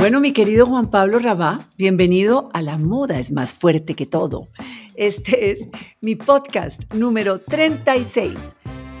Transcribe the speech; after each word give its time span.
Bueno, 0.00 0.18
mi 0.18 0.32
querido 0.32 0.64
Juan 0.64 0.88
Pablo 0.88 1.18
Rabá, 1.18 1.68
bienvenido 1.76 2.48
a 2.54 2.62
La 2.62 2.78
Moda 2.78 3.18
es 3.18 3.32
más 3.32 3.52
fuerte 3.52 3.92
que 3.92 4.06
todo. 4.06 4.48
Este 4.94 5.50
es 5.50 5.68
mi 6.00 6.16
podcast 6.16 6.90
número 6.94 7.42
36, 7.42 8.56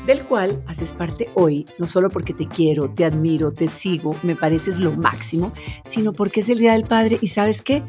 del 0.06 0.20
cual 0.24 0.62
haces 0.66 0.92
parte 0.92 1.30
hoy, 1.32 1.64
no 1.78 1.88
solo 1.88 2.10
porque 2.10 2.34
te 2.34 2.46
quiero, 2.46 2.90
te 2.90 3.06
admiro, 3.06 3.50
te 3.50 3.68
sigo, 3.68 4.14
me 4.22 4.36
pareces 4.36 4.78
lo 4.78 4.92
máximo, 4.92 5.50
sino 5.86 6.12
porque 6.12 6.40
es 6.40 6.50
el 6.50 6.58
Día 6.58 6.74
del 6.74 6.84
Padre 6.84 7.16
y 7.22 7.28
sabes 7.28 7.62
qué, 7.62 7.82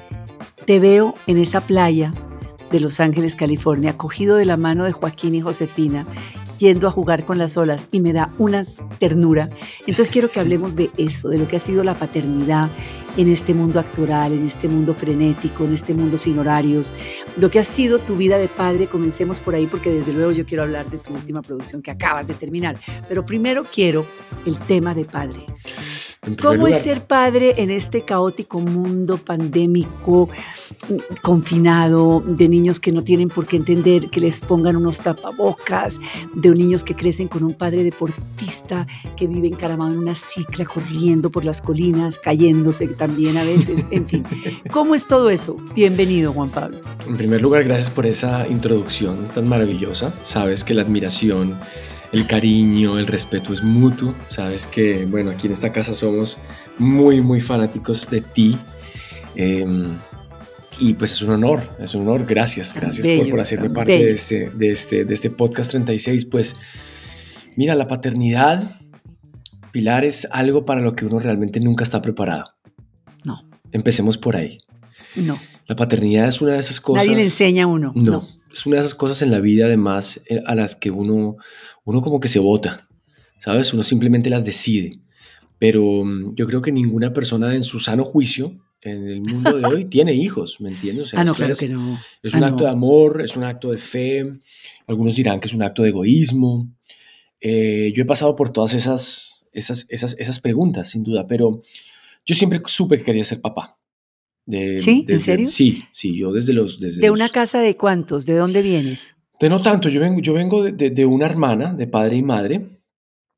te 0.65 0.79
veo 0.79 1.14
en 1.28 1.37
esa 1.37 1.59
playa 1.59 2.14
de 2.71 2.79
Los 2.79 3.01
Ángeles, 3.01 3.36
California, 3.36 3.97
cogido 3.97 4.37
de 4.37 4.46
la 4.46 4.55
mano 4.55 4.86
de 4.86 4.93
Joaquín 4.93 5.36
y 5.36 5.41
Josefina 5.41 6.07
yendo 6.62 6.88
a 6.88 6.91
jugar 6.91 7.25
con 7.25 7.38
las 7.38 7.57
olas 7.57 7.88
y 7.91 8.00
me 8.00 8.14
da 8.14 8.30
una 8.38 8.61
ternura. 9.00 9.50
Entonces 9.82 10.11
quiero 10.11 10.30
que 10.30 10.39
hablemos 10.39 10.75
de 10.75 10.91
eso, 10.98 11.29
de 11.29 11.39
lo 11.39 11.47
que 11.47 11.56
ha 11.56 11.60
sido 11.60 11.83
la 11.83 11.96
paternidad 11.96 12.69
en 13.18 13.29
este 13.29 13.54
mundo 13.54 13.79
actoral, 13.79 14.32
en 14.32 14.46
este 14.46 14.68
mundo 14.68 14.93
frenético, 14.93 15.66
en 15.66 15.74
este 15.74 15.93
mundo 15.93 16.18
sin 16.18 16.38
horarios, 16.39 16.93
lo 17.36 17.50
que 17.50 17.60
ha 17.60 17.64
sido 17.64 18.00
tu 18.00 18.16
vida 18.16 18.38
de 18.38 18.47
padre. 18.47 18.88
Comencemos 18.88 19.39
por 19.39 19.55
ahí 19.55 19.68
porque 19.68 19.92
desde 19.92 20.14
luego 20.14 20.32
yo 20.32 20.46
quiero 20.46 20.64
hablar 20.64 20.89
de 20.89 21.00
tu 21.00 21.14
última 21.14 21.42
producción 21.42 21.82
que 21.82 21.92
acabas 21.92 22.28
de 22.28 22.36
terminar. 22.36 22.78
Pero 23.10 23.25
primero 23.25 23.66
quiero 23.69 24.05
el 24.46 24.57
tema 24.60 24.93
de 24.93 25.05
padre. 25.05 25.46
¿Cómo 26.39 26.68
es 26.68 26.82
ser 26.82 27.02
padre 27.02 27.55
en 27.57 27.71
este 27.71 28.05
caótico 28.05 28.60
mundo 28.60 29.18
pandémico, 29.18 30.30
confinado, 31.24 32.22
de 32.23 32.47
niños 32.47 32.80
que 32.80 32.91
no 32.91 33.03
tienen 33.03 33.30
por 33.30 33.47
qué 33.47 33.58
entender 33.58 34.11
que 34.11 34.19
les 34.19 34.39
pongan 34.39 34.75
unos 34.75 35.00
tapabocas, 35.00 36.00
de 36.36 36.50
niños 36.53 36.83
que 36.83 36.95
crecen 36.95 37.28
con 37.28 37.44
un 37.44 37.53
padre 37.53 37.83
deportista 37.83 38.88
que 39.16 39.28
vive 39.28 39.47
encaramado 39.47 39.91
en 39.91 40.00
una 40.00 40.16
cicla, 40.16 40.66
corriendo 40.66 41.30
por 41.30 41.45
las 41.45 41.61
colinas, 41.61 42.17
cayéndose 42.17 42.88
también 42.88 43.38
a 43.38 43.44
veces, 43.44 43.85
en 43.91 44.07
fin. 44.07 44.25
¿Cómo 44.72 44.95
es 44.95 45.07
todo 45.07 45.29
eso? 45.29 45.57
Bienvenido, 45.75 46.33
Juan 46.33 46.49
Pablo. 46.49 46.79
En 47.07 47.17
primer 47.17 47.41
lugar, 47.41 47.63
gracias 47.63 47.89
por 47.89 48.05
esa 48.05 48.47
introducción 48.47 49.29
tan 49.29 49.47
maravillosa. 49.47 50.13
Sabes 50.23 50.63
que 50.63 50.73
la 50.73 50.81
admiración 50.81 51.57
el 52.11 52.27
cariño, 52.27 52.99
el 52.99 53.07
respeto 53.07 53.53
es 53.53 53.63
mutuo. 53.63 54.13
Sabes 54.27 54.67
que, 54.67 55.05
bueno, 55.05 55.31
aquí 55.31 55.47
en 55.47 55.53
esta 55.53 55.72
casa 55.72 55.95
somos 55.95 56.39
muy, 56.77 57.22
muy 57.22 57.39
fanáticos 57.39 58.09
de 58.09 58.22
ti. 58.22 58.57
Em, 59.35 59.97
y 60.80 60.94
pues 60.94 61.11
es 61.14 61.22
un 61.22 61.31
honor, 61.31 61.61
es 61.80 61.94
un 61.94 62.02
honor. 62.03 62.25
Gracias, 62.25 62.73
gracias 62.73 63.05
por, 63.30 63.39
hacerme 63.39 63.69
parte 63.69 63.91
de 63.91 64.11
este, 64.11 64.50
de, 64.50 64.72
este, 64.72 65.05
de 65.05 65.13
este 65.13 65.30
podcast 65.30 65.72
36. 65.72 66.25
Pues 66.25 66.55
mira, 67.55 67.75
la 67.75 67.88
paternidad, 67.88 68.80
Pilar, 69.72 70.05
es 70.05 70.28
algo 70.31 70.66
para 70.66 70.81
lo 70.81 70.95
que 70.95 71.05
uno 71.05 71.19
realmente 71.19 71.59
nunca 71.59 71.83
está 71.83 72.02
preparado. 72.02 72.53
No. 73.25 73.47
Empecemos 73.72 74.17
por 74.17 74.36
ahí. 74.36 74.58
No. 75.16 75.39
La 75.67 75.75
paternidad 75.75 76.28
es 76.28 76.41
una 76.41 76.53
de 76.53 76.59
esas 76.59 76.81
cosas. 76.81 77.06
Nadie 77.06 77.17
le 77.17 77.23
enseña 77.23 77.63
a 77.63 77.67
uno. 77.67 77.94
no. 77.95 78.28
Es 78.53 78.66
una 78.66 78.75
de 78.75 78.81
esas 78.81 78.95
cosas 78.95 79.22
en 79.22 79.31
la 79.31 79.39
vida, 79.39 79.67
además, 79.67 80.25
eh, 80.30 80.41
a 80.45 80.56
las 80.56 80.75
que 80.75 80.91
uno 80.91 81.38
uno 81.83 82.02
como 82.02 82.19
que 82.19 82.28
se 82.28 82.39
vota, 82.39 82.88
¿sabes? 83.39 83.73
Uno 83.73 83.83
simplemente 83.83 84.30
las 84.30 84.45
decide. 84.45 84.91
Pero 85.58 86.03
mm, 86.03 86.35
yo 86.35 86.47
creo 86.47 86.61
que 86.61 86.72
ninguna 86.72 87.13
persona 87.13 87.56
en 87.56 87.63
su 87.63 87.80
sano 87.80 88.03
juicio 88.03 88.58
en 88.81 89.07
el 89.07 89.21
mundo 89.21 89.57
de 89.57 89.65
hoy 89.65 89.85
tiene 89.85 90.13
hijos, 90.13 90.59
¿me 90.59 90.69
entiendes? 90.69 91.13
ah, 91.13 91.23
no, 91.23 91.35
claro 91.35 91.55
que 91.55 91.69
no. 91.69 91.99
Es 92.23 92.33
un 92.33 92.43
ah, 92.43 92.47
acto 92.47 92.63
de 92.63 92.69
amor, 92.71 93.21
es 93.21 93.35
un 93.38 93.43
acto 93.43 93.71
de 93.71 93.77
fe. 93.77 94.25
Algunos 94.88 95.15
dirán 95.15 95.39
que 95.39 95.47
es 95.47 95.53
un 95.53 95.61
acto 95.61 95.83
de 95.83 95.89
egoísmo. 95.89 96.67
Eh, 97.39 97.93
yo 97.95 98.01
he 98.01 98.05
pasado 98.05 98.35
por 98.35 98.49
todas 98.49 98.73
esas, 98.73 99.45
esas, 99.51 99.85
esas, 99.89 100.15
esas 100.19 100.39
preguntas, 100.39 100.89
sin 100.89 101.03
duda, 101.03 101.27
pero 101.27 101.61
yo 102.25 102.35
siempre 102.35 102.61
supe 102.65 102.97
que 102.97 103.03
quería 103.03 103.23
ser 103.23 103.41
papá. 103.41 103.77
De, 104.45 104.77
¿Sí? 104.79 105.05
¿En 105.07 105.19
serio? 105.19 105.47
Sí, 105.47 105.83
sí, 105.91 106.17
yo 106.17 106.31
desde 106.31 106.53
los... 106.53 106.79
Desde 106.79 107.01
¿De 107.01 107.11
una 107.11 107.29
casa 107.29 107.59
de 107.59 107.77
cuántos? 107.77 108.25
¿De 108.25 108.35
dónde 108.35 108.61
vienes? 108.63 109.16
De 109.39 109.50
no 109.50 109.61
tanto, 109.61 109.89
yo 109.89 110.00
vengo, 110.00 110.19
yo 110.19 110.33
vengo 110.33 110.63
de, 110.63 111.06
una 111.06 111.25
hermana, 111.25 111.73
de 111.73 111.88
padre 111.88 112.17
y 112.17 112.23
madre, 112.23 112.81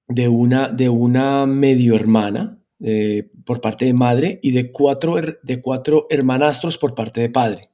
de 0.08 0.28
una, 0.28 0.70
de 0.70 0.90
una 0.90 1.46
medio 1.46 1.96
hermana 1.96 2.63
eh, 2.86 3.30
por 3.46 3.62
parte 3.62 3.86
de 3.86 3.94
madre 3.94 4.40
y 4.44 4.52
de 4.52 4.72
cuatro, 4.72 5.16
de 5.42 5.62
cuatro 5.62 6.06
hermanastros 6.10 6.78
por 6.78 6.94
parte 6.94 7.22
de 7.22 7.30
padre. 7.30 7.70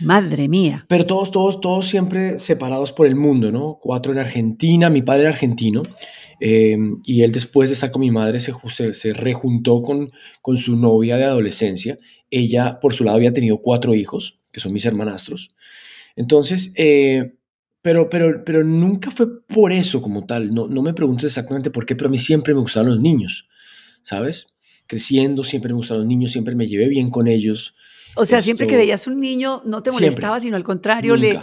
Madre 0.00 0.48
mía. 0.48 0.86
Pero 0.88 1.06
todos, 1.06 1.30
todos, 1.30 1.60
todos 1.60 1.86
siempre 1.86 2.38
separados 2.38 2.92
por 2.92 3.06
el 3.06 3.16
mundo, 3.16 3.52
¿no? 3.52 3.78
Cuatro 3.80 4.12
en 4.12 4.18
Argentina, 4.18 4.90
mi 4.90 5.02
padre 5.02 5.22
era 5.22 5.30
argentino, 5.30 5.82
eh, 6.40 6.76
y 7.04 7.22
él 7.22 7.32
después 7.32 7.68
de 7.68 7.74
estar 7.74 7.90
con 7.90 8.00
mi 8.00 8.10
madre 8.10 8.38
se, 8.38 8.52
se, 8.92 9.12
rejuntó 9.12 9.82
con, 9.82 10.10
con 10.40 10.56
su 10.56 10.76
novia 10.76 11.16
de 11.16 11.24
adolescencia. 11.24 11.96
Ella, 12.30 12.78
por 12.80 12.94
su 12.94 13.04
lado, 13.04 13.16
había 13.16 13.32
tenido 13.32 13.58
cuatro 13.58 13.94
hijos, 13.94 14.40
que 14.52 14.60
son 14.60 14.72
mis 14.72 14.84
hermanastros. 14.84 15.54
Entonces, 16.16 16.72
eh, 16.76 17.34
pero, 17.82 18.08
pero, 18.08 18.44
pero 18.44 18.64
nunca 18.64 19.10
fue 19.10 19.44
por 19.46 19.72
eso 19.72 20.00
como 20.00 20.26
tal. 20.26 20.50
No, 20.50 20.68
no 20.68 20.82
me 20.82 20.94
preguntes 20.94 21.24
exactamente 21.24 21.70
por 21.70 21.86
qué, 21.86 21.94
pero 21.94 22.08
a 22.08 22.10
mí 22.10 22.18
siempre 22.18 22.54
me 22.54 22.60
gustaron 22.60 22.90
los 22.90 23.00
niños, 23.00 23.48
¿sabes? 24.04 24.56
Creciendo, 24.86 25.42
siempre 25.42 25.72
me 25.72 25.78
gustaron 25.78 26.04
los 26.04 26.08
niños, 26.08 26.30
siempre 26.30 26.54
me 26.54 26.68
llevé 26.68 26.86
bien 26.88 27.10
con 27.10 27.26
ellos. 27.26 27.74
O 28.14 28.24
sea, 28.24 28.40
siempre 28.40 28.68
que 28.68 28.76
veías 28.76 29.08
un 29.08 29.18
niño 29.18 29.62
no 29.64 29.82
te 29.82 29.90
molestaba, 29.90 30.38
sino 30.38 30.56
al 30.56 30.62
contrario, 30.62 31.16
le, 31.16 31.40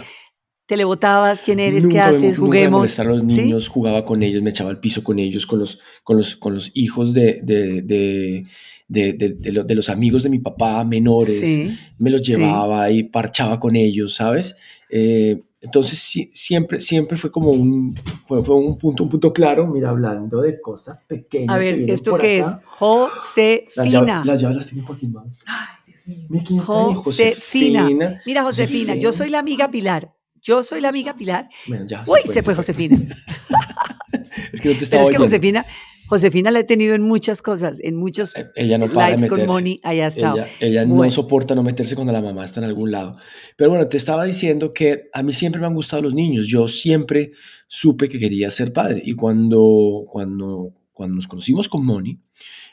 te 0.64 0.78
le 0.78 0.84
botabas, 0.84 1.42
quién 1.42 1.58
eres, 1.58 1.86
qué 1.86 2.00
haces, 2.00 2.38
juguemos. 2.38 2.88
Nunca 2.98 3.04
me 3.04 3.16
los 3.16 3.24
niños, 3.24 3.68
jugaba 3.68 4.06
con 4.06 4.22
ellos, 4.22 4.42
me 4.42 4.50
echaba 4.50 4.70
al 4.70 4.80
piso 4.80 5.04
con 5.04 5.18
ellos, 5.18 5.44
con 5.44 5.58
los, 5.58 5.80
con 6.02 6.16
los, 6.16 6.36
con 6.36 6.54
los 6.54 6.70
hijos 6.72 7.12
de, 7.12 7.40
de, 7.42 7.82
de 7.82 8.44
de, 8.88 9.14
de, 9.14 9.64
de, 9.64 9.74
los 9.74 9.88
amigos 9.88 10.22
de 10.22 10.28
mi 10.28 10.38
papá 10.38 10.84
menores, 10.84 11.70
me 11.96 12.10
los 12.10 12.20
llevaba 12.20 12.90
y 12.90 13.04
parchaba 13.04 13.58
con 13.58 13.74
ellos, 13.74 14.16
¿sabes? 14.16 14.56
Eh, 14.90 15.42
entonces 15.62 16.28
siempre, 16.32 16.80
siempre 16.80 17.16
fue 17.16 17.30
como 17.30 17.50
un, 17.50 17.94
fue, 18.26 18.38
un, 18.38 18.76
punto, 18.76 19.04
un 19.04 19.08
punto 19.08 19.32
claro, 19.32 19.68
mira, 19.68 19.90
hablando 19.90 20.40
de 20.40 20.60
cosas 20.60 20.98
pequeñas. 21.06 21.54
A 21.54 21.58
ver, 21.58 21.88
¿esto 21.88 22.18
qué 22.18 22.40
es? 22.40 22.48
Josefina. 22.64 24.24
Las 24.24 24.40
llaves 24.40 24.56
las 24.56 24.66
tiene 24.66 24.84
Joaquín, 24.84 25.14
Ay, 25.46 25.66
Dios 25.86 26.08
mío. 26.08 26.94
Josefina. 26.96 27.88
Mira, 28.26 28.42
Josefina, 28.42 28.96
yo 28.96 29.12
soy 29.12 29.30
la 29.30 29.38
amiga 29.38 29.70
Pilar. 29.70 30.12
Yo 30.42 30.64
soy 30.64 30.80
la 30.80 30.88
amiga 30.88 31.14
Pilar. 31.14 31.48
Bueno, 31.68 31.86
ya, 31.86 32.02
Uy, 32.08 32.20
se 32.24 32.42
fue, 32.42 32.56
Josefina. 32.56 32.98
es 34.52 34.60
que 34.60 34.68
no 34.70 34.76
te 34.76 34.82
estaba 34.82 35.02
Pero 35.02 35.02
es 35.02 35.10
que 35.10 35.16
Josefina, 35.18 35.64
Josefina 36.12 36.50
la 36.50 36.58
he 36.58 36.64
tenido 36.64 36.94
en 36.94 37.00
muchas 37.00 37.40
cosas, 37.40 37.80
en 37.80 37.96
muchos 37.96 38.36
e, 38.36 38.50
ella 38.54 38.76
no 38.76 38.86
para 38.92 39.16
likes 39.16 39.28
con 39.28 39.46
Moni, 39.46 39.80
allá 39.82 40.08
está. 40.08 40.34
Ella, 40.34 40.48
ella 40.60 40.84
no 40.84 41.10
soporta 41.10 41.54
no 41.54 41.62
meterse 41.62 41.94
cuando 41.94 42.12
la 42.12 42.20
mamá 42.20 42.44
está 42.44 42.60
en 42.60 42.64
algún 42.64 42.90
lado. 42.90 43.16
Pero 43.56 43.70
bueno, 43.70 43.88
te 43.88 43.96
estaba 43.96 44.26
diciendo 44.26 44.74
que 44.74 45.08
a 45.14 45.22
mí 45.22 45.32
siempre 45.32 45.58
me 45.58 45.66
han 45.66 45.74
gustado 45.74 46.02
los 46.02 46.12
niños. 46.12 46.46
Yo 46.48 46.68
siempre 46.68 47.30
supe 47.66 48.10
que 48.10 48.18
quería 48.18 48.50
ser 48.50 48.74
padre. 48.74 49.00
Y 49.02 49.14
cuando, 49.14 50.04
cuando, 50.06 50.74
cuando 50.92 51.16
nos 51.16 51.26
conocimos 51.26 51.70
con 51.70 51.86
Moni, 51.86 52.20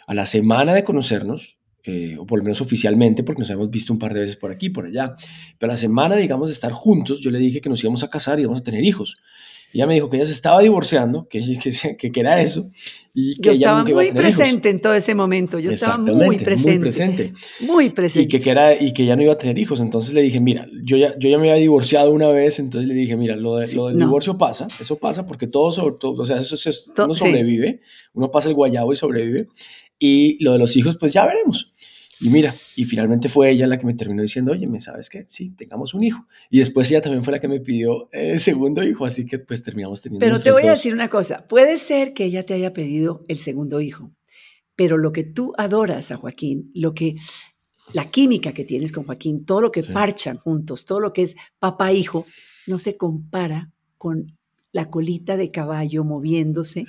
a 0.06 0.14
la 0.14 0.26
semana 0.26 0.74
de 0.74 0.84
conocernos, 0.84 1.62
eh, 1.86 2.18
o 2.20 2.26
por 2.26 2.40
lo 2.40 2.44
menos 2.44 2.60
oficialmente, 2.60 3.24
porque 3.24 3.40
nos 3.40 3.50
hemos 3.52 3.70
visto 3.70 3.94
un 3.94 4.00
par 4.00 4.14
de 4.14 4.20
veces 4.20 4.36
por 4.36 4.52
aquí, 4.52 4.70
por 4.70 4.86
allá, 4.86 5.16
pero 5.58 5.72
a 5.72 5.76
la 5.76 5.78
semana, 5.78 6.18
digamos, 6.18 6.50
de 6.50 6.54
estar 6.54 6.74
juntos, 6.74 7.22
yo 7.22 7.32
le 7.32 7.40
dije 7.40 7.62
que 7.62 7.70
nos 7.70 7.82
íbamos 7.82 8.04
a 8.04 8.10
casar 8.10 8.38
y 8.38 8.42
íbamos 8.42 8.60
a 8.60 8.64
tener 8.66 8.84
hijos. 8.84 9.16
Ella 9.74 9.86
me 9.86 9.94
dijo 9.94 10.10
que 10.10 10.18
ella 10.18 10.26
se 10.26 10.32
estaba 10.32 10.62
divorciando, 10.62 11.28
que, 11.30 11.42
que, 11.98 12.12
que, 12.12 12.20
era 12.20 12.42
eso. 12.42 12.70
Y 13.14 13.36
que 13.36 13.50
yo 13.50 13.52
estaba 13.52 13.84
muy 13.84 14.12
presente 14.12 14.70
en 14.70 14.80
todo 14.80 14.94
ese 14.94 15.16
momento, 15.16 15.60
yo 15.60 15.72
estaba 15.72 15.98
muy 15.98 16.38
presente. 16.38 16.72
Muy 16.72 16.80
presente. 16.80 17.34
Muy 17.62 17.90
presente. 17.90 18.38
Y 18.38 18.40
que, 18.40 18.50
era, 18.50 18.82
y 18.82 18.94
que 18.94 19.06
ya 19.06 19.16
no 19.16 19.24
iba 19.24 19.34
a 19.34 19.38
tener 19.38 19.58
hijos. 19.58 19.80
Entonces 19.80 20.14
le 20.14 20.22
dije, 20.22 20.40
mira, 20.40 20.68
yo 20.84 20.98
ya, 20.98 21.18
yo 21.18 21.30
ya 21.30 21.38
me 21.38 21.50
había 21.50 21.62
divorciado 21.62 22.12
una 22.12 22.30
vez, 22.30 22.60
entonces 22.60 22.88
le 22.88 22.94
dije, 22.94 23.18
mira, 23.18 23.36
lo, 23.36 23.58
de, 23.58 23.74
lo 23.74 23.88
del 23.88 23.98
divorcio 23.98 24.38
pasa, 24.38 24.68
eso 24.80 24.98
pasa 24.98 25.26
porque 25.26 25.48
todo, 25.48 25.72
sobre 25.72 25.96
todo, 26.00 26.22
o 26.22 26.26
sea, 26.26 26.38
eso, 26.38 26.56
uno 27.04 27.16
sobrevive, 27.16 27.82
uno 28.14 28.32
pasa 28.32 28.50
el 28.50 28.56
guayabo 28.56 28.94
y 28.94 28.96
sobrevive. 28.96 29.48
Y 29.98 30.42
lo 30.44 30.54
de 30.54 30.60
los 30.60 30.76
hijos, 30.78 30.98
pues 30.98 31.12
ya 31.12 31.26
veremos. 31.26 31.74
Y 32.22 32.30
mira, 32.30 32.54
y 32.76 32.86
finalmente 32.86 33.30
fue 33.30 33.52
ella 33.52 33.66
la 33.66 33.78
que 33.78 33.86
me 33.86 33.94
terminó 33.94 34.22
diciendo, 34.22 34.52
oye, 34.52 34.68
¿me 34.68 34.80
sabes 34.80 35.10
qué? 35.10 35.24
Sí, 35.26 35.52
tengamos 35.52 35.94
un 35.94 36.04
hijo. 36.04 36.28
Y 36.50 36.60
después 36.60 36.92
ella 36.92 37.02
también 37.02 37.24
fue 37.24 37.32
la 37.32 37.40
que 37.40 37.48
me 37.48 37.62
pidió 37.62 38.10
el 38.12 38.40
segundo 38.40 38.84
hijo, 38.84 39.06
así 39.06 39.26
que 39.26 39.40
pues 39.40 39.64
terminamos 39.64 40.02
teniendo 40.02 40.26
Pero 40.26 40.38
te 40.38 40.52
voy 40.52 40.68
a 40.68 40.72
decir 40.72 40.94
una 40.94 41.10
cosa, 41.10 41.48
puede 41.48 41.78
ser 41.78 42.14
que 42.14 42.26
ella 42.26 42.46
te 42.46 42.54
haya 42.54 42.74
pedido 42.74 43.24
el 43.30 43.38
segundo 43.38 43.80
hijo, 43.80 44.12
pero 44.76 44.98
lo 44.98 45.14
que 45.14 45.24
tú 45.24 45.54
adoras 45.58 46.12
a 46.12 46.18
Joaquín, 46.18 46.72
lo 46.74 46.94
que 46.94 47.16
la 47.94 48.06
química 48.06 48.52
que 48.52 48.66
tienes 48.66 48.92
con 48.92 49.06
Joaquín, 49.06 49.46
todo 49.46 49.62
lo 49.62 49.72
que 49.72 49.84
parchan 49.84 50.38
juntos, 50.38 50.86
todo 50.86 51.00
lo 51.00 51.14
que 51.14 51.22
es 51.22 51.36
papá-hijo, 51.58 52.26
no 52.68 52.78
se 52.78 52.98
compara 52.98 53.72
con 53.98 54.38
la 54.72 54.90
colita 54.90 55.38
de 55.38 55.52
caballo 55.52 56.04
moviéndose 56.04 56.86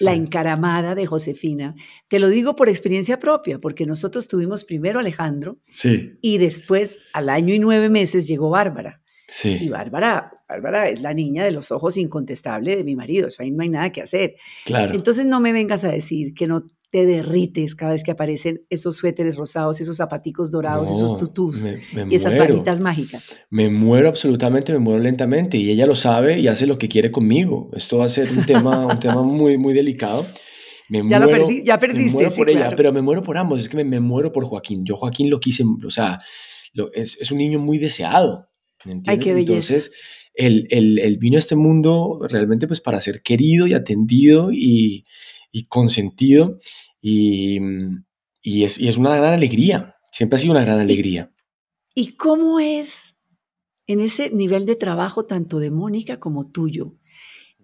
la 0.00 0.14
encaramada 0.14 0.94
de 0.94 1.06
Josefina. 1.06 1.74
Te 2.08 2.18
lo 2.18 2.28
digo 2.28 2.56
por 2.56 2.68
experiencia 2.68 3.18
propia, 3.18 3.58
porque 3.58 3.86
nosotros 3.86 4.28
tuvimos 4.28 4.64
primero 4.64 4.98
a 4.98 5.02
Alejandro 5.02 5.58
sí. 5.68 6.12
y 6.20 6.38
después, 6.38 6.98
al 7.12 7.28
año 7.28 7.54
y 7.54 7.58
nueve 7.58 7.88
meses, 7.88 8.28
llegó 8.28 8.50
Bárbara. 8.50 9.02
Sí. 9.28 9.58
Y 9.60 9.68
Bárbara, 9.68 10.32
Bárbara 10.48 10.88
es 10.88 11.02
la 11.02 11.12
niña 11.12 11.44
de 11.44 11.50
los 11.50 11.72
ojos 11.72 11.96
incontestable 11.96 12.76
de 12.76 12.84
mi 12.84 12.94
marido, 12.94 13.28
eso 13.28 13.42
ahí 13.42 13.50
no 13.50 13.62
hay 13.62 13.68
nada 13.68 13.90
que 13.90 14.02
hacer. 14.02 14.36
Claro. 14.64 14.94
Entonces 14.94 15.26
no 15.26 15.40
me 15.40 15.52
vengas 15.52 15.84
a 15.84 15.90
decir 15.90 16.32
que 16.34 16.46
no 16.46 16.64
te 16.90 17.04
derrites 17.04 17.74
cada 17.74 17.92
vez 17.92 18.04
que 18.04 18.12
aparecen 18.12 18.64
esos 18.70 18.96
suéteres 18.96 19.36
rosados, 19.36 19.80
esos 19.80 19.96
zapaticos 19.96 20.50
dorados, 20.50 20.88
esos 20.88 21.16
tutús 21.16 21.66
y 22.10 22.14
esas 22.14 22.36
varitas 22.36 22.80
mágicas. 22.80 23.38
Me 23.50 23.68
muero 23.68 24.08
absolutamente, 24.08 24.72
me 24.72 24.78
muero 24.78 25.00
lentamente 25.00 25.56
y 25.56 25.70
ella 25.70 25.86
lo 25.86 25.94
sabe 25.94 26.38
y 26.38 26.48
hace 26.48 26.66
lo 26.66 26.78
que 26.78 26.88
quiere 26.88 27.10
conmigo. 27.10 27.70
Esto 27.74 27.98
va 27.98 28.06
a 28.06 28.08
ser 28.08 28.30
un 28.30 28.46
tema, 28.46 28.86
un 28.92 29.00
tema 29.00 29.22
muy, 29.22 29.58
muy 29.58 29.74
delicado. 29.74 30.24
ya, 30.88 31.18
lo 31.18 31.28
perdí, 31.28 31.62
ya 31.64 31.78
perdiste, 31.78 32.18
me 32.18 32.30
muero 32.30 32.36
por 32.36 32.50
ella, 32.50 32.70
pero 32.76 32.92
me 32.92 33.02
muero 33.02 33.22
por 33.22 33.36
ambos. 33.36 33.60
Es 33.60 33.68
que 33.68 33.84
me, 33.84 34.00
muero 34.00 34.30
por 34.30 34.44
Joaquín. 34.44 34.84
Yo 34.84 34.96
Joaquín 34.96 35.28
lo 35.28 35.40
quise, 35.40 35.64
o 35.84 35.90
sea, 35.90 36.20
es, 36.94 37.18
es, 37.20 37.30
un 37.32 37.38
niño 37.38 37.58
muy 37.58 37.78
deseado. 37.78 38.48
Ay, 39.06 39.18
qué 39.18 39.34
belleza. 39.34 39.74
Entonces, 39.74 39.92
él, 40.34 40.66
él, 40.70 41.18
vino 41.18 41.36
a 41.36 41.40
este 41.40 41.56
mundo 41.56 42.20
realmente 42.28 42.68
pues 42.68 42.80
para 42.80 43.00
ser 43.00 43.22
querido 43.22 43.66
y 43.66 43.74
atendido 43.74 44.50
y, 44.52 45.04
y 45.56 45.64
consentido 45.68 46.58
y, 47.00 47.58
y, 48.42 48.64
es, 48.64 48.78
y, 48.78 48.88
es, 48.88 48.98
una 48.98 49.16
gran 49.16 49.32
alegría, 49.32 49.94
siempre 50.12 50.36
ha 50.36 50.38
sido 50.38 50.52
una 50.52 50.62
gran 50.62 50.80
alegría. 50.80 51.32
¿Y 51.94 52.08
cómo 52.08 52.60
es 52.60 53.16
en 53.86 54.00
ese 54.00 54.28
nivel 54.28 54.66
de 54.66 54.76
trabajo 54.76 55.24
tanto 55.24 55.58
de 55.58 55.70
Mónica 55.70 56.20
como 56.20 56.50
tuyo? 56.50 56.98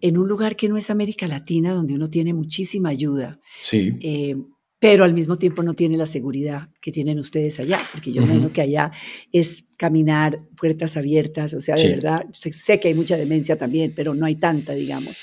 En 0.01 0.17
un 0.17 0.27
lugar 0.27 0.57
que 0.57 0.71
no 0.71 0.79
es 0.79 0.89
América 0.89 1.29
Latina, 1.29 1.75
donde 1.75 1.93
uno 1.93 2.09
tiene 2.09 2.33
muchísima 2.33 2.89
ayuda. 2.89 3.41
Sí. 3.61 3.93
Eh, 4.01 4.37
pero 4.79 5.05
al 5.05 5.13
mismo 5.13 5.37
tiempo 5.37 5.63
no 5.63 5.75
tiene 5.75 5.99
la 5.99 6.07
seguridad 6.07 6.71
que 6.81 6.93
tienen 6.93 7.19
ustedes 7.19 7.61
allá, 7.61 7.79
porque 7.93 8.11
yo 8.11 8.23
uh 8.23 8.51
que 8.53 8.63
allá 8.63 8.91
es 9.33 9.67
caminar 9.77 10.41
puertas 10.57 10.97
abiertas, 10.97 11.53
o 11.53 11.61
sea, 11.61 11.77
de 11.77 11.89
verdad, 11.89 12.25
sé, 12.33 12.81
que 12.81 12.89
hay 12.89 12.95
mucha 12.95 13.19
demencia 13.19 13.59
también, 13.59 13.93
pero 13.95 14.15
no 14.15 14.25
hay 14.25 14.37
tanta, 14.37 14.73
digamos. 14.73 15.19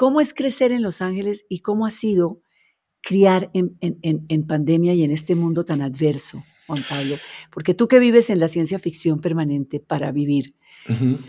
¿Cómo 0.00 0.22
es 0.22 0.32
crecer 0.32 0.72
en 0.72 0.80
Los 0.80 1.02
Ángeles 1.02 1.44
y 1.50 1.58
cómo 1.58 1.84
ha 1.84 1.90
sido 1.90 2.40
criar 3.02 3.50
en, 3.52 3.76
en, 3.82 4.46
pandemia 4.46 4.94
y 4.94 5.02
en 5.02 5.10
este 5.10 5.34
mundo 5.34 5.66
tan 5.66 5.82
adverso, 5.82 6.42
Juan 6.66 6.82
Pablo? 6.88 7.16
Porque 7.52 7.74
tú 7.74 7.86
que 7.86 7.98
vives 7.98 8.30
en 8.30 8.40
la 8.40 8.48
ciencia 8.48 8.78
ficción 8.78 9.20
permanente 9.20 9.78
para 9.78 10.10
vivir, 10.10 10.54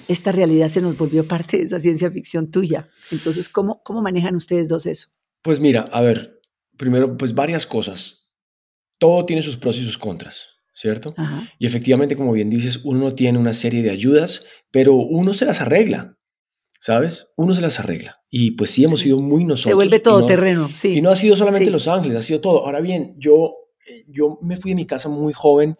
esta 0.07 0.31
realidad 0.31 0.69
se 0.69 0.79
nos 0.79 0.97
volvió 0.97 1.27
parte 1.27 1.57
de 1.57 1.63
esa 1.63 1.81
ciencia 1.81 2.09
ficción 2.11 2.49
tuya. 2.49 2.87
Entonces, 3.11 3.49
¿cómo, 3.49 3.83
cómo 3.83 4.01
manejan 4.01 4.35
ustedes 4.35 4.69
dos 4.69 4.85
eso? 4.85 5.09
Pues 5.41 5.59
mira, 5.59 5.81
a 5.91 5.99
ver, 5.99 6.39
primero, 6.77 7.17
pues 7.17 7.35
varias 7.35 7.67
cosas. 7.67 8.29
Todo 8.97 9.25
tiene 9.25 9.41
sus 9.41 9.57
pros 9.57 9.77
y 9.79 9.83
sus 9.83 9.97
contras, 9.97 10.47
¿cierto? 10.73 11.13
Y 11.59 11.67
efectivamente, 11.67 12.15
como 12.15 12.31
bien 12.31 12.49
dices, 12.49 12.79
uno 12.85 13.15
tiene 13.15 13.37
una 13.37 13.51
serie 13.51 13.81
de 13.81 13.89
ayudas, 13.89 14.45
pero 14.71 14.93
uno 14.95 15.33
se 15.33 15.43
las 15.43 15.59
arregla, 15.59 16.17
¿sabes? 16.81 17.31
Uno 17.37 17.53
se 17.53 17.61
las 17.61 17.79
arregla. 17.79 18.21
Y 18.29 18.51
pues 18.51 18.71
sí, 18.71 18.83
hemos 18.83 18.99
sido 18.99 19.19
muy 19.19 19.45
nosotros. 19.45 19.71
Se 19.71 19.75
vuelve 19.75 19.99
todo 19.99 20.25
terreno, 20.25 20.69
sí. 20.73 20.97
Y 20.97 21.01
no 21.01 21.11
ha 21.11 21.15
sido 21.15 21.37
solamente 21.37 21.71
Los 21.71 21.87
Ángeles, 21.87 22.17
ha 22.17 22.21
sido 22.21 22.41
todo. 22.41 22.65
Ahora 22.65 22.81
bien, 22.81 23.15
yo, 23.17 23.53
eh, 23.87 24.03
yo 24.09 24.37
me 24.41 24.57
fui 24.57 24.71
de 24.71 24.75
mi 24.75 24.85
casa 24.85 25.07
muy 25.07 25.31
joven 25.31 25.77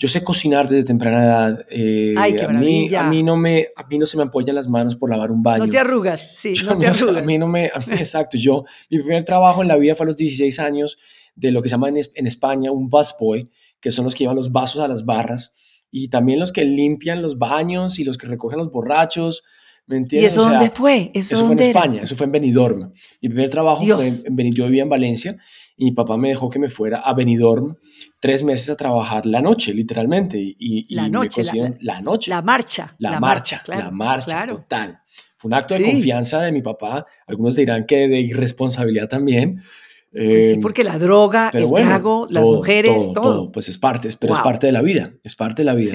yo 0.00 0.06
sé 0.06 0.22
cocinar 0.22 0.68
desde 0.68 0.84
temprana 0.84 1.24
edad. 1.24 1.66
Eh, 1.68 2.14
Ay, 2.16 2.36
qué 2.36 2.44
a 2.44 2.48
mí, 2.50 2.94
a 2.94 3.10
mí 3.10 3.24
no 3.24 3.36
me, 3.36 3.66
a 3.74 3.84
mí 3.88 3.98
no 3.98 4.06
se 4.06 4.16
me 4.16 4.22
apoyan 4.22 4.54
las 4.54 4.68
manos 4.68 4.94
por 4.94 5.10
lavar 5.10 5.32
un 5.32 5.42
baño. 5.42 5.66
No 5.66 5.70
te 5.70 5.76
arrugas, 5.76 6.30
sí, 6.34 6.54
no 6.64 6.78
te 6.78 6.86
arrugas. 6.86 7.16
A 7.16 7.26
mí 7.26 7.36
no 7.36 7.48
me, 7.48 7.66
exacto. 7.90 8.38
Yo, 8.38 8.64
mi 8.90 8.98
primer 8.98 9.24
trabajo 9.24 9.60
en 9.60 9.66
la 9.66 9.76
vida 9.76 9.96
fue 9.96 10.04
a 10.04 10.06
los 10.06 10.16
16 10.16 10.60
años 10.60 10.98
de 11.34 11.50
lo 11.50 11.62
que 11.62 11.68
se 11.68 11.72
llama 11.72 11.88
en, 11.88 11.98
en 12.14 12.26
España 12.28 12.70
un 12.70 12.88
busboy, 12.88 13.50
que 13.80 13.90
son 13.90 14.04
los 14.04 14.14
que 14.14 14.20
llevan 14.20 14.36
los 14.36 14.52
vasos 14.52 14.80
a 14.80 14.86
las 14.86 15.04
barras 15.04 15.56
y 15.90 16.08
también 16.08 16.38
los 16.38 16.52
que 16.52 16.64
limpian 16.64 17.20
los 17.20 17.36
baños 17.36 17.98
y 17.98 18.04
los 18.04 18.16
que 18.16 18.28
recogen 18.28 18.60
los 18.60 18.70
borrachos. 18.70 19.42
¿Me 19.88 19.96
entiendes? 19.96 20.36
¿Y 20.36 20.38
eso 20.38 20.48
dónde 20.48 20.70
fue? 20.70 21.10
Eso, 21.14 21.36
fue 21.44 21.54
en 21.54 21.60
España, 21.60 22.02
eso 22.02 22.14
fue 22.14 22.26
en 22.26 22.32
Benidorm. 22.32 22.92
Mi 23.22 23.28
primer 23.28 23.50
trabajo 23.50 23.84
fue 23.84 24.06
en, 24.06 24.14
en 24.26 24.36
Benidorm, 24.36 24.56
yo 24.56 24.64
vivía 24.66 24.82
en 24.82 24.88
Valencia 24.88 25.36
y 25.78 25.86
mi 25.86 25.92
papá 25.92 26.16
me 26.16 26.28
dejó 26.28 26.50
que 26.50 26.58
me 26.58 26.68
fuera 26.68 26.98
a 26.98 27.14
Benidorm 27.14 27.76
tres 28.20 28.42
meses 28.42 28.68
a 28.68 28.76
trabajar 28.76 29.24
la 29.26 29.40
noche, 29.40 29.72
literalmente. 29.72 30.36
Y, 30.38 30.92
la 30.92 31.08
noche, 31.08 31.42
la, 31.80 32.00
noche. 32.00 32.30
La 32.30 32.42
marcha. 32.42 32.96
La, 32.98 33.20
marcha, 33.20 33.62
la 33.66 33.90
marcha, 33.90 34.46
total. 34.46 34.98
Fue 35.36 35.48
un 35.48 35.54
acto 35.54 35.74
de 35.74 35.84
confianza 35.84 36.42
de 36.42 36.50
mi 36.50 36.62
papá. 36.62 37.06
Algunos 37.28 37.54
dirán 37.54 37.86
que 37.86 38.08
de 38.08 38.20
irresponsabilidad 38.20 39.08
también. 39.08 39.60
Pues 40.10 40.46
sí, 40.46 40.52
em, 40.54 40.60
porque 40.60 40.84
la 40.84 40.98
droga, 40.98 41.50
el 41.52 41.70
trago, 41.70 42.24
las 42.30 42.48
mujeres, 42.48 43.12
todo, 43.12 43.52
Pues 43.52 43.68
es 43.68 43.76
parte, 43.76 44.08
pero 44.18 44.34
es 44.34 44.40
parte 44.40 44.66
de 44.66 44.72
la 44.72 44.80
vida, 44.80 45.12
es 45.22 45.36
parte 45.36 45.62
de 45.62 45.64
la 45.64 45.74
vida. 45.74 45.94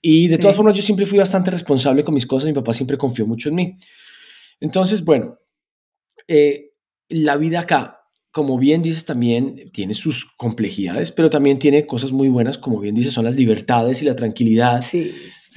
y 0.00 0.28
de 0.28 0.38
todas 0.38 0.56
formas 0.56 0.74
yo 0.74 0.82
siempre 0.82 1.06
fui 1.06 1.18
bastante 1.18 1.50
responsable 1.50 2.04
con 2.04 2.14
mis 2.14 2.26
cosas, 2.26 2.46
mi 2.46 2.52
papá 2.52 2.72
siempre 2.72 2.98
confió 2.98 3.26
mucho 3.26 3.48
en 3.48 3.54
mí. 3.54 3.76
Entonces, 4.60 5.04
bueno, 5.04 5.38
eh, 6.28 6.72
la 7.08 7.36
vida 7.36 7.60
acá 7.60 7.95
como 8.36 8.58
bien 8.58 8.82
dices, 8.82 9.06
también 9.06 9.70
tiene 9.72 9.94
sus 9.94 10.26
complejidades, 10.26 11.10
pero 11.10 11.30
también 11.30 11.58
tiene 11.58 11.86
cosas 11.86 12.12
muy 12.12 12.28
buenas, 12.28 12.58
como 12.58 12.78
bien 12.80 12.94
dices, 12.94 13.14
son 13.14 13.24
las 13.24 13.34
libertades 13.34 14.02
y 14.02 14.04
la 14.04 14.14
tranquilidad 14.14 14.84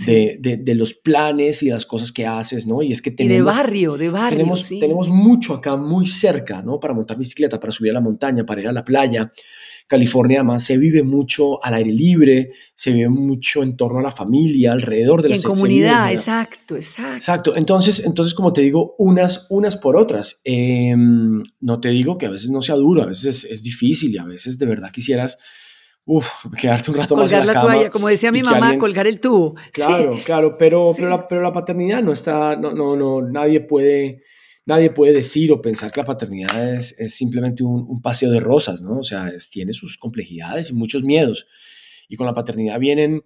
De, 0.06 0.74
los 0.76 0.94
planes 0.94 1.62
y 1.62 1.68
las 1.68 1.86
cosas 1.86 2.14
que 2.14 2.26
haces, 2.26 2.68
¿no? 2.68 2.82
Y 2.82 2.94
es 2.94 3.02
que 3.02 3.12
tenemos... 3.12 3.54
de 3.54 3.60
barrio, 3.60 3.98
de 3.98 4.10
barrio, 4.10 4.38
tenemos, 4.38 4.70
tenemos 4.70 5.10
mucho 5.10 5.56
acá 5.56 5.76
muy 5.76 6.08
cerca, 6.08 6.62
¿no? 6.62 6.80
Para 6.80 6.94
montar 6.94 7.18
bicicleta, 7.18 7.60
para 7.60 7.74
subir 7.74 7.92
a 7.92 7.96
la 7.96 8.00
montaña, 8.00 8.46
para 8.46 8.62
ir 8.62 8.70
a 8.70 8.72
la 8.72 8.86
playa. 8.86 9.30
California 9.90 10.42
además 10.42 10.64
se 10.64 10.78
vive 10.78 11.02
mucho 11.02 11.64
al 11.66 11.74
aire 11.74 11.92
libre, 11.92 12.52
se 12.76 12.92
vive 12.92 13.10
mucho 13.10 13.64
en 13.64 13.76
torno 13.76 13.98
a 13.98 14.04
la 14.04 14.12
familia, 14.12 14.72
alrededor 14.72 15.24
de 15.24 15.30
la 15.30 15.36
En 15.36 15.42
comunidad, 15.42 16.12
exacto, 16.12 16.76
exacto. 16.76 17.16
Exacto, 17.16 17.58
entonces, 17.58 18.06
entonces 18.06 18.36
como 18.36 18.54
te 18.54 18.62
digo, 18.62 18.94
unas, 19.00 19.48
unas 19.50 19.78
por 19.78 19.98
otras. 19.98 20.42
Em, 20.44 21.42
no 21.60 21.80
te 21.80 21.90
digo 21.90 22.20
que 22.20 22.28
a 22.28 22.30
veces 22.30 22.52
no 22.52 22.62
sea 22.62 22.76
duro, 22.76 23.02
a 23.02 23.08
veces 23.08 23.44
es, 23.50 23.64
difícil 23.64 24.14
y 24.14 24.20
a 24.20 24.26
veces 24.26 24.60
de 24.60 24.68
verdad 24.68 24.92
quisieras 24.92 25.40
quedarte 26.62 26.92
un 26.92 26.98
rato 26.98 27.16
más 27.16 27.32
en 27.32 27.48
la, 27.48 27.54
cama 27.54 27.74
toalla, 27.74 27.90
como 27.90 28.10
decía 28.10 28.32
mi 28.32 28.44
mamá, 28.44 28.78
colgar 28.78 29.08
el 29.08 29.20
tubo. 29.20 29.56
Claro, 29.74 30.20
claro, 30.24 30.56
pero, 30.56 30.94
pero, 30.96 31.10
la, 31.10 31.26
pero 31.26 31.42
la 31.42 31.52
paternidad 31.52 32.04
no 32.04 32.14
está, 32.14 32.56
no, 32.56 32.74
no, 32.74 32.96
no, 32.96 33.24
nadie 33.24 33.62
puede 33.62 34.22
nadie 34.70 34.92
puede 34.92 35.14
decir 35.14 35.52
o 35.52 35.62
pensar 35.62 35.92
que 35.92 36.00
la 36.00 36.06
paternidad 36.06 36.76
es, 36.76 36.96
simplemente 37.08 37.64
un, 37.64 38.02
paseo 38.02 38.32
de 38.32 38.40
rosas, 38.40 38.82
¿no? 38.82 39.00
O 39.00 39.04
sea, 39.04 39.34
tiene 39.52 39.74
sus 39.74 39.98
complejidades 39.98 40.70
y 40.70 40.74
muchos 40.74 41.04
miedos. 41.04 41.48
Y 42.08 42.16
con 42.16 42.28
la 42.28 42.34
paternidad 42.34 42.80
vienen, 42.80 43.24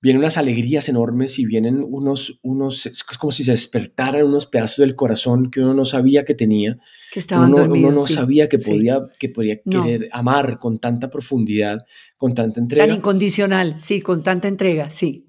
vienen 0.00 0.20
unas 0.20 0.36
alegrías 0.36 0.88
enormes 0.90 1.38
y 1.38 1.46
vienen 1.46 1.82
unos, 1.82 2.38
unos, 2.42 2.84
es 2.84 3.02
como 3.02 3.30
si 3.30 3.44
se 3.44 3.52
despertaran 3.52 4.24
unos 4.24 4.44
pedazos 4.44 4.76
del 4.76 4.94
corazón 4.94 5.50
que 5.50 5.60
uno 5.60 5.72
no 5.72 5.86
sabía 5.86 6.24
que 6.26 6.34
tenía. 6.34 6.78
Que 7.12 7.20
estaban 7.20 7.48
uno, 7.48 7.62
dormidos, 7.62 7.92
uno 7.92 8.00
no 8.02 8.06
sabía 8.06 8.48
que 8.50 8.58
podía, 8.58 9.00
que 9.18 9.30
podía 9.30 9.62
querer 9.62 10.08
amar 10.12 10.58
con 10.58 10.78
tanta 10.78 11.10
profundidad, 11.10 11.78
con 12.18 12.34
tanta 12.34 12.60
entrega. 12.60 12.86
Tan 12.86 12.96
incondicional, 12.96 13.80
sí, 13.80 14.02
con 14.02 14.22
tanta 14.22 14.48
entrega, 14.48 14.90
sí. 14.90 15.26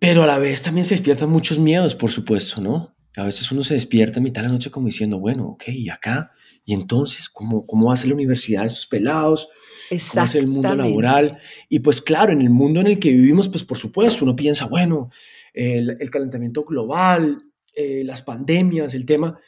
Pero 0.00 0.24
a 0.24 0.26
la 0.26 0.38
vez 0.38 0.62
también 0.62 0.84
se 0.84 0.94
despiertan 0.94 1.30
muchos 1.30 1.58
miedos, 1.58 1.94
por 1.94 2.10
supuesto, 2.10 2.60
¿no? 2.60 2.95
A 3.16 3.24
veces 3.24 3.50
uno 3.50 3.64
se 3.64 3.74
despierta 3.74 4.20
a 4.20 4.22
mitad 4.22 4.42
de 4.42 4.48
la 4.48 4.54
noche 4.54 4.70
como 4.70 4.86
diciendo, 4.86 5.18
bueno, 5.18 5.46
ok, 5.48 5.68
¿y 5.68 5.88
acá? 5.88 6.32
¿Y 6.64 6.74
entonces 6.74 7.28
cómo, 7.28 7.66
cómo 7.66 7.86
va 7.86 7.94
a 7.94 7.96
ser 7.96 8.08
la 8.08 8.14
universidad 8.14 8.60
de 8.60 8.66
esos 8.68 8.86
pelados? 8.86 9.48
¿Cómo 9.88 10.00
va 10.16 10.22
a 10.22 10.28
ser 10.28 10.42
el 10.42 10.48
mundo 10.48 10.74
laboral? 10.74 11.38
Y 11.68 11.78
pues 11.78 12.00
claro, 12.00 12.32
en 12.32 12.42
el 12.42 12.50
mundo 12.50 12.80
en 12.80 12.88
el 12.88 12.98
que 12.98 13.12
vivimos, 13.12 13.48
pues 13.48 13.64
por 13.64 13.78
supuesto, 13.78 14.24
uno 14.24 14.36
piensa, 14.36 14.66
bueno, 14.66 15.08
el, 15.54 16.10
calentamiento 16.10 16.64
global, 16.64 17.38
eh, 17.74 18.02
las 18.04 18.20
pandemias, 18.22 18.94
el 18.94 19.06
tema, 19.06 19.38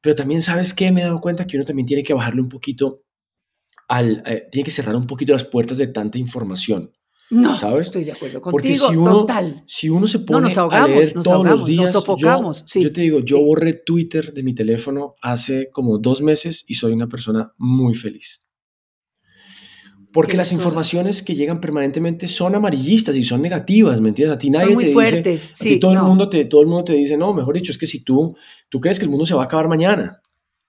pero 0.00 0.16
también 0.16 0.42
sabes 0.42 0.74
que 0.74 0.90
me 0.90 1.02
he 1.02 1.04
dado 1.04 1.20
cuenta 1.20 1.46
que 1.46 1.56
uno 1.56 1.64
también 1.64 1.86
tiene 1.86 2.02
que 2.02 2.14
bajarle 2.14 2.40
un 2.40 2.48
poquito 2.48 3.04
al, 3.88 4.22
eh, 4.26 4.48
tiene 4.50 4.64
que 4.64 4.70
cerrar 4.70 4.96
un 4.96 5.06
poquito 5.06 5.32
las 5.32 5.44
puertas 5.44 5.78
de 5.78 5.86
tanta 5.86 6.18
información. 6.18 6.92
No, 7.32 7.56
¿sabes? 7.56 7.86
estoy 7.86 8.04
de 8.04 8.12
acuerdo 8.12 8.42
contigo, 8.42 8.50
Porque 8.50 8.74
si 8.74 8.94
uno, 8.94 9.20
total. 9.20 9.64
Si 9.66 9.88
uno 9.88 10.06
se 10.06 10.18
pone 10.18 10.48
nos 10.48 10.58
ahogamos, 10.58 10.90
a 10.90 11.00
leer 11.00 11.12
todos 11.14 11.46
los 11.46 11.64
días, 11.64 11.84
nos 11.84 11.92
sofocamos. 11.92 12.64
Yo, 12.74 12.82
yo 12.82 12.92
te 12.92 13.00
digo, 13.00 13.20
yo 13.20 13.40
borré 13.42 13.72
Twitter 13.72 14.34
de 14.34 14.42
mi 14.42 14.54
teléfono 14.54 15.14
hace 15.22 15.70
como 15.72 15.96
dos 15.96 16.20
meses 16.20 16.62
y 16.68 16.74
soy 16.74 16.92
una 16.92 17.08
persona 17.08 17.54
muy 17.56 17.94
feliz. 17.94 18.50
Porque 20.12 20.36
las 20.36 20.52
informaciones 20.52 21.22
que 21.22 21.34
llegan 21.34 21.58
permanentemente 21.58 22.28
son 22.28 22.54
amarillistas 22.54 23.16
y 23.16 23.24
son 23.24 23.40
negativas, 23.40 23.98
¿me 24.02 24.10
entiendes? 24.10 24.34
A 24.34 24.38
ti 24.38 24.50
nadie 24.50 24.66
son 24.66 24.74
muy 24.74 24.84
te 24.84 24.92
fuertes. 24.92 25.24
dice, 25.24 25.50
sí, 25.54 25.80
todo, 25.80 25.94
el 25.94 26.02
mundo 26.02 26.28
te, 26.28 26.44
todo 26.44 26.60
el 26.60 26.66
mundo 26.66 26.84
te 26.84 26.92
dice, 26.92 27.16
no, 27.16 27.32
mejor 27.32 27.54
dicho, 27.54 27.72
es 27.72 27.78
que 27.78 27.86
si 27.86 28.04
tú, 28.04 28.36
tú 28.68 28.78
crees 28.78 28.98
que 28.98 29.06
el 29.06 29.10
mundo 29.10 29.24
se 29.24 29.32
va 29.32 29.40
a 29.40 29.44
acabar 29.46 29.68
mañana, 29.68 30.20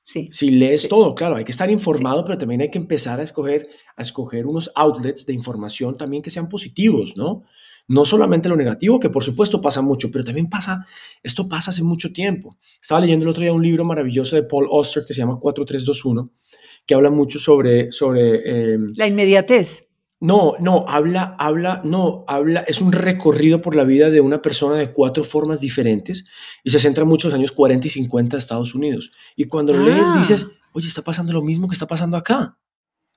si 0.03 0.51
lees 0.51 0.89
todo, 0.89 1.15
claro, 1.15 1.37
hay 1.37 1.45
que 1.45 1.51
estar 1.51 1.71
informado, 1.71 2.25
pero 2.25 2.37
también 2.37 2.61
hay 2.61 2.69
que 2.69 2.77
empezar 2.77 3.21
a 3.21 3.23
escoger, 3.23 3.69
a 3.95 4.01
escoger 4.01 4.45
unos 4.45 4.69
outlets 4.75 5.25
de 5.25 5.33
información 5.33 5.97
también 5.97 6.21
que 6.21 6.29
sean 6.29 6.49
positivos, 6.49 7.15
¿no? 7.15 7.43
No 7.87 8.05
solamente 8.05 8.49
lo 8.49 8.55
negativo, 8.55 8.99
que 8.99 9.09
por 9.09 9.23
supuesto 9.23 9.61
pasa 9.61 9.81
mucho, 9.81 10.11
pero 10.11 10.23
también 10.23 10.49
pasa, 10.49 10.85
esto 11.21 11.47
pasa 11.47 11.71
hace 11.71 11.83
mucho 11.83 12.11
tiempo. 12.11 12.57
Estaba 12.81 13.01
leyendo 13.01 13.23
el 13.23 13.29
otro 13.29 13.43
día 13.43 13.53
un 13.53 13.63
libro 13.63 13.85
maravilloso 13.85 14.35
de 14.35 14.43
Paul 14.43 14.67
Auster 14.71 15.05
que 15.05 15.13
se 15.13 15.19
llama 15.19 15.39
4321, 15.39 16.31
que 16.85 16.93
habla 16.93 17.09
mucho 17.09 17.39
sobre... 17.39 17.91
sobre 17.91 18.73
em, 18.73 18.93
La 18.95 19.07
inmediatez. 19.07 19.92
No, 20.23 20.53
no, 20.57 20.85
habla, 20.87 21.35
habla, 21.37 21.81
no, 21.83 22.23
habla, 22.29 22.61
es 22.61 22.79
un 22.79 22.93
recorrido 22.93 23.59
por 23.59 23.75
la 23.75 23.83
vida 23.83 24.09
de 24.09 24.21
una 24.21 24.41
persona 24.41 24.77
de 24.77 24.93
cuatro 24.93 25.25
formas 25.25 25.59
diferentes 25.59 26.23
y 26.63 26.69
se 26.69 26.79
centra 26.79 27.03
mucho 27.03 27.27
en 27.27 27.31
los 27.31 27.39
años 27.39 27.51
40 27.51 27.87
y 27.87 27.89
50 27.89 28.37
de 28.37 28.39
Estados 28.39 28.73
Unidos. 28.73 29.11
Y 29.35 29.47
cuando 29.47 29.73
lo 29.73 29.83
lees 29.83 30.05
ah. 30.05 30.15
dices, 30.17 30.47
oye, 30.71 30.87
está 30.87 31.01
pasando 31.01 31.33
lo 31.33 31.41
mismo 31.41 31.67
que 31.67 31.73
está 31.73 31.87
pasando 31.87 32.15
acá. 32.15 32.57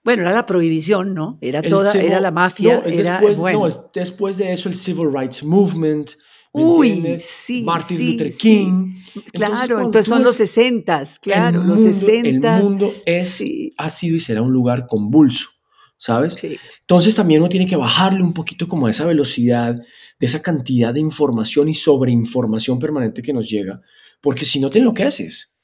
Bueno, 0.03 0.23
era 0.23 0.33
la 0.33 0.47
prohibición, 0.47 1.15
¿no? 1.15 1.39
Era 1.41 1.63
toda, 1.63 1.93
era 1.93 2.19
la 2.19 2.33
mafia. 2.33 2.81
No, 2.81 2.87
era, 2.87 3.21
después, 3.21 3.39
no, 3.39 3.91
después 3.95 4.37
de 4.37 4.53
eso 4.53 4.69
el 4.69 4.75
Civil 4.75 5.13
Rights 5.15 5.45
Movement. 5.45 6.11
Uy, 6.51 7.19
sí, 7.19 7.63
Martin 7.63 8.13
Luther 8.13 8.35
King. 8.35 8.97
Claro, 9.33 9.81
entonces, 9.81 10.07
son 10.07 10.25
los 10.25 10.35
sesentas, 10.35 11.21
claro, 11.21 11.63
los 11.63 11.83
sesentas. 11.83 12.63
El 12.63 12.69
mundo 12.71 12.95
es, 13.05 13.45
ha 13.77 13.91
sido 13.91 14.17
y 14.17 14.21
será 14.21 14.43
un 14.43 14.53
lugar 14.53 14.89
convulso, 14.89 15.51
¿sabes? 15.97 16.37
Entonces 16.81 17.15
también 17.15 17.41
uno 17.41 17.49
tiene 17.49 17.67
que 17.67 17.77
bajarle 17.77 18.23
un 18.23 18.33
poquito 18.33 18.69
como 18.69 18.87
a 18.87 18.91
esa 18.91 19.07
velocidad, 19.07 19.75
de 19.75 20.27
esa 20.27 20.43
cantidad 20.43 20.93
de 20.93 21.01
información 21.01 21.69
y 21.69 21.75
sobreinformación 21.75 22.79
permanente 22.79 23.23
que 23.23 23.33
nos 23.33 23.49
llega, 23.49 23.81
porque 24.21 24.45
si 24.45 24.61
no 24.61 24.71
te 24.71 24.79
enloqueces. 24.79 25.57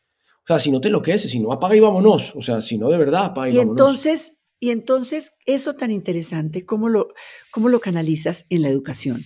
O 0.44 0.46
sea, 0.46 0.58
si 0.58 0.70
no 0.70 0.80
te 0.80 0.88
enloqueces, 0.88 1.30
si 1.30 1.38
no 1.38 1.52
apaga 1.52 1.76
y 1.76 1.80
vámonos. 1.80 2.34
O 2.34 2.42
sea, 2.42 2.60
si 2.60 2.76
no 2.76 2.88
de 2.88 2.98
verdad 2.98 3.26
apaga 3.26 3.50
y, 3.50 3.56
y 3.56 3.60
Entonces, 3.60 4.38
y 4.58 4.70
entonces, 4.70 5.32
eso 5.44 5.74
tan 5.74 5.90
interesante, 5.90 6.64
¿cómo 6.64 6.88
lo, 6.88 7.08
cómo 7.50 7.68
lo 7.68 7.80
canalizas 7.80 8.46
en 8.48 8.62
la 8.62 8.68
educación? 8.68 9.24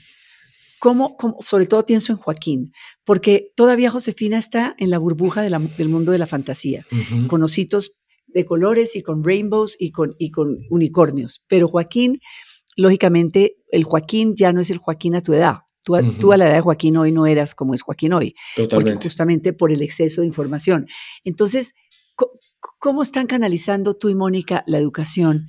¿Cómo, 0.78 1.16
sobre 1.40 1.66
todo 1.66 1.86
pienso 1.86 2.12
en 2.12 2.18
Joaquín, 2.18 2.72
porque 3.04 3.52
todavía 3.56 3.90
Josefina 3.90 4.38
está 4.38 4.74
en 4.78 4.90
la 4.90 4.98
burbuja 4.98 5.42
del 5.42 5.88
mundo 5.88 6.12
de 6.12 6.18
la 6.18 6.26
fantasía, 6.26 6.86
con 7.28 7.42
ositos 7.42 7.96
de 8.36 8.44
colores 8.44 8.94
y 8.96 9.02
con 9.02 9.24
rainbows 9.24 9.76
y 9.78 9.92
con, 9.92 10.14
y 10.18 10.30
con 10.30 10.58
unicornios. 10.68 11.42
Pero 11.48 11.68
Joaquín, 11.68 12.20
lógicamente, 12.76 13.56
el 13.70 13.84
Joaquín 13.84 14.34
ya 14.36 14.52
no 14.52 14.60
es 14.60 14.68
el 14.68 14.76
Joaquín 14.76 15.14
a 15.14 15.22
tu 15.22 15.32
edad. 15.32 15.60
Tú, 15.82 15.94
tú, 16.20 16.32
a 16.32 16.36
la 16.36 16.46
edad 16.46 16.56
de 16.56 16.60
Joaquín 16.60 16.98
hoy 16.98 17.12
no 17.12 17.26
eras 17.26 17.54
como 17.54 17.72
es 17.72 17.80
Joaquín 17.80 18.12
hoy. 18.12 18.34
Totalmente. 18.54 18.92
Porque 18.92 19.04
justamente 19.04 19.52
por 19.54 19.72
el 19.72 19.80
exceso 19.80 20.20
de 20.20 20.26
información. 20.26 20.86
Entonces, 21.24 21.72
¿cómo 22.78 23.02
están 23.02 23.26
canalizando 23.26 23.94
tú 23.94 24.10
y 24.10 24.14
Mónica 24.14 24.64
la 24.66 24.78
educación 24.78 25.48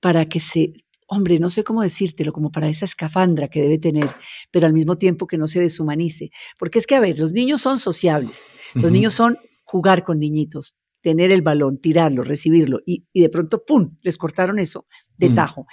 para 0.00 0.26
que 0.26 0.40
se 0.40 0.72
hombre, 1.06 1.38
no 1.38 1.50
sé 1.50 1.62
cómo 1.62 1.82
decírtelo, 1.82 2.32
como 2.32 2.50
para 2.50 2.70
esa 2.70 2.86
escafandra 2.86 3.48
que 3.48 3.60
debe 3.60 3.76
tener, 3.76 4.14
pero 4.50 4.66
al 4.66 4.72
mismo 4.72 4.96
tiempo 4.96 5.26
que 5.26 5.36
no 5.36 5.46
se 5.46 5.60
deshumanice. 5.60 6.30
Porque 6.58 6.78
es 6.78 6.86
que, 6.86 6.94
a 6.94 7.00
ver, 7.00 7.18
los 7.18 7.32
niños 7.32 7.60
son 7.60 7.76
sociables, 7.76 8.46
los 8.72 8.90
niños 8.90 9.12
son 9.12 9.36
jugar 9.62 10.04
con 10.04 10.18
niñitos, 10.18 10.76
tener 11.02 11.32
el 11.32 11.42
balón, 11.42 11.78
tirarlo, 11.78 12.24
recibirlo, 12.24 12.80
y, 12.86 13.04
de 13.12 13.28
pronto, 13.28 13.64
¡pum!, 13.64 13.96
les 14.02 14.16
cortaron 14.16 14.58
eso 14.58 14.86
de 15.18 15.30
mm. 15.30 15.34
tajo. 15.34 15.66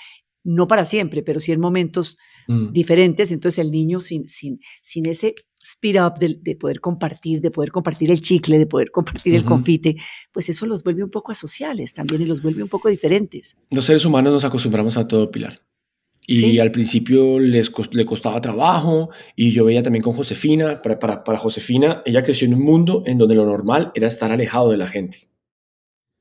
No 0.43 0.67
para 0.67 0.85
siempre, 0.85 1.21
pero 1.21 1.39
sí 1.39 1.51
en 1.51 1.59
momentos 1.59 2.17
mm. 2.47 2.71
diferentes. 2.71 3.31
Entonces 3.31 3.59
el 3.59 3.71
niño 3.71 3.99
sin, 3.99 4.27
sin, 4.27 4.59
sin 4.81 5.07
ese 5.07 5.35
speed 5.61 6.01
up 6.03 6.13
de, 6.17 6.55
poder 6.55 6.79
compartir, 6.79 7.41
de 7.41 7.51
poder 7.51 7.71
compartir 7.71 8.11
el 8.11 8.21
chicle, 8.21 8.57
de 8.57 8.65
poder 8.65 8.91
compartir 8.91 9.35
el 9.35 9.45
confite, 9.45 9.97
pues 10.31 10.49
eso 10.49 10.65
los 10.65 10.83
vuelve 10.83 11.03
un 11.03 11.09
poco 11.09 11.31
asociales 11.31 11.93
también 11.93 12.21
y 12.21 12.25
los 12.25 12.41
vuelve 12.41 12.63
un 12.63 12.69
poco 12.69 12.89
diferentes. 12.89 13.57
Los 13.69 13.85
seres 13.85 14.05
humanos 14.05 14.33
nos 14.33 14.45
acostumbramos 14.45 14.97
a 14.97 15.07
todo, 15.07 15.29
Pilar. 15.29 15.59
Y 16.27 16.59
al 16.59 16.71
principio 16.71 17.39
les 17.39 17.71
le 17.91 18.05
costaba 18.05 18.39
trabajo 18.39 19.09
y 19.35 19.51
yo 19.51 19.65
veía 19.65 19.81
también 19.81 20.03
con 20.03 20.13
Josefina, 20.13 20.79
para, 20.81 20.99
para, 20.99 21.23
para, 21.23 21.39
Josefina, 21.39 22.03
ella 22.05 22.21
creció 22.21 22.47
en 22.47 22.53
un 22.53 22.61
mundo 22.61 23.01
en 23.07 23.17
donde 23.17 23.33
lo 23.33 23.45
normal 23.45 23.91
era 23.95 24.07
estar 24.07 24.31
alejado 24.31 24.69
de 24.69 24.77
la 24.77 24.87
gente. 24.87 25.29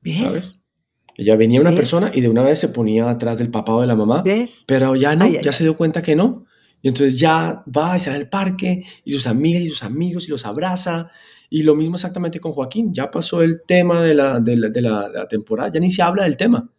¿Ves? 0.00 0.19
¿Sabes? 0.19 0.59
Ella 1.19 1.35
venía 1.35 1.61
una 1.61 1.75
persona 1.75 2.12
y 2.14 2.21
de 2.21 2.28
una 2.28 2.43
vez 2.43 2.61
se 2.61 2.69
ponía 2.69 3.11
atrás 3.11 3.38
del 3.38 3.50
papá 3.50 3.75
o 3.75 3.81
de 3.81 3.88
la 3.88 3.97
mamá. 3.97 4.23
¿Ves? 4.23 4.64
Pero 4.67 4.95
ya 4.95 5.17
no, 5.17 5.26
ya 5.26 5.50
se 5.50 5.64
dio 5.64 5.76
cuenta 5.76 6.00
que 6.00 6.14
no. 6.14 6.47
Y 6.81 6.87
entonces 6.87 7.19
ya 7.19 7.64
va 7.76 7.97
y 7.97 8.00
sale 8.00 8.19
al 8.19 8.28
parque 8.28 8.85
y 9.05 9.12
sus 9.12 9.26
amigas 9.26 9.62
y 9.62 9.69
sus 9.69 9.83
amigos 9.83 10.28
y 10.28 10.31
los 10.31 10.47
abraza. 10.47 11.11
Y 11.50 11.64
lo 11.64 11.75
mismo 11.75 11.97
exactamente 11.97 12.38
con 12.38 12.52
Joaquín. 12.52 12.95
Ya 12.95 13.11
pasó 13.11 13.43
el 13.43 13.62
tema 13.67 14.00
de 14.00 14.14
la, 14.14 14.38
de 14.38 14.57
la, 14.57 15.26
temporada, 15.28 15.73
ya 15.73 15.81
ni 15.81 15.90
se 15.90 16.02
habla 16.02 16.23
del 16.23 16.37
tema. 16.37 16.71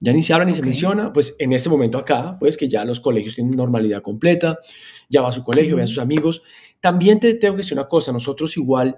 Ya 0.00 0.12
ni 0.12 0.22
se 0.22 0.32
habla 0.32 0.46
ni 0.46 0.54
se 0.54 0.62
menciona. 0.62 1.12
Pues 1.12 1.36
en 1.38 1.52
este 1.52 1.68
momento 1.68 1.98
acá, 1.98 2.36
pues 2.38 2.56
que 2.56 2.68
ya 2.68 2.84
los 2.84 3.00
colegios 3.00 3.34
tienen 3.34 3.56
normalidad 3.56 4.02
completa, 4.02 4.58
ya 5.08 5.22
va 5.22 5.28
a 5.28 5.32
su 5.32 5.42
colegio, 5.42 5.76
ve 5.76 5.82
a 5.82 5.86
sus 5.86 5.98
amigos. 5.98 6.42
También 6.80 7.18
te 7.18 7.34
tengo 7.34 7.54
que 7.54 7.62
decir 7.62 7.76
una 7.76 7.88
cosa, 7.88 8.12
nosotros 8.12 8.56
igual 8.56 8.96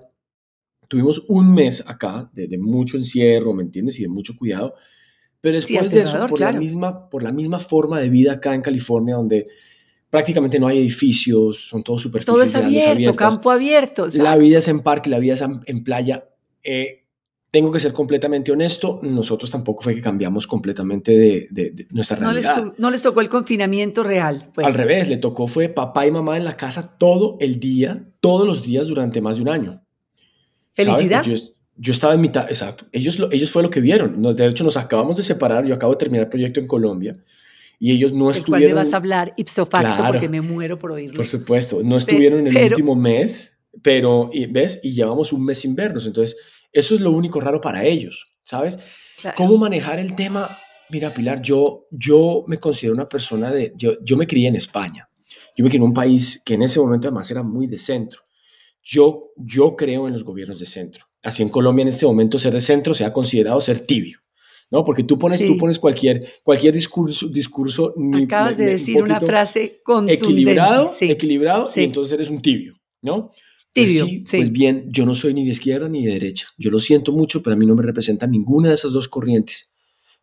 tuvimos 0.88 1.25
un 1.28 1.54
mes 1.54 1.85
acá 1.87 2.30
de, 2.35 2.59
mucho 2.59 2.97
encierro, 2.97 3.54
¿me 3.54 3.62
entiendes? 3.62 3.99
Y 4.00 4.02
de 4.02 4.09
mucho 4.09 4.37
cuidado. 4.37 4.75
Pero 5.40 5.57
después 5.57 5.90
de 5.90 6.00
eso, 6.00 6.26
por, 6.26 6.40
la 6.40 6.52
misma, 6.52 7.09
por 7.09 7.23
la 7.23 7.33
misma 7.33 7.59
forma 7.61 7.99
de 8.00 8.11
vida 8.11 8.33
acá 8.33 8.54
en 8.54 8.61
California, 8.61 9.14
donde 9.14 9.47
prácticamente 10.11 10.59
no 10.59 10.66
hay 10.66 10.78
edificios, 10.78 11.69
son 11.69 11.83
todos 11.83 12.02
superficies 12.02 12.35
Todo 12.35 12.42
es 12.42 12.54
abierto, 12.54 13.14
campo 13.14 13.50
abierto. 13.50 14.09
La 14.14 14.37
vida 14.37 14.59
es 14.59 14.69
en 14.69 14.80
parque, 14.80 15.09
la 15.09 15.19
vida 15.21 15.35
es 15.35 15.42
en 15.42 15.85
playa. 15.85 16.28
Eh, 16.62 17.04
tengo 17.50 17.73
que 17.73 17.80
ser 17.80 17.92
completamente 17.92 18.52
honesto, 18.52 19.00
nosotros 19.02 19.50
tampoco 19.50 19.83
fue 19.83 19.95
que 19.95 20.00
cambiamos 20.00 20.47
completamente 20.47 21.12
de, 21.12 21.87
nuestra 21.90 22.16
realidad. 22.16 22.57
No 22.57 22.64
les, 22.66 22.78
no 22.78 22.90
les, 22.90 23.02
tocó 23.02 23.21
el 23.21 23.28
confinamiento 23.28 24.02
real. 24.02 24.50
Pues. 24.54 24.66
Al 24.66 24.75
revés, 24.75 25.09
le 25.09 25.16
tocó 25.16 25.47
fue 25.47 25.69
papá 25.69 26.07
y 26.07 26.12
mamá 26.12 26.37
en 26.37 26.45
la 26.45 26.57
casa 26.57 26.97
todo 26.97 27.37
el 27.40 27.59
día, 27.59 28.04
todos 28.21 28.47
los 28.47 28.62
días 28.62 28.87
durante 28.87 29.21
más 29.21 29.37
de 29.37 29.42
un 29.42 29.49
año. 29.49 29.83
Felicidad. 30.73 31.25
Yo, 31.76 31.92
estaba 31.92 32.14
en 32.14 32.21
mitad, 32.21 32.45
exacto. 32.49 32.85
Ellos, 32.92 33.19
ellos 33.33 33.50
fue 33.50 33.62
lo 33.62 33.71
que 33.71 33.80
vieron. 33.80 34.23
De 34.37 34.47
hecho, 34.47 34.64
nos 34.64 34.76
acabamos 34.76 35.16
de 35.16 35.23
separar. 35.23 35.64
Yo 35.64 35.75
acabo 35.75 35.95
de 35.95 35.99
terminar 35.99 36.25
el 36.25 36.28
proyecto 36.28 36.61
en 36.61 36.66
Colombia 36.66 37.16
y 37.80 37.92
ellos 37.92 38.12
no 38.12 38.30
estuvieron... 38.30 38.61
cual 38.61 38.69
me 38.69 38.75
vas 38.75 38.92
a 38.92 38.97
hablar 38.99 39.33
ipso 39.37 39.64
facto 39.64 40.04
porque 40.07 40.28
me 40.28 40.42
muero 40.42 40.78
por 40.78 40.92
oírlo. 40.92 41.16
Por 41.16 41.26
supuesto, 41.26 41.80
no 41.83 41.97
estuvieron 41.97 42.47
en 42.47 42.54
el 42.54 42.73
último 42.73 42.95
mes, 42.95 43.59
pero, 43.83 44.30
¿ves? 44.50 44.80
Y 44.83 44.92
llevamos 44.92 45.33
un 45.33 45.45
mes 45.45 45.61
sin 45.61 45.75
vernos, 45.75 46.07
entonces 46.07 46.37
eso 46.73 46.95
es 46.95 47.00
lo 47.00 47.11
único 47.11 47.41
raro 47.41 47.61
para 47.61 47.85
ellos, 47.85 48.29
¿sabes? 48.45 48.79
¿Cómo 49.37 49.59
manejar 49.59 49.99
el 49.99 50.15
tema? 50.15 50.59
Mira, 50.91 51.12
Pilar, 51.12 51.41
yo, 51.41 51.87
yo 51.91 52.45
me 52.47 52.59
considero 52.59 52.95
una 52.95 53.09
persona 53.09 53.50
de... 53.50 53.73
Yo, 53.77 53.93
yo 54.03 54.17
me 54.17 54.27
crié 54.27 54.49
en 54.49 54.57
España, 54.57 55.09
yo 55.57 55.65
me 55.65 55.71
crié 55.71 55.79
en 55.79 55.85
un 55.85 55.95
país 55.95 56.43
que 56.45 56.55
en 56.55 56.62
ese 56.62 56.81
momento 56.81 57.09
además 57.09 57.31
era 57.31 57.43
muy 57.43 57.67
de 57.67 57.79
centro. 57.79 58.23
Yo, 58.83 59.33
yo 59.37 59.77
creo 59.77 60.07
en 60.07 60.15
los 60.15 60.25
gobiernos 60.25 60.59
de 60.59 60.67
centro. 60.67 61.05
Así 61.23 61.43
en 61.43 61.50
Colombia 61.50 61.83
en 61.83 61.89
este 61.89 62.07
momento 62.07 62.39
ser 62.39 62.53
de 62.53 62.61
centro 62.61 62.95
se 62.95 63.05
ha 63.05 63.12
considerado 63.12 63.61
ser 63.61 63.81
tibio. 63.81 64.19
¿no? 64.71 64.85
Porque 64.85 65.03
tú 65.03 65.19
pones, 65.19 65.45
tú 65.45 65.57
pones 65.57 65.79
cualquier, 65.79 66.27
cualquier 66.43 66.73
discurso, 66.75 67.29
discurso 67.29 67.93
Acabas 68.15 68.57
de 68.57 68.67
decir 68.67 69.03
una 69.03 69.21
frase 69.21 69.81
contundente. 69.83 70.25
Equilibrado, 70.25 70.91
equilibrado, 71.00 71.69
y 71.75 71.83
entonces 71.83 72.12
eres 72.12 72.31
un 72.31 72.41
tibio, 72.41 72.75
¿no? 73.03 73.33
Pues 73.73 73.87
tibio, 73.87 74.07
sí, 74.07 74.25
Pues 74.37 74.50
bien, 74.50 74.87
yo 74.89 75.07
no 75.07 75.15
soy 75.15 75.33
ni 75.33 75.45
de 75.45 75.53
izquierda 75.53 75.89
ni 75.89 76.05
de 76.05 76.15
derecha. 76.15 76.49
Yo 76.59 76.71
lo 76.71 76.81
siento 76.81 77.12
mucho, 77.12 77.43
pero 77.43 77.55
a 77.55 77.59
mí 77.59 77.67
no 77.67 77.75
me 77.75 77.83
representa 77.83 78.27
ninguna 78.27 78.69
de 78.69 78.75
esas 78.75 78.93
dos 78.93 79.09
corrientes. 79.09 79.75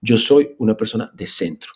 Yo 0.01 0.17
soy 0.17 0.55
una 0.59 0.75
persona 0.75 1.11
de 1.13 1.27
centro. 1.27 1.71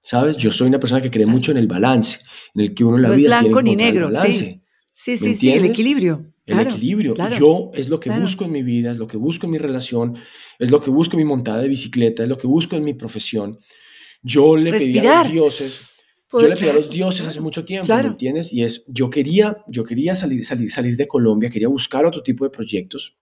¿Sabes? 0.00 0.36
Yo 0.36 0.50
soy 0.50 0.68
una 0.68 0.80
persona 0.80 1.00
que 1.00 1.10
cree 1.10 1.26
mucho 1.26 1.52
en 1.52 1.58
el 1.58 1.68
balance, 1.68 2.20
en 2.54 2.62
el 2.62 2.74
que 2.74 2.84
uno 2.84 2.96
en 2.96 3.02
la 3.02 3.08
no 3.08 3.14
vida 3.14 3.36
es 3.36 3.42
blanco 3.42 3.62
ni 3.62 3.76
negro, 3.76 4.08
el 4.08 4.14
balance. 4.14 4.62
Sí, 4.90 5.16
sí, 5.16 5.34
sí, 5.34 5.52
el 5.52 5.64
equilibrio. 5.66 6.32
El 6.46 6.60
equilibrio. 6.60 7.14
Yo 7.38 7.70
es 7.74 7.88
lo 7.88 8.00
que 8.00 8.10
busco 8.10 8.44
en 8.44 8.52
mi 8.52 8.62
vida, 8.62 8.90
es 8.90 8.98
lo 8.98 9.06
que 9.06 9.16
busco 9.16 9.46
en 9.46 9.52
mi 9.52 9.58
relación, 9.58 10.16
es 10.58 10.70
lo 10.70 10.80
que 10.80 10.90
busco 10.90 11.16
en 11.16 11.18
mi 11.18 11.24
montada 11.24 11.58
de 11.58 11.68
bicicleta, 11.68 12.24
es 12.24 12.28
lo 12.28 12.36
que 12.36 12.46
busco 12.46 12.76
en 12.76 12.84
mi 12.84 12.94
profesión. 12.94 13.58
Yo 14.22 14.56
le 14.56 14.72
pedí 14.72 14.98
a 14.98 15.22
los 15.22 15.32
dioses, 15.32 15.89
yo 16.32 16.48
le 16.48 16.56
pedí 16.56 16.68
a 16.68 16.72
los 16.72 16.90
dioses 16.90 17.26
hace 17.26 17.40
mucho 17.40 17.64
tiempo, 17.64 17.92
¿me 17.92 18.00
entiendes? 18.00 18.52
Y 18.52 18.62
es, 18.62 18.86
yo 18.88 19.10
quería, 19.10 19.64
yo 19.66 19.84
quería 19.84 20.14
salir, 20.14 20.44
salir, 20.44 20.70
salir 20.70 20.96
de 20.96 21.08
Colombia, 21.08 21.50
quería 21.50 21.68
buscar 21.68 22.04
otro 22.06 22.22
tipo 22.22 22.44
de 22.44 22.50
proyectos, 22.50 23.16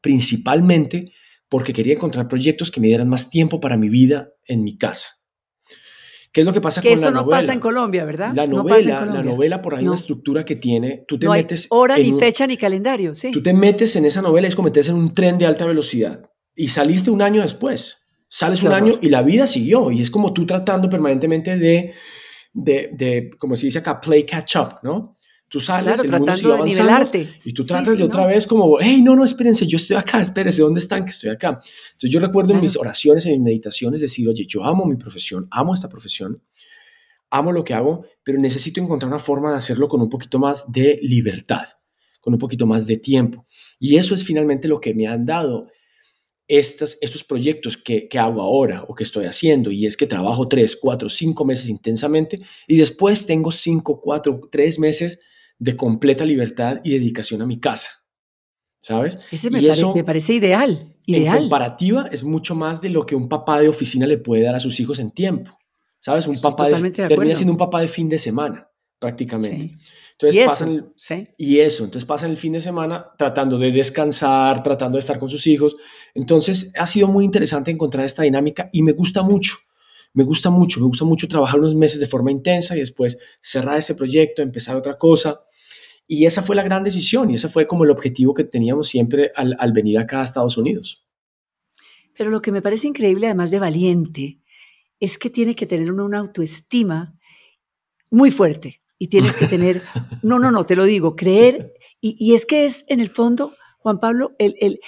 principalmente 0.00 1.12
porque 1.48 1.72
quería 1.72 1.94
encontrar 1.94 2.28
proyectos 2.28 2.70
que 2.70 2.80
me 2.80 2.88
dieran 2.88 3.08
más 3.08 3.30
tiempo 3.30 3.60
para 3.60 3.76
mi 3.76 3.88
vida 3.88 4.32
en 4.46 4.62
mi 4.62 4.76
casa. 4.76 5.08
¿Qué 6.30 6.42
es 6.42 6.46
lo 6.46 6.52
que 6.52 6.60
pasa 6.60 6.82
con 6.82 6.90
la 6.90 6.96
novela? 6.96 7.10
Eso 7.10 7.24
no 7.24 7.30
pasa 7.30 7.52
en 7.54 7.60
Colombia, 7.60 8.04
¿verdad? 8.04 8.32
La 8.34 8.46
novela, 8.46 9.06
la 9.06 9.22
novela 9.22 9.62
por 9.62 9.74
ahí 9.74 9.86
una 9.86 9.94
estructura 9.94 10.44
que 10.44 10.56
tiene, 10.56 11.04
tú 11.08 11.18
te 11.18 11.26
no 11.26 11.32
metes 11.32 11.62
hay 11.62 11.68
hora 11.70 11.98
ni 11.98 12.12
fecha 12.12 12.46
ni 12.46 12.56
calendario, 12.56 13.14
sí. 13.14 13.32
Tú 13.32 13.42
te 13.42 13.54
metes 13.54 13.96
en 13.96 14.04
esa 14.04 14.20
novela 14.20 14.46
y 14.46 14.50
es 14.50 14.54
como 14.54 14.66
meterse 14.66 14.90
en 14.90 14.98
un 14.98 15.14
tren 15.14 15.38
de 15.38 15.46
alta 15.46 15.64
velocidad 15.64 16.30
y 16.54 16.68
saliste 16.68 17.10
un 17.10 17.22
año 17.22 17.40
después. 17.40 18.07
Sales 18.28 18.62
un 18.62 18.72
año 18.72 18.98
y 19.00 19.08
la 19.08 19.22
vida 19.22 19.46
siguió 19.46 19.90
y 19.90 20.02
es 20.02 20.10
como 20.10 20.32
tú 20.34 20.44
tratando 20.44 20.90
permanentemente 20.90 21.56
de, 21.56 21.94
de, 22.52 22.90
de, 22.92 23.30
como 23.38 23.56
se 23.56 23.66
dice 23.66 23.78
acá, 23.78 23.98
play 23.98 24.24
catch 24.24 24.56
up, 24.56 24.76
¿no? 24.82 25.18
Tú 25.48 25.60
sales, 25.60 26.04
el 26.04 26.10
mundo 26.12 26.36
sigue 26.36 26.52
avanzando 26.52 27.10
y 27.46 27.52
tú 27.54 27.62
tratas 27.62 27.96
de 27.96 28.04
otra 28.04 28.26
vez 28.26 28.46
como, 28.46 28.76
hey, 28.80 29.00
no, 29.02 29.16
no, 29.16 29.24
espérense, 29.24 29.66
yo 29.66 29.76
estoy 29.76 29.96
acá, 29.96 30.20
espérense, 30.20 30.60
¿dónde 30.60 30.80
están? 30.80 31.06
Que 31.06 31.10
estoy 31.10 31.30
acá. 31.30 31.60
Entonces 31.92 32.10
yo 32.10 32.20
recuerdo 32.20 32.52
en 32.52 32.60
mis 32.60 32.76
oraciones, 32.76 33.24
en 33.24 33.32
mis 33.32 33.40
meditaciones, 33.40 34.02
decir, 34.02 34.28
oye, 34.28 34.44
yo 34.46 34.62
amo 34.62 34.84
mi 34.84 34.96
profesión, 34.96 35.48
amo 35.50 35.72
esta 35.72 35.88
profesión, 35.88 36.42
amo 37.30 37.50
lo 37.52 37.64
que 37.64 37.72
hago, 37.72 38.04
pero 38.22 38.38
necesito 38.38 38.82
encontrar 38.82 39.08
una 39.08 39.18
forma 39.18 39.50
de 39.50 39.56
hacerlo 39.56 39.88
con 39.88 40.02
un 40.02 40.10
poquito 40.10 40.38
más 40.38 40.70
de 40.70 40.98
libertad, 41.02 41.64
con 42.20 42.34
un 42.34 42.38
poquito 42.38 42.66
más 42.66 42.86
de 42.86 42.98
tiempo. 42.98 43.46
Y 43.78 43.96
eso 43.96 44.14
es 44.14 44.22
finalmente 44.24 44.68
lo 44.68 44.78
que 44.80 44.92
me 44.92 45.06
han 45.06 45.24
dado 45.24 45.68
estas, 46.48 46.96
estos 47.02 47.22
proyectos 47.22 47.76
que, 47.76 48.08
que, 48.08 48.18
hago 48.18 48.40
ahora 48.40 48.84
o 48.88 48.94
que 48.94 49.04
estoy 49.04 49.26
haciendo, 49.26 49.70
y 49.70 49.86
es 49.86 49.96
que 49.96 50.06
trabajo 50.06 50.48
tres, 50.48 50.76
cuatro, 50.76 51.08
cinco 51.10 51.44
meses 51.44 51.68
intensamente 51.68 52.40
y 52.66 52.76
después 52.76 53.26
tengo 53.26 53.52
cinco, 53.52 54.00
cuatro, 54.00 54.40
tres 54.50 54.78
meses 54.78 55.20
de 55.58 55.76
completa 55.76 56.24
libertad 56.24 56.80
y 56.82 56.92
dedicación 56.92 57.42
a 57.42 57.46
mi 57.46 57.60
casa. 57.60 57.90
¿Sabes? 58.80 59.18
Ese 59.30 59.50
me, 59.50 59.58
eso, 59.58 59.94
me 59.94 60.04
parece 60.04 60.34
ideal. 60.34 60.94
Ideal. 61.04 61.36
En 61.36 61.42
comparativa, 61.42 62.08
es 62.12 62.22
mucho 62.22 62.54
más 62.54 62.80
de 62.80 62.90
lo 62.90 63.04
que 63.04 63.16
un 63.16 63.28
papá 63.28 63.60
de 63.60 63.68
oficina 63.68 64.06
le 64.06 64.18
puede 64.18 64.44
dar 64.44 64.54
a 64.54 64.60
sus 64.60 64.78
hijos 64.78 64.98
en 65.00 65.10
tiempo. 65.10 65.58
¿Sabes? 65.98 66.26
Un 66.28 66.40
papá 66.40 66.68
de, 66.68 66.90
termina 66.90 67.34
siendo 67.34 67.52
un 67.52 67.58
papá 67.58 67.80
de 67.80 67.88
fin 67.88 68.08
de 68.08 68.18
semana, 68.18 68.70
prácticamente. 69.00 69.76
Entonces 70.20 70.42
y 70.42 70.44
pasan 70.44 70.92
eso, 70.96 71.14
y 71.36 71.60
eso, 71.60 71.84
entonces 71.84 72.04
pasan 72.04 72.30
el 72.30 72.36
fin 72.36 72.52
de 72.52 72.58
semana 72.58 73.06
tratando 73.16 73.56
de 73.56 73.70
descansar, 73.70 74.64
tratando 74.64 74.96
de 74.96 75.00
estar 75.00 75.16
con 75.16 75.30
sus 75.30 75.46
hijos. 75.46 75.76
Entonces 76.12 76.72
ha 76.76 76.86
sido 76.86 77.06
muy 77.06 77.24
interesante 77.24 77.70
encontrar 77.70 78.04
esta 78.04 78.24
dinámica 78.24 78.68
y 78.72 78.82
me 78.82 78.90
gusta 78.92 79.22
mucho. 79.22 79.54
Me 80.14 80.24
gusta 80.24 80.50
mucho, 80.50 80.80
me 80.80 80.86
gusta 80.86 81.04
mucho 81.04 81.28
trabajar 81.28 81.60
unos 81.60 81.76
meses 81.76 82.00
de 82.00 82.06
forma 82.06 82.32
intensa 82.32 82.74
y 82.74 82.80
después 82.80 83.16
cerrar 83.40 83.78
ese 83.78 83.94
proyecto, 83.94 84.42
empezar 84.42 84.74
otra 84.74 84.98
cosa. 84.98 85.44
Y 86.08 86.26
esa 86.26 86.42
fue 86.42 86.56
la 86.56 86.64
gran 86.64 86.82
decisión 86.82 87.30
y 87.30 87.34
ese 87.34 87.48
fue 87.48 87.68
como 87.68 87.84
el 87.84 87.90
objetivo 87.90 88.34
que 88.34 88.42
teníamos 88.42 88.88
siempre 88.88 89.30
al, 89.36 89.54
al 89.60 89.72
venir 89.72 89.98
acá 89.98 90.22
a 90.22 90.24
Estados 90.24 90.56
Unidos. 90.56 91.06
Pero 92.16 92.30
lo 92.30 92.42
que 92.42 92.50
me 92.50 92.62
parece 92.62 92.88
increíble, 92.88 93.26
además 93.26 93.52
de 93.52 93.60
valiente, 93.60 94.40
es 94.98 95.16
que 95.16 95.30
tiene 95.30 95.54
que 95.54 95.66
tener 95.66 95.92
una 95.92 96.18
autoestima 96.18 97.16
muy 98.10 98.32
fuerte 98.32 98.80
y 98.98 99.08
tienes 99.08 99.36
que 99.36 99.46
tener, 99.46 99.82
no, 100.22 100.38
no, 100.38 100.50
no, 100.50 100.64
te 100.64 100.76
lo 100.76 100.84
digo, 100.84 101.16
creer, 101.16 101.72
y, 102.00 102.16
y 102.18 102.34
es 102.34 102.46
que 102.46 102.64
es 102.64 102.84
en 102.88 103.00
el 103.00 103.10
fondo, 103.10 103.54
Juan 103.78 103.98
Pablo, 103.98 104.34
el, 104.38 104.56
el, 104.60 104.80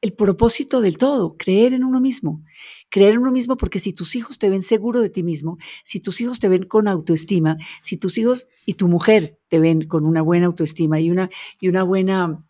el 0.00 0.12
propósito 0.12 0.80
del 0.80 0.96
todo, 0.96 1.36
creer 1.36 1.72
en 1.72 1.84
uno 1.84 2.00
mismo. 2.00 2.44
Creer 2.90 3.14
en 3.14 3.18
uno 3.20 3.32
mismo 3.32 3.56
porque 3.56 3.80
si 3.80 3.92
tus 3.92 4.14
hijos 4.16 4.38
te 4.38 4.48
ven 4.48 4.62
seguro 4.62 5.00
de 5.00 5.10
ti 5.10 5.22
mismo, 5.22 5.58
si 5.84 6.00
tus 6.00 6.20
hijos 6.20 6.40
te 6.40 6.48
ven 6.48 6.64
con 6.64 6.88
autoestima, 6.88 7.56
si 7.82 7.96
tus 7.96 8.16
hijos 8.16 8.48
y 8.64 8.74
tu 8.74 8.88
mujer 8.88 9.38
te 9.48 9.58
ven 9.58 9.86
con 9.86 10.06
una 10.06 10.22
buena 10.22 10.46
autoestima 10.46 11.00
y 11.00 11.10
una, 11.10 11.30
y 11.60 11.68
una 11.68 11.82
buena... 11.82 12.44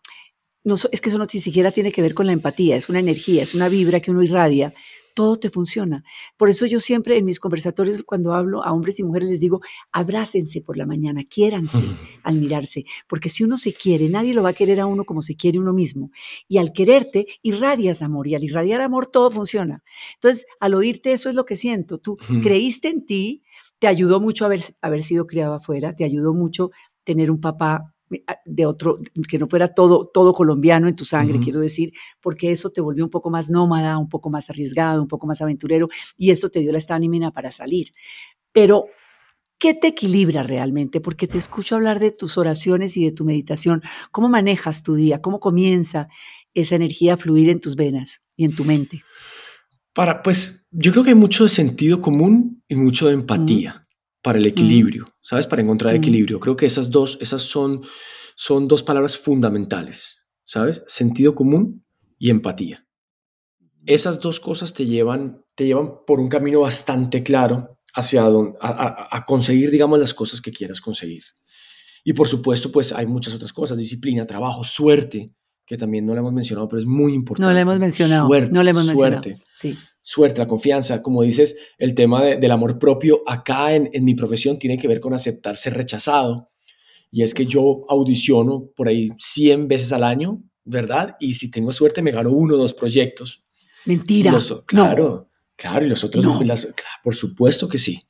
No, 0.63 0.75
es 0.75 1.01
que 1.01 1.09
eso 1.09 1.17
no 1.17 1.25
ni 1.33 1.39
siquiera 1.39 1.71
tiene 1.71 1.91
que 1.91 2.01
ver 2.01 2.13
con 2.13 2.27
la 2.27 2.33
empatía, 2.33 2.75
es 2.75 2.89
una 2.89 2.99
energía, 2.99 3.41
es 3.41 3.55
una 3.55 3.69
vibra 3.69 4.01
que 4.01 4.11
uno 4.11 4.21
irradia 4.21 4.73
todo 5.19 5.35
te 5.35 5.49
funciona. 5.49 6.05
Por 6.37 6.49
eso 6.49 6.65
yo 6.65 6.79
siempre 6.79 7.17
en 7.17 7.25
mis 7.25 7.41
conversatorios, 7.41 8.03
cuando 8.03 8.31
hablo 8.33 8.63
a 8.63 8.71
hombres 8.71 9.01
y 9.01 9.03
mujeres, 9.03 9.27
les 9.27 9.41
digo, 9.41 9.59
abrácense 9.91 10.61
por 10.61 10.77
la 10.77 10.85
mañana, 10.85 11.25
quiéranse 11.29 11.83
al 12.23 12.37
mirarse, 12.37 12.85
porque 13.05 13.29
si 13.29 13.43
uno 13.43 13.57
se 13.57 13.73
quiere, 13.73 14.07
nadie 14.07 14.33
lo 14.33 14.43
va 14.43 14.51
a 14.51 14.53
querer 14.53 14.79
a 14.79 14.85
uno 14.85 15.03
como 15.03 15.21
se 15.21 15.35
quiere 15.35 15.59
uno 15.59 15.73
mismo. 15.73 16.09
Y 16.47 16.57
al 16.57 16.71
quererte, 16.71 17.27
irradias 17.41 18.01
amor, 18.01 18.29
y 18.29 18.35
al 18.35 18.45
irradiar 18.45 18.79
amor, 18.79 19.07
todo 19.07 19.29
funciona. 19.29 19.83
Entonces, 20.13 20.45
al 20.61 20.73
oírte, 20.73 21.11
eso 21.11 21.27
es 21.27 21.35
lo 21.35 21.43
que 21.43 21.57
siento. 21.57 21.97
Tú 21.97 22.17
creíste 22.41 22.87
en 22.87 23.05
ti, 23.05 23.43
te 23.77 23.87
ayudó 23.87 24.21
mucho 24.21 24.45
haber, 24.45 24.61
haber 24.79 25.03
sido 25.03 25.27
criado 25.27 25.53
afuera, 25.53 25.97
te 25.97 26.05
ayudó 26.05 26.33
mucho 26.33 26.71
tener 27.03 27.29
un 27.29 27.41
papá 27.41 27.93
de 28.45 28.65
otro, 28.65 28.97
que 29.27 29.37
no 29.37 29.47
fuera 29.47 29.73
todo, 29.73 30.07
todo 30.07 30.33
colombiano 30.33 30.87
en 30.87 30.95
tu 30.95 31.05
sangre, 31.05 31.39
quiero 31.39 31.59
decir, 31.59 31.93
porque 32.21 32.51
eso 32.51 32.71
te 32.71 32.81
volvió 32.81 33.03
un 33.03 33.09
poco 33.09 33.29
más 33.29 33.49
nómada, 33.49 33.97
un 33.97 34.09
poco 34.09 34.29
más 34.29 34.49
arriesgado, 34.49 35.01
un 35.01 35.07
poco 35.07 35.27
más 35.27 35.41
aventurero, 35.41 35.89
y 36.17 36.31
eso 36.31 36.49
te 36.49 36.59
dio 36.59 36.71
la 36.71 36.77
estamina 36.77 37.31
para 37.31 37.51
salir. 37.51 37.91
Pero, 38.51 38.85
¿qué 39.57 39.73
te 39.73 39.87
equilibra 39.87 40.43
realmente? 40.43 41.01
Porque 41.01 41.27
te 41.27 41.37
escucho 41.37 41.75
hablar 41.75 41.99
de 41.99 42.11
tus 42.11 42.37
oraciones 42.37 42.97
y 42.97 43.05
de 43.05 43.11
tu 43.11 43.25
meditación. 43.25 43.81
¿Cómo 44.11 44.29
manejas 44.29 44.83
tu 44.83 44.95
día? 44.95 45.21
¿Cómo 45.21 45.39
comienza 45.39 46.07
esa 46.53 46.75
energía 46.75 47.13
a 47.13 47.17
fluir 47.17 47.49
en 47.49 47.59
tus 47.59 47.75
venas 47.75 48.23
y 48.35 48.45
en 48.45 48.55
tu 48.55 48.65
mente? 48.65 49.03
Para, 49.93 50.21
pues, 50.23 50.67
yo 50.71 50.91
creo 50.91 51.03
que 51.03 51.09
hay 51.11 51.15
mucho 51.15 51.43
de 51.43 51.49
sentido 51.49 52.01
común 52.01 52.63
y 52.67 52.75
mucho 52.75 53.07
de 53.07 53.13
empatía 53.13 53.87
para 54.21 54.39
el 54.39 54.45
equilibrio, 54.45 55.15
¿sabes? 55.21 55.47
Para 55.47 55.61
encontrar 55.61 55.95
equilibrio. 55.95 56.39
Creo 56.39 56.55
que 56.55 56.65
esas 56.65 56.89
dos, 56.91 57.17
esas 57.21 57.41
son, 57.41 57.81
son 58.35 58.67
dos 58.67 58.83
palabras 58.83 59.17
fundamentales, 59.17 60.23
¿sabes? 60.43 60.83
Sentido 60.87 61.35
común 61.35 61.85
y 62.17 62.29
empatía. 62.29 62.85
Esas 63.85 64.19
dos 64.19 64.39
cosas 64.39 64.73
te 64.73 64.85
llevan, 64.85 65.43
te 65.55 65.65
llevan 65.65 66.05
por 66.05 66.19
un 66.19 66.27
camino 66.27 66.61
bastante 66.61 67.23
claro 67.23 67.79
hacia 67.93 68.23
donde, 68.23 68.57
a, 68.61 69.25
conseguir, 69.25 69.71
digamos, 69.71 69.99
las 69.99 70.13
cosas 70.13 70.41
que 70.41 70.51
quieras 70.51 70.81
conseguir. 70.81 71.23
Y 72.03 72.13
por 72.13 72.27
supuesto, 72.27 72.71
pues 72.71 72.91
hay 72.91 73.07
muchas 73.07 73.33
otras 73.33 73.53
cosas, 73.53 73.77
disciplina, 73.77 74.27
trabajo, 74.27 74.63
suerte, 74.63 75.33
que 75.65 75.77
también 75.77 76.05
no 76.05 76.13
le 76.13 76.19
hemos 76.19 76.33
mencionado, 76.33 76.67
pero 76.67 76.79
es 76.79 76.85
muy 76.85 77.13
importante. 77.13 77.47
No 77.47 77.53
le 77.53 77.61
hemos 77.61 77.79
mencionado. 77.79 78.27
Suerte, 78.27 78.51
no 78.51 78.63
le 78.63 78.71
hemos 78.71 78.85
suerte. 78.85 79.37
Sí 79.53 79.77
suerte, 80.09 80.39
la 80.39 80.47
confianza, 80.47 81.03
como 81.03 81.21
dices, 81.21 81.55
el 81.77 81.93
tema 81.93 82.23
del 82.23 82.49
amor 82.49 82.79
propio 82.79 83.21
acá 83.27 83.75
en, 83.75 83.91
mi 84.03 84.15
profesión 84.15 84.57
tiene 84.57 84.79
que 84.79 84.87
ver 84.87 84.99
con 84.99 85.13
aceptar 85.13 85.55
ser 85.55 85.75
rechazado. 85.75 86.49
Y 87.11 87.21
es 87.21 87.35
que 87.35 87.45
yo 87.45 87.81
audiciono 87.87 88.71
por 88.75 88.87
ahí 88.87 89.07
100 89.19 89.67
veces 89.67 89.91
al 89.91 90.03
año, 90.03 90.41
¿verdad? 90.63 91.15
Y 91.19 91.35
si 91.35 91.51
tengo 91.51 91.71
suerte 91.71 92.01
me 92.01 92.09
gano 92.09 92.31
uno 92.31 92.55
o 92.55 92.57
dos 92.57 92.73
proyectos. 92.73 93.43
Mentira. 93.85 94.33
claro, 94.65 95.29
claro, 95.55 95.85
y 95.85 95.89
los 95.89 96.03
otros, 96.03 96.25
por 97.03 97.15
supuesto 97.15 97.69
que 97.69 97.77
sí. 97.77 98.01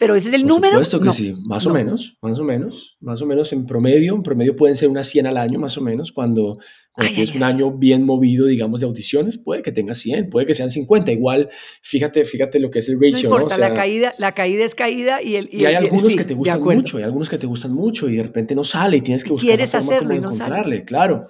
Pero 0.00 0.14
ese 0.14 0.28
es 0.28 0.32
el 0.32 0.46
número. 0.46 0.76
Por 0.76 0.84
supuesto 0.86 1.10
que 1.10 1.14
sí, 1.14 1.34
más 1.46 1.66
o 1.66 1.74
menos, 1.74 2.16
más 2.22 2.38
o 2.38 2.42
menos, 2.42 2.96
más 3.00 3.20
o 3.20 3.26
menos 3.26 3.52
en 3.52 3.66
promedio, 3.66 4.14
en 4.14 4.22
promedio 4.22 4.56
pueden 4.56 4.74
ser 4.74 4.88
unas 4.88 5.06
100 5.06 5.26
al 5.26 5.36
año, 5.36 5.58
más 5.58 5.76
o 5.76 5.82
menos, 5.82 6.10
cuando, 6.10 6.56
tienes 6.98 7.34
un 7.34 7.42
año 7.42 7.70
bien 7.70 8.06
movido, 8.06 8.46
digamos, 8.46 8.80
de 8.80 8.86
audiciones, 8.86 9.36
puede 9.36 9.60
que 9.60 9.72
tengas 9.72 9.98
100, 9.98 10.30
puede 10.30 10.46
que 10.46 10.54
sean 10.54 10.70
50, 10.70 11.12
igual, 11.12 11.50
fíjate, 11.82 12.24
fíjate 12.24 12.60
lo 12.60 12.70
que 12.70 12.78
es 12.78 12.88
el 12.88 12.94
ratio, 12.94 13.28
¿no? 13.28 13.36
Importa, 13.36 13.58
la, 13.58 13.74
caída, 13.74 14.14
la 14.16 14.32
caída 14.32 14.64
es 14.64 14.74
caída 14.74 15.20
y 15.20 15.36
el... 15.36 15.50
Y, 15.52 15.66
hay 15.66 15.74
algunos 15.74 16.16
que 16.16 16.24
te 16.24 16.32
gustan 16.32 16.62
mucho, 16.62 16.96
hay 16.96 17.02
algunos 17.02 17.28
que 17.28 17.36
te 17.36 17.46
gustan 17.46 17.74
mucho 17.74 18.08
y 18.08 18.16
de 18.16 18.22
repente 18.22 18.54
no 18.54 18.64
sale 18.64 18.96
y 18.96 19.00
tienes 19.02 19.22
que 19.22 19.32
buscar 19.32 19.48
Quieres 19.48 19.70
forma 19.70 19.84
hacerlo 19.84 20.14
y 20.14 20.20
no 20.20 20.32
encontrarle, 20.32 20.82
claro. 20.86 21.26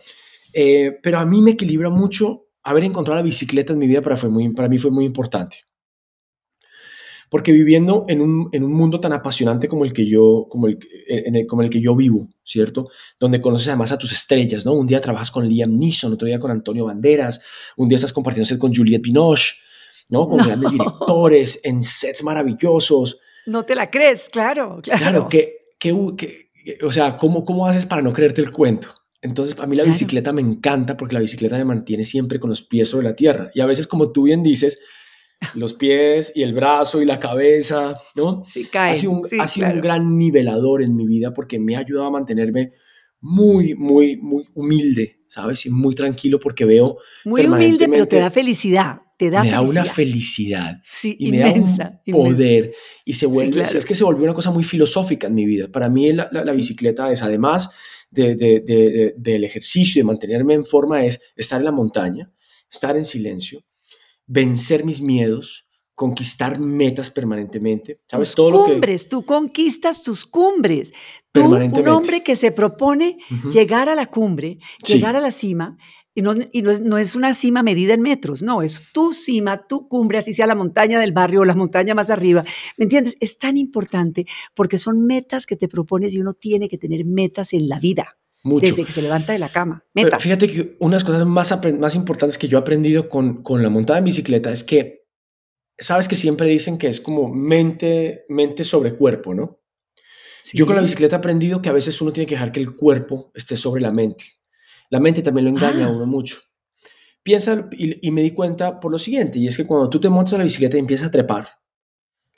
Eh, 0.54 0.96
pero 1.02 1.18
a 1.18 1.26
mí 1.26 1.42
me 1.42 1.50
equilibra 1.50 1.90
mucho 1.90 2.46
haber 2.62 2.84
encontrado 2.84 3.18
la 3.18 3.24
bicicleta 3.24 3.72
en 3.72 3.80
mi 3.80 3.88
vida 3.88 4.00
para, 4.00 4.16
fue 4.16 4.28
muy, 4.28 4.48
para 4.54 4.68
mí 4.68 4.78
fue 4.78 4.92
muy 4.92 5.04
importante. 5.04 5.64
Porque 7.30 7.52
viviendo 7.52 8.04
en 8.08 8.20
un, 8.20 8.48
en 8.52 8.64
un 8.64 8.72
mundo 8.72 9.00
tan 9.00 9.12
apasionante 9.12 9.68
como 9.68 9.84
el, 9.84 9.92
que 9.92 10.04
yo, 10.04 10.46
como, 10.50 10.66
el, 10.66 10.78
en 11.06 11.36
el, 11.36 11.46
como 11.46 11.62
el 11.62 11.70
que 11.70 11.80
yo 11.80 11.96
vivo, 11.96 12.28
¿cierto? 12.44 12.90
Donde 13.18 13.40
conoces 13.40 13.68
además 13.68 13.92
a 13.92 13.98
tus 13.98 14.12
estrellas, 14.12 14.66
¿no? 14.66 14.72
Un 14.72 14.86
día 14.86 15.00
trabajas 15.00 15.30
con 15.30 15.48
Liam 15.48 15.72
Neeson, 15.72 16.12
otro 16.12 16.26
día 16.26 16.40
con 16.40 16.50
Antonio 16.50 16.84
Banderas, 16.84 17.40
un 17.76 17.88
día 17.88 17.96
estás 17.96 18.12
compartiendo 18.12 18.58
con 18.58 18.74
Juliette 18.74 19.02
Binoche, 19.02 19.54
¿no? 20.08 20.28
Con 20.28 20.38
grandes 20.38 20.72
directores, 20.72 21.60
en 21.64 21.82
sets 21.82 22.22
maravillosos. 22.22 23.20
No 23.46 23.64
te 23.64 23.74
la 23.74 23.90
crees, 23.90 24.28
claro, 24.28 24.80
claro. 24.82 25.00
Claro, 25.00 25.28
que, 25.28 25.70
que, 25.78 25.92
o 26.82 26.92
sea, 26.92 27.16
¿cómo, 27.16 27.44
¿cómo 27.44 27.66
haces 27.66 27.86
para 27.86 28.02
no 28.02 28.12
creerte 28.12 28.40
el 28.40 28.50
cuento? 28.50 28.88
Entonces, 29.22 29.58
a 29.58 29.66
mí 29.66 29.76
la 29.76 29.84
bicicleta 29.84 30.32
me 30.32 30.40
encanta 30.40 30.96
porque 30.96 31.14
la 31.14 31.20
bicicleta 31.20 31.56
me 31.56 31.64
mantiene 31.64 32.04
siempre 32.04 32.40
con 32.40 32.50
los 32.50 32.62
pies 32.62 32.88
sobre 32.88 33.06
la 33.06 33.14
tierra. 33.14 33.50
Y 33.54 33.60
a 33.60 33.66
veces, 33.66 33.86
como 33.86 34.12
tú 34.12 34.22
bien 34.24 34.42
dices, 34.42 34.80
los 35.54 35.74
pies 35.74 36.32
y 36.34 36.42
el 36.42 36.52
brazo 36.52 37.00
y 37.00 37.06
la 37.06 37.18
cabeza, 37.18 37.98
¿no? 38.14 38.42
Sí, 38.46 38.66
cae. 38.66 38.92
Ha 38.92 38.96
sido, 38.96 39.12
un, 39.12 39.22
un 39.22 39.80
gran 39.80 40.18
nivelador 40.18 40.82
en 40.82 40.96
mi 40.96 41.06
vida 41.06 41.32
porque 41.32 41.58
me 41.58 41.76
ha 41.76 41.80
ayudado 41.80 42.06
a 42.06 42.10
mantenerme 42.10 42.72
muy, 43.20 43.74
muy, 43.74 44.16
muy 44.16 44.44
humilde, 44.54 45.20
¿sabes? 45.26 45.66
Y 45.66 45.70
muy 45.70 45.94
tranquilo 45.94 46.38
porque 46.40 46.64
veo. 46.64 46.98
Muy 47.24 47.46
humilde, 47.46 47.88
pero 47.88 48.06
te 48.06 48.18
da 48.18 48.30
felicidad. 48.30 49.00
Te 49.16 49.28
da 49.28 49.42
me 49.42 49.50
da 49.50 49.60
una 49.60 49.84
felicidad. 49.84 50.78
Sí, 50.90 51.14
y 51.18 51.28
inmensa, 51.28 52.00
me 52.06 52.12
da 52.12 52.18
un 52.18 52.24
poder. 52.32 52.72
Y 53.04 53.12
se 53.12 53.26
vuelve, 53.26 53.62
es 53.62 53.84
que 53.84 53.94
se 53.94 54.02
volvió 54.02 54.24
una 54.24 54.34
cosa 54.34 54.50
muy 54.50 54.64
filosófica 54.64 55.26
en 55.26 55.34
mi 55.34 55.44
vida. 55.44 55.70
Para 55.70 55.90
mí 55.90 56.10
la, 56.12 56.30
la, 56.32 56.54
bicicleta 56.54 57.12
es, 57.12 57.22
además 57.22 57.70
de, 58.10 58.34
de, 58.34 58.60
de, 58.60 59.14
del 59.18 59.44
ejercicio 59.44 59.98
y 59.98 60.02
de 60.02 60.06
mantenerme 60.06 60.54
en 60.54 60.64
forma, 60.64 61.04
es 61.04 61.20
estar 61.36 61.60
en 61.60 61.66
la 61.66 61.72
montaña, 61.72 62.32
estar 62.70 62.96
en 62.96 63.04
silencio, 63.04 63.62
vencer 64.30 64.84
mis 64.84 65.00
miedos, 65.00 65.66
conquistar 65.96 66.60
metas 66.60 67.10
permanentemente. 67.10 68.00
¿Sabes? 68.06 68.28
Tus 68.28 68.36
Todo 68.36 68.64
cumbres, 68.64 69.08
tú 69.08 69.24
conquistas 69.24 70.02
tus 70.02 70.24
cumbres. 70.24 70.92
Tú, 71.32 71.44
un 71.44 71.88
hombre 71.88 72.22
que 72.22 72.36
se 72.36 72.52
propone 72.52 73.18
llegar 73.52 73.88
a 73.88 73.94
la 73.94 74.06
cumbre, 74.06 74.58
llegar 74.86 75.14
a 75.16 75.20
la 75.20 75.30
cima, 75.30 75.76
y, 76.14 76.22
no, 76.22 76.34
y 76.52 76.62
no, 76.62 76.70
es, 76.70 76.80
no, 76.80 76.98
es, 76.98 77.14
una 77.14 77.34
cima 77.34 77.62
medida 77.62 77.94
en 77.94 78.02
metros, 78.02 78.42
no, 78.42 78.62
es 78.62 78.84
tu 78.92 79.12
cima, 79.12 79.66
tu 79.68 79.86
cumbre, 79.86 80.18
así 80.18 80.32
sea 80.32 80.46
la 80.46 80.56
montaña 80.56 80.98
del 80.98 81.12
barrio 81.12 81.42
o 81.42 81.44
la 81.44 81.54
montaña 81.54 81.94
más 81.94 82.10
arriba. 82.10 82.44
¿Me 82.76 82.84
entiendes? 82.84 83.16
Es 83.20 83.38
tan 83.38 83.56
importante 83.56 84.26
porque 84.54 84.78
son 84.78 85.06
metas 85.06 85.46
que 85.46 85.56
te 85.56 85.68
propones 85.68 86.14
y 86.14 86.20
uno 86.20 86.34
tiene 86.34 86.68
que 86.68 86.78
tener 86.78 87.04
metas 87.04 87.52
en 87.52 87.68
la 87.68 87.78
vida. 87.78 88.19
Desde 88.42 88.84
que 88.84 88.92
se 88.92 89.02
levanta 89.02 89.32
de 89.32 89.38
la 89.38 89.50
cama. 89.50 89.84
Metas. 89.94 90.22
fíjate 90.22 90.50
que 90.50 90.76
una 90.80 90.92
de 90.92 90.96
las 90.96 91.04
cosas 91.04 91.26
más, 91.26 91.60
más 91.78 91.94
importantes 91.94 92.38
que 92.38 92.48
yo 92.48 92.58
he 92.58 92.60
aprendido 92.60 93.08
con, 93.08 93.42
con 93.42 93.62
la 93.62 93.68
montada 93.68 93.98
en 93.98 94.06
bicicleta 94.06 94.50
es 94.50 94.64
que, 94.64 95.06
sabes 95.78 96.08
que 96.08 96.16
siempre 96.16 96.46
dicen 96.48 96.78
que 96.78 96.88
es 96.88 97.00
como 97.00 97.28
mente, 97.28 98.24
mente 98.28 98.64
sobre 98.64 98.94
cuerpo, 98.94 99.34
¿no? 99.34 99.60
Yo 100.54 100.64
con 100.66 100.74
la 100.74 100.82
bicicleta 100.82 101.16
he 101.16 101.18
aprendido 101.18 101.60
que 101.60 101.68
a 101.68 101.72
veces 101.72 102.00
uno 102.00 102.12
tiene 102.12 102.26
que 102.26 102.34
dejar 102.34 102.50
que 102.50 102.60
el 102.60 102.74
cuerpo 102.74 103.30
esté 103.34 103.58
sobre 103.58 103.82
la 103.82 103.90
mente. 103.90 104.24
La 104.88 104.98
mente 104.98 105.22
también 105.22 105.44
lo 105.44 105.50
engaña 105.50 105.84
a 105.84 105.88
ah. 105.88 105.92
uno 105.92 106.06
mucho. 106.06 106.38
Piensa, 107.22 107.68
y, 107.72 108.06
y, 108.06 108.10
me 108.10 108.22
di 108.22 108.30
cuenta 108.30 108.80
por 108.80 108.90
lo 108.90 108.98
siguiente, 108.98 109.38
y 109.38 109.46
es 109.46 109.56
que 109.56 109.66
cuando 109.66 109.90
tú 109.90 110.00
te 110.00 110.08
montas 110.08 110.32
a 110.34 110.38
la 110.38 110.44
bicicleta 110.44 110.78
y 110.78 110.80
empiezas 110.80 111.08
a 111.08 111.10
trepar, 111.10 111.60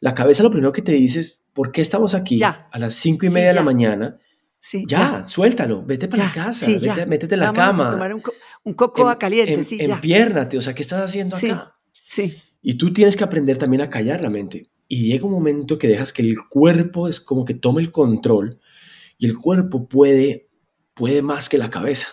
la 0.01 0.15
cabeza 0.15 0.43
lo 0.43 0.51
primero 0.51 0.73
que 0.73 0.83
te 0.83 0.91
dice 0.91 1.21
es, 1.21 1.47
¿por 1.53 1.71
qué 1.71 1.81
estamos 1.81 2.15
aquí 2.15 2.43
a 2.43 2.69
las 2.77 2.95
cinco 2.95 3.25
y 3.25 3.31
media 3.31 3.51
de 3.51 3.55
la 3.55 3.63
mañana? 3.63 4.19
Sí, 4.65 4.85
ya, 4.87 5.27
suéltalo, 5.27 5.85
vete 5.85 6.07
para 6.07 6.27
la 6.27 6.33
casa, 6.33 6.71
vete, 6.71 7.05
métete 7.07 7.35
en 7.35 7.41
la 7.41 7.51
Vamos 7.51 7.75
cama. 7.75 7.89
A 7.89 7.91
tomar 7.91 8.15
un, 8.15 8.23
un 8.63 8.75
cocoa 8.75 9.19
caliente, 9.19 9.55
em, 9.55 9.65
sí, 9.65 9.77
ya. 9.77 9.97
Empiérnate, 9.97 10.57
o 10.57 10.63
sea, 10.63 10.73
¿qué 10.73 10.83
estás 10.83 11.03
haciendo 11.03 11.37
acá? 11.37 11.75
Sí. 12.07 12.41
Y 12.61 12.75
tú 12.75 12.93
tienes 12.93 13.17
que 13.17 13.25
aprender 13.25 13.59
también 13.59 13.81
a 13.81 13.91
callar 13.91 14.21
la 14.21 14.31
mente. 14.31 14.71
Y 14.87 15.09
llega 15.09 15.27
un 15.27 15.33
momento 15.33 15.79
que 15.79 15.89
dejas 15.89 16.13
que 16.13 16.23
el 16.23 16.37
cuerpo 16.49 17.09
es 17.09 17.21
como 17.21 17.45
que 17.45 17.55
tome 17.55 17.83
el 17.83 17.91
control 17.91 18.61
y 19.19 19.27
el 19.27 19.37
cuerpo 19.37 19.89
puede, 19.89 20.49
puede 20.95 21.23
más 21.23 21.49
que 21.49 21.59
la 21.59 21.69
cabeza, 21.69 22.07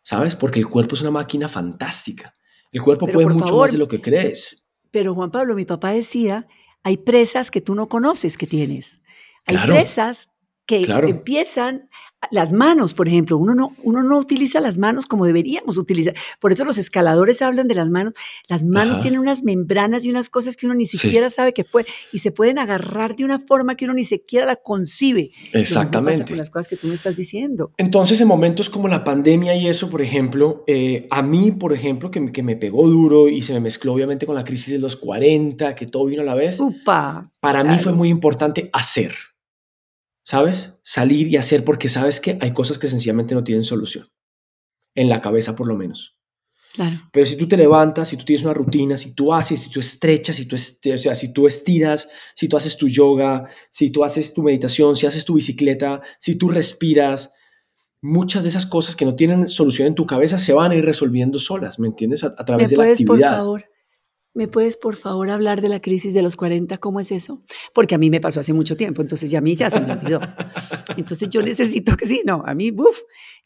¿sabes? 0.00 0.36
Porque 0.36 0.60
el 0.60 0.68
cuerpo 0.68 0.94
es 0.94 1.00
una 1.00 1.10
máquina 1.10 1.48
fantástica. 1.48 2.36
El 2.70 2.82
cuerpo 2.82 3.08
puede 3.08 3.26
mucho 3.26 3.56
más 3.56 3.72
de 3.72 3.78
lo 3.78 3.88
que 3.88 4.00
crees. 4.00 4.64
Pero 4.92 5.12
Juan 5.12 5.32
Pablo, 5.32 5.56
mi 5.56 5.64
papá 5.64 5.90
decía, 5.90 6.46
hay 6.84 6.98
presas 6.98 7.50
que 7.50 7.60
tú 7.60 7.74
no 7.74 7.88
conoces 7.88 8.38
que 8.38 8.46
tienes. 8.46 9.00
Hay 9.46 9.56
presas 9.66 10.28
que 10.78 10.84
empiezan 11.08 11.88
las 12.30 12.52
manos, 12.52 12.92
por 12.92 13.08
ejemplo, 13.08 13.38
uno 13.38 13.54
no, 13.54 13.74
uno 13.82 14.02
no 14.02 14.18
utiliza 14.18 14.60
las 14.60 14.76
manos 14.76 15.06
como 15.06 15.24
deberíamos 15.24 15.78
utilizar. 15.78 16.14
Por 16.38 16.52
eso 16.52 16.64
los 16.64 16.76
escaladores 16.76 17.40
hablan 17.40 17.66
de 17.66 17.74
las 17.74 17.88
manos. 17.88 18.12
Las 18.46 18.62
manos 18.62 19.00
tienen 19.00 19.20
unas 19.20 19.42
membranas 19.42 20.04
y 20.04 20.10
unas 20.10 20.28
cosas 20.28 20.56
que 20.56 20.66
uno 20.66 20.74
ni 20.74 20.84
siquiera 20.84 21.30
sabe 21.30 21.54
que 21.54 21.64
puede, 21.64 21.86
y 22.12 22.18
se 22.18 22.30
pueden 22.30 22.58
agarrar 22.58 23.16
de 23.16 23.24
una 23.24 23.38
forma 23.38 23.74
que 23.74 23.86
uno 23.86 23.94
ni 23.94 24.04
siquiera 24.04 24.44
la 24.44 24.56
concibe. 24.56 25.30
Exactamente. 25.52 26.26
con 26.26 26.36
las 26.36 26.50
cosas 26.50 26.68
que 26.68 26.76
tú 26.76 26.88
me 26.88 26.94
estás 26.94 27.16
diciendo. 27.16 27.72
Entonces, 27.78 28.20
en 28.20 28.28
momentos 28.28 28.68
como 28.68 28.86
la 28.86 29.02
pandemia 29.02 29.56
y 29.56 29.66
eso, 29.66 29.88
por 29.88 30.02
ejemplo, 30.02 30.62
eh, 30.66 31.08
a 31.10 31.22
mí, 31.22 31.52
por 31.52 31.72
ejemplo, 31.72 32.10
que, 32.10 32.30
que, 32.30 32.42
me 32.42 32.56
pegó 32.56 32.86
duro 32.86 33.28
y 33.28 33.42
se 33.42 33.54
me 33.54 33.60
mezcló 33.60 33.94
obviamente 33.94 34.26
con 34.26 34.34
la 34.34 34.44
crisis 34.44 34.72
de 34.72 34.78
los 34.78 34.96
40, 34.96 35.74
que 35.74 35.86
todo 35.86 36.04
vino 36.04 36.22
a 36.22 36.24
la 36.24 36.34
vez, 36.34 36.60
Upa, 36.60 37.32
para 37.40 37.64
mí 37.64 37.78
fue 37.78 37.92
muy 37.92 38.08
importante 38.08 38.68
hacer. 38.72 39.12
¿Sabes? 40.30 40.78
Salir 40.84 41.26
y 41.26 41.36
hacer 41.36 41.64
porque 41.64 41.88
sabes 41.88 42.20
que 42.20 42.38
hay 42.40 42.52
cosas 42.52 42.78
que 42.78 42.86
sencillamente 42.86 43.34
no 43.34 43.42
tienen 43.42 43.64
solución. 43.64 44.06
En 44.94 45.08
la 45.08 45.20
cabeza, 45.20 45.56
por 45.56 45.66
lo 45.66 45.74
menos. 45.74 46.16
Claro. 46.72 46.98
Pero 47.12 47.26
si 47.26 47.34
tú 47.34 47.48
te 47.48 47.56
levantas, 47.56 48.06
si 48.06 48.16
tú 48.16 48.24
tienes 48.24 48.44
una 48.44 48.54
rutina, 48.54 48.96
si 48.96 49.12
tú 49.12 49.34
haces, 49.34 49.58
si 49.58 49.70
tú 49.70 49.80
estrechas, 49.80 50.36
si 50.36 50.46
tú, 50.46 50.54
o 50.54 50.98
sea, 50.98 51.16
si 51.16 51.32
tú 51.32 51.48
estiras, 51.48 52.12
si 52.32 52.46
tú 52.46 52.56
haces 52.56 52.76
tu 52.76 52.86
yoga, 52.86 53.48
si 53.72 53.90
tú 53.90 54.04
haces 54.04 54.32
tu 54.32 54.44
meditación, 54.44 54.94
si 54.94 55.04
haces 55.04 55.24
tu 55.24 55.34
bicicleta, 55.34 56.00
si 56.20 56.36
tú 56.36 56.48
respiras, 56.48 57.32
muchas 58.00 58.44
de 58.44 58.50
esas 58.50 58.66
cosas 58.66 58.94
que 58.94 59.04
no 59.04 59.16
tienen 59.16 59.48
solución 59.48 59.88
en 59.88 59.96
tu 59.96 60.06
cabeza 60.06 60.38
se 60.38 60.52
van 60.52 60.70
a 60.70 60.76
ir 60.76 60.84
resolviendo 60.84 61.40
solas, 61.40 61.80
¿me 61.80 61.88
entiendes? 61.88 62.22
A, 62.22 62.44
través 62.44 62.70
de 62.70 62.76
la 62.76 62.84
actividad. 62.84 63.30
Por 63.30 63.36
favor, 63.36 63.64
¿Me 64.32 64.46
puedes, 64.46 64.76
por 64.76 64.94
favor, 64.94 65.28
hablar 65.28 65.60
de 65.60 65.68
la 65.68 65.80
crisis 65.80 66.14
de 66.14 66.22
los 66.22 66.36
40? 66.36 66.78
¿Cómo 66.78 67.00
es 67.00 67.10
eso? 67.10 67.42
Porque 67.74 67.96
a 67.96 67.98
mí 67.98 68.10
me 68.10 68.20
pasó 68.20 68.38
hace 68.38 68.52
mucho 68.52 68.76
tiempo, 68.76 69.02
entonces 69.02 69.28
ya 69.28 69.38
a 69.38 69.42
mí 69.42 69.56
ya 69.56 69.70
se 69.70 69.80
me 69.80 69.92
olvidó. 69.92 70.20
Entonces 70.96 71.28
yo 71.30 71.42
necesito 71.42 71.96
que 71.96 72.06
sí, 72.06 72.22
no, 72.24 72.44
a 72.46 72.54
mí, 72.54 72.70
buf, 72.70 72.96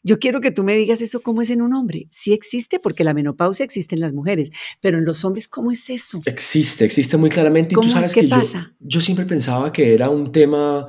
yo 0.03 0.19
quiero 0.19 0.41
que 0.41 0.51
tú 0.51 0.63
me 0.63 0.75
digas 0.75 1.01
eso, 1.01 1.21
¿cómo 1.21 1.41
es 1.41 1.49
en 1.49 1.63
un 1.63 1.73
hombre? 1.73 2.07
Sí 2.11 2.33
existe, 2.33 2.79
porque 2.79 3.03
la 3.03 3.15
menopausia 3.15 3.63
existe 3.63 3.95
en 3.95 4.01
las 4.01 4.13
mujeres, 4.13 4.51
pero 4.79 4.99
en 4.99 5.05
los 5.05 5.25
hombres, 5.25 5.47
¿cómo 5.47 5.71
es 5.71 5.89
eso? 5.89 6.21
Existe, 6.25 6.85
existe 6.85 7.17
muy 7.17 7.31
claramente. 7.31 7.73
Y 7.73 7.75
¿Cómo 7.75 7.87
tú 7.87 7.93
sabes 7.93 8.09
es 8.09 8.13
que 8.13 8.21
que 8.21 8.27
pasa? 8.27 8.71
Yo, 8.79 8.99
yo, 8.99 9.01
siempre 9.01 9.25
pensaba 9.25 9.71
que 9.71 9.91
era 9.91 10.11
un 10.11 10.31
tema, 10.31 10.87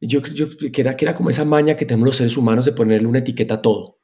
yo, 0.00 0.20
yo, 0.22 0.48
que, 0.72 0.80
era, 0.80 0.96
que 0.96 1.04
era 1.04 1.14
como 1.14 1.30
esa 1.30 1.44
maña 1.44 1.76
que 1.76 1.86
tenemos 1.86 2.06
los 2.06 2.16
seres 2.16 2.36
humanos 2.36 2.64
de 2.64 2.72
ponerle 2.72 3.06
una 3.06 3.20
etiqueta 3.20 3.54
a 3.54 3.62
todo. 3.62 4.00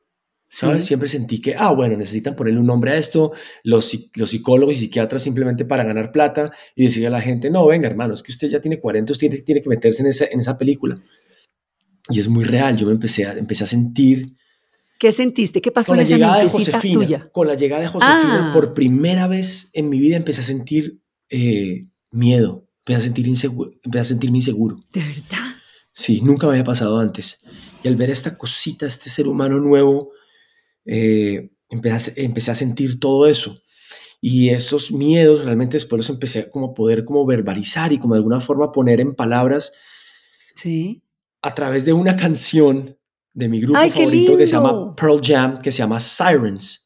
¿Sabes? 0.55 0.85
Siempre 0.85 1.09
sentí 1.09 1.41
que, 1.41 1.55
ah, 1.57 1.73
bueno, 1.73 1.97
necesitan 1.97 2.37
ponerle 2.37 2.61
un 2.61 2.67
nombre 2.67 2.91
a 2.91 2.97
esto, 2.99 3.33
los, 3.65 4.11
los 4.17 4.29
psicólogos 4.29 4.77
y 4.77 4.81
psiquiatras 4.81 5.23
simplemente 5.23 5.65
para 5.65 5.83
ganar 5.83 6.13
plata 6.13 6.53
y 6.77 6.85
decirle 6.85 7.07
a 7.07 7.11
la 7.11 7.23
gente, 7.23 7.51
no, 7.51 7.67
venga, 7.67 7.89
hermano, 7.89 8.13
es 8.13 8.23
que 8.23 8.33
usted 8.33 8.49
ya 8.49 8.61
tiene 8.61 8.79
40, 8.79 9.15
usted 9.15 9.31
tiene, 9.31 9.43
tiene 9.45 9.63
que 9.63 9.71
meterse 9.71 10.03
en 10.03 10.09
esa, 10.09 10.27
en 10.27 10.41
esa 10.41 10.59
película. 10.59 11.03
Y 12.11 12.21
es 12.21 12.29
muy 12.29 12.45
real, 12.45 12.77
yo 12.77 12.85
me 12.85 12.93
empecé 12.93 13.25
a, 13.25 13.33
empecé 13.33 13.65
a 13.65 13.67
sentir... 13.67 14.37
¿Qué 14.99 15.11
sentiste? 15.11 15.63
¿Qué 15.63 15.73
pasó 15.73 15.93
con 15.93 16.01
en 16.01 16.05
la 16.05 16.17
llegada 16.17 16.43
de 16.43 16.51
Josefina, 16.51 16.95
tuya? 17.01 17.31
Con 17.33 17.47
la 17.47 17.55
llegada 17.55 17.81
de 17.81 17.89
Josefina, 17.89 18.51
ah. 18.51 18.53
por 18.53 18.75
primera 18.75 19.29
vez 19.29 19.71
en 19.73 19.89
mi 19.89 20.01
vida 20.01 20.17
empecé 20.17 20.43
a 20.43 20.45
sentir 20.45 21.01
eh, 21.31 21.87
miedo, 22.11 22.69
empecé 22.81 22.99
a, 22.99 23.01
sentir 23.01 23.27
inseguro, 23.27 23.73
empecé 23.83 24.01
a 24.03 24.05
sentirme 24.05 24.37
inseguro. 24.37 24.83
¿De 24.93 25.01
verdad? 25.01 25.57
Sí, 25.93 26.21
nunca 26.21 26.47
me 26.47 26.53
había 26.53 26.65
pasado 26.65 26.99
antes. 26.99 27.39
Y 27.83 27.89
al 27.89 27.97
ver 27.97 28.11
esta 28.11 28.37
cosita, 28.37 28.85
este 28.85 29.09
ser 29.09 29.27
humano 29.27 29.59
nuevo, 29.59 30.13
eh, 30.85 31.51
empecé, 31.69 32.25
empecé, 32.25 32.51
a 32.51 32.55
sentir 32.55 33.01
todo 33.01 33.27
eso. 33.27 33.61
Y 34.21 34.51
esos 34.51 34.93
miedos 34.93 35.45
realmente 35.45 35.77
después 35.77 35.99
los 35.99 36.11
empecé 36.11 36.51
como 36.51 36.69
a 36.69 36.75
poder 36.75 37.05
como 37.05 37.27
verbalizar 37.27 37.93
y 37.93 37.99
como 37.99 38.15
de 38.15 38.19
alguna 38.19 38.41
forma 38.41 38.71
poner 38.71 39.01
en 39.01 39.15
palabras 39.15 39.73
sí. 40.55 41.03
a 41.43 41.55
través 41.55 41.85
de 41.85 41.93
una 41.93 42.17
canción 42.17 42.97
de 43.35 43.49
mi 43.49 43.61
grupo 43.61 43.81
favorito 43.81 44.37
que 44.37 44.47
se 44.47 44.53
llama 44.53 44.95
Pearl 44.95 45.21
Jam, 45.23 45.61
que 45.61 45.73
se 45.73 45.79
llama 45.79 45.99
Sirens. 45.99 46.83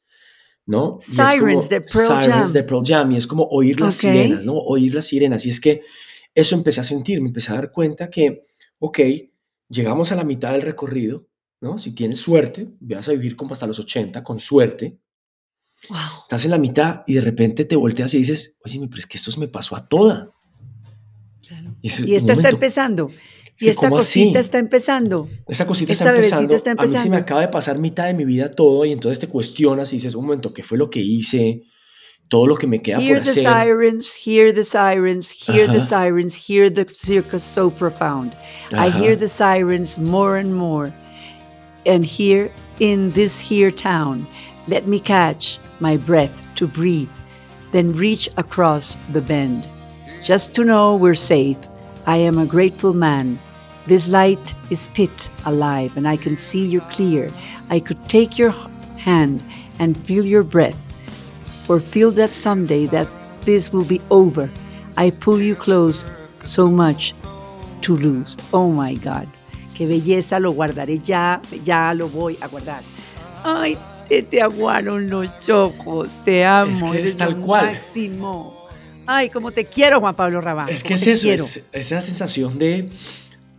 ¿no? 0.67 0.99
Sirens 1.01 1.69
de 1.69 1.81
Pearl 1.81 2.07
Sirens 2.07 2.27
Jam. 2.27 2.53
de 2.53 2.63
Pearl 2.65 2.83
Jam 2.85 3.13
y 3.13 3.17
es 3.17 3.27
como 3.27 3.45
oír 3.45 3.81
las 3.81 3.97
Okay. 3.99 4.11
sirenas, 4.11 4.45
¿no? 4.45 4.55
Oír 4.55 4.95
las 4.95 5.07
sirenas 5.07 5.47
y 5.47 5.51
es 5.51 5.61
que 5.61 5.83
eso 6.35 6.55
empecé 6.55 6.81
a 6.81 6.85
sentir, 6.85 7.21
me 7.21 7.29
empecé 7.29 7.53
a 7.53 7.55
dar 7.55 7.73
cuenta 7.73 8.11
que, 8.11 8.45
ok, 8.79 8.99
llegamos 9.69 10.13
a 10.13 10.17
la 10.17 10.25
mitad 10.25 10.53
del 10.53 10.63
recorrido, 10.63 11.29
¿no? 11.61 11.79
Si 11.79 11.93
tienes 11.93 12.21
suerte, 12.21 12.69
vas 12.81 13.09
a 13.09 13.13
vivir 13.13 13.37
como 13.37 13.53
hasta 13.53 13.67
los 13.67 13.79
80, 13.79 14.23
con 14.23 14.39
suerte. 14.39 14.99
Wow. 15.89 15.99
Estás 16.23 16.45
en 16.45 16.51
la 16.51 16.59
mitad 16.59 17.03
y 17.07 17.15
de 17.15 17.21
repente 17.21 17.65
te 17.65 17.77
volteas 17.77 18.13
y 18.15 18.19
dices, 18.19 18.59
oye, 18.65 18.81
pero 18.89 18.99
es 18.99 19.07
que 19.07 19.19
esto 19.19 19.31
se 19.31 19.41
me 19.41 19.49
pasó 19.49 19.77
a 19.77 19.89
toda. 19.89 20.33
Claro. 21.47 21.77
Y, 21.81 22.15
esta 22.15 22.33
está 22.33 22.49
empezando. 22.49 23.09
es 23.09 23.63
Y 23.63 23.69
esta 23.69 23.89
cosita 23.89 24.39
está 24.39 24.59
empezando. 24.59 25.29
Esa 25.47 25.67
cosita 25.67 25.93
está 25.93 26.11
empezando. 26.11 26.55
está 26.55 26.73
A 26.73 26.83
mí 26.83 26.89
se 26.89 27.09
me 27.09 27.17
acaba 27.17 27.43
de 27.43 27.49
pasar 27.49 27.79
mitad 27.79 28.07
de 28.07 28.15
mi 28.15 28.25
vida 28.25 28.51
todo 28.51 28.85
y 28.85 28.93
entonces 28.93 29.19
te 29.19 29.29
cuestionas 29.29 29.93
y 29.93 29.97
dices, 29.97 30.15
un 30.15 30.25
momento, 30.25 30.53
¿qué 30.53 30.63
fue 30.63 30.77
lo 30.77 30.91
que 30.91 31.01
hice? 31.01 31.63
Todo 32.29 32.49
lo 32.49 32.57
que 32.57 32.67
me 32.67 32.83
queda 32.83 33.01
Hear 33.01 33.19
por 33.19 33.25
the 33.25 33.31
hacer. 33.31 33.45
sirens, 33.45 34.27
hear 34.27 34.53
the 34.53 34.65
sirens, 34.65 35.49
hear 35.49 35.71
the 35.71 35.81
sirens, 35.81 36.51
hear 36.51 36.73
the 36.73 36.85
circus 36.93 37.45
so 37.45 37.71
profound. 37.71 38.33
I 38.73 38.91
hear 38.91 39.17
the 39.17 39.29
sirens 39.29 39.97
more 39.97 40.41
and 40.41 40.53
more. 40.53 40.93
And 41.87 42.05
here 42.05 42.51
in 42.81 43.11
this 43.13 43.41
here 43.41 43.71
town, 43.71 44.27
let 44.67 44.87
me 44.87 44.99
catch 44.99 45.59
my 45.81 45.97
breath 45.97 46.43
to 46.57 46.67
breathe, 46.67 47.11
then 47.71 47.93
reach 47.93 48.29
across 48.37 48.97
the 49.13 49.21
bend. 49.21 49.67
Just 50.25 50.53
to 50.55 50.65
know 50.65 50.97
we're 50.97 51.15
safe, 51.15 51.59
I 52.05 52.17
am 52.17 52.39
a 52.39 52.47
grateful 52.47 52.93
man. 52.93 53.39
This 53.87 54.09
light 54.09 54.55
is 54.69 54.89
pit 54.89 55.31
alive, 55.45 55.97
and 55.97 56.09
I 56.09 56.17
can 56.17 56.37
see 56.37 56.67
you 56.67 56.81
clear. 56.91 57.31
I 57.71 57.79
could 57.79 58.09
take 58.09 58.37
your 58.37 58.51
hand 58.99 59.43
and 59.79 59.97
feel 59.97 60.27
your 60.27 60.43
breath 60.43 60.77
for 61.67 61.81
feel 61.81 62.11
that 62.13 62.35
someday 62.35 62.87
that 62.87 63.15
this 63.43 63.73
will 63.73 63.85
be 63.85 64.01
over. 64.11 64.51
I 64.97 65.11
pull 65.11 65.41
you 65.41 65.55
close 65.55 66.05
so 66.45 66.69
much 66.69 67.15
to 67.83 67.97
lose. 67.97 68.37
Oh 68.53 68.73
my 68.73 68.95
God. 68.95 69.29
Qué 69.77 69.87
belleza, 69.87 70.39
lo 70.41 70.53
guardaré 70.53 71.01
ya, 71.01 71.41
ya 71.65 71.93
lo 71.93 72.09
voy 72.09 72.39
a 72.41 72.47
guardar. 72.49 72.83
Ay, 73.45 73.77
te, 74.09 74.23
te 74.23 74.41
aguaron 74.41 75.11
los 75.11 75.49
ojos, 75.51 76.21
te 76.25 76.45
amo, 76.45 76.73
Es 76.73 76.83
que 76.83 76.89
es 76.89 76.95
eres 76.95 77.17
tal 77.17 77.33
lo 77.35 77.41
cual. 77.43 77.67
máximo. 77.67 78.67
Ay, 79.07 79.29
como 79.31 79.53
te 79.53 79.67
quiero, 79.67 80.01
Juan 80.01 80.17
Pablo 80.17 80.41
Rabán. 80.41 80.69
Es 80.69 80.83
que 80.83 80.95
es 80.95 81.07
eso, 81.07 81.31
es 81.31 81.63
esa 81.73 82.01
sensación 82.01 82.59
de 82.59 82.89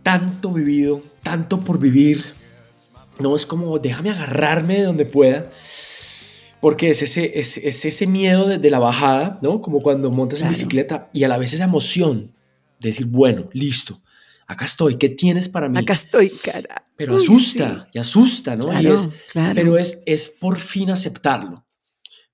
tanto 0.02 0.52
vivido, 0.52 1.02
tanto 1.22 1.60
por 1.60 1.78
vivir. 1.78 2.24
No 3.18 3.34
es 3.34 3.46
como 3.46 3.78
déjame 3.78 4.10
agarrarme 4.10 4.76
de 4.78 4.82
donde 4.84 5.06
pueda. 5.06 5.50
Porque 6.60 6.90
es 6.90 7.02
ese, 7.02 7.38
es, 7.38 7.56
es 7.58 7.84
ese 7.84 8.06
miedo 8.08 8.48
de, 8.48 8.58
de 8.58 8.70
la 8.70 8.80
bajada, 8.80 9.38
¿no? 9.42 9.62
Como 9.62 9.80
cuando 9.80 10.10
montas 10.10 10.40
Claro. 10.40 10.48
en 10.52 10.58
bicicleta 10.58 11.08
y 11.12 11.22
a 11.22 11.28
la 11.28 11.38
vez 11.38 11.52
esa 11.52 11.64
emoción 11.64 12.32
de 12.80 12.88
decir, 12.88 13.06
bueno, 13.06 13.48
listo, 13.52 14.00
acá 14.48 14.64
estoy, 14.64 14.96
¿qué 14.96 15.10
tienes 15.10 15.48
para 15.48 15.68
mí? 15.68 15.78
Acá 15.78 15.92
estoy, 15.92 16.30
cara. 16.30 16.86
pero 16.96 17.14
Uy, 17.14 17.22
asusta, 17.22 17.82
sí. 17.84 17.90
y 17.94 17.98
asusta, 18.00 18.56
¿no? 18.56 18.80
y 18.82 18.86
es, 18.88 19.08
claro. 19.32 19.54
Pero 19.54 19.78
es, 19.78 20.02
es 20.06 20.28
por 20.40 20.56
fin 20.58 20.90
aceptarlo. 20.90 21.64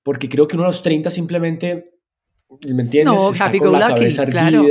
Porque 0.03 0.29
creo 0.29 0.47
que 0.49 0.57
uno 0.57 0.65
a 0.65 0.69
los 0.69 0.83
30 0.83 1.11
simplemente, 1.11 1.99
¿me 2.69 2.83
entiendes? 2.83 3.15
No, 3.15 3.31
Está 3.31 3.47
happy 3.47 3.59
con 3.59 3.73
go 3.73 3.79
la 3.79 3.89
lucky, 3.89 4.01
cabeza 4.01 4.27
claro. 4.27 4.65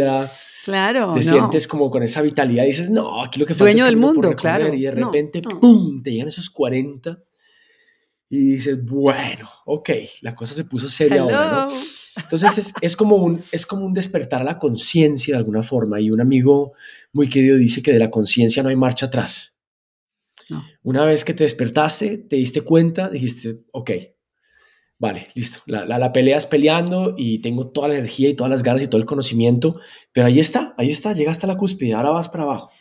Claro, 0.65 1.12
te 1.13 1.19
no. 1.19 1.32
sientes 1.32 1.67
como 1.67 1.91
con 1.91 2.03
esa 2.03 2.21
vitalidad 2.21 2.63
y 2.63 2.67
dices, 2.67 2.89
no, 2.89 3.21
aquí 3.21 3.38
lo 3.39 3.45
que 3.45 3.53
falta 3.53 3.65
Dueño 3.65 3.84
es 3.86 3.89
del 3.89 3.97
mundo, 3.97 4.29
recorrer", 4.29 4.36
claro. 4.60 4.73
Y 4.73 4.82
de 4.82 4.91
No, 4.93 5.08
repente, 5.08 5.41
no. 5.41 5.60
¡pum!, 5.60 6.01
te 6.01 6.12
llegan 6.12 6.29
esos 6.29 6.49
40 6.49 7.19
y 8.35 8.53
dices, 8.53 8.83
bueno, 8.83 9.47
ok, 9.65 9.91
la 10.21 10.33
cosa 10.33 10.55
se 10.55 10.65
puso 10.65 10.89
seria 10.89 11.21
ahora, 11.21 11.67
¿no? 11.67 11.73
Entonces 12.17 12.57
es, 12.57 12.73
es, 12.81 12.95
como 12.95 13.17
un, 13.17 13.39
es 13.51 13.67
como 13.67 13.85
un 13.85 13.93
despertar 13.93 14.41
a 14.41 14.43
la 14.43 14.57
conciencia 14.57 15.35
de 15.35 15.37
alguna 15.37 15.61
forma 15.61 16.01
y 16.01 16.09
un 16.09 16.19
amigo 16.19 16.73
muy 17.11 17.29
querido 17.29 17.57
dice 17.57 17.83
que 17.83 17.93
de 17.93 17.99
la 17.99 18.09
conciencia 18.09 18.63
no 18.63 18.69
hay 18.69 18.75
marcha 18.75 19.05
atrás. 19.05 19.55
No. 20.49 20.65
Una 20.81 21.05
vez 21.05 21.23
que 21.23 21.35
te 21.35 21.43
despertaste, 21.43 22.17
te 22.17 22.37
diste 22.37 22.61
cuenta, 22.61 23.07
dijiste, 23.07 23.65
ok, 23.71 23.91
vale, 24.97 25.27
listo, 25.35 25.59
la, 25.67 25.85
la, 25.85 25.99
la 25.99 26.11
peleas 26.11 26.47
peleando 26.47 27.13
y 27.15 27.37
tengo 27.37 27.67
toda 27.67 27.89
la 27.89 27.93
energía 27.93 28.29
y 28.29 28.33
todas 28.33 28.49
las 28.49 28.63
ganas 28.63 28.81
y 28.81 28.87
todo 28.87 28.99
el 28.99 29.05
conocimiento, 29.05 29.79
pero 30.11 30.25
ahí 30.25 30.39
está, 30.39 30.73
ahí 30.79 30.89
está, 30.89 31.13
llegaste 31.13 31.45
a 31.45 31.49
la 31.49 31.57
cúspide, 31.57 31.93
ahora 31.93 32.09
vas 32.09 32.29
para 32.29 32.45
abajo. 32.45 32.71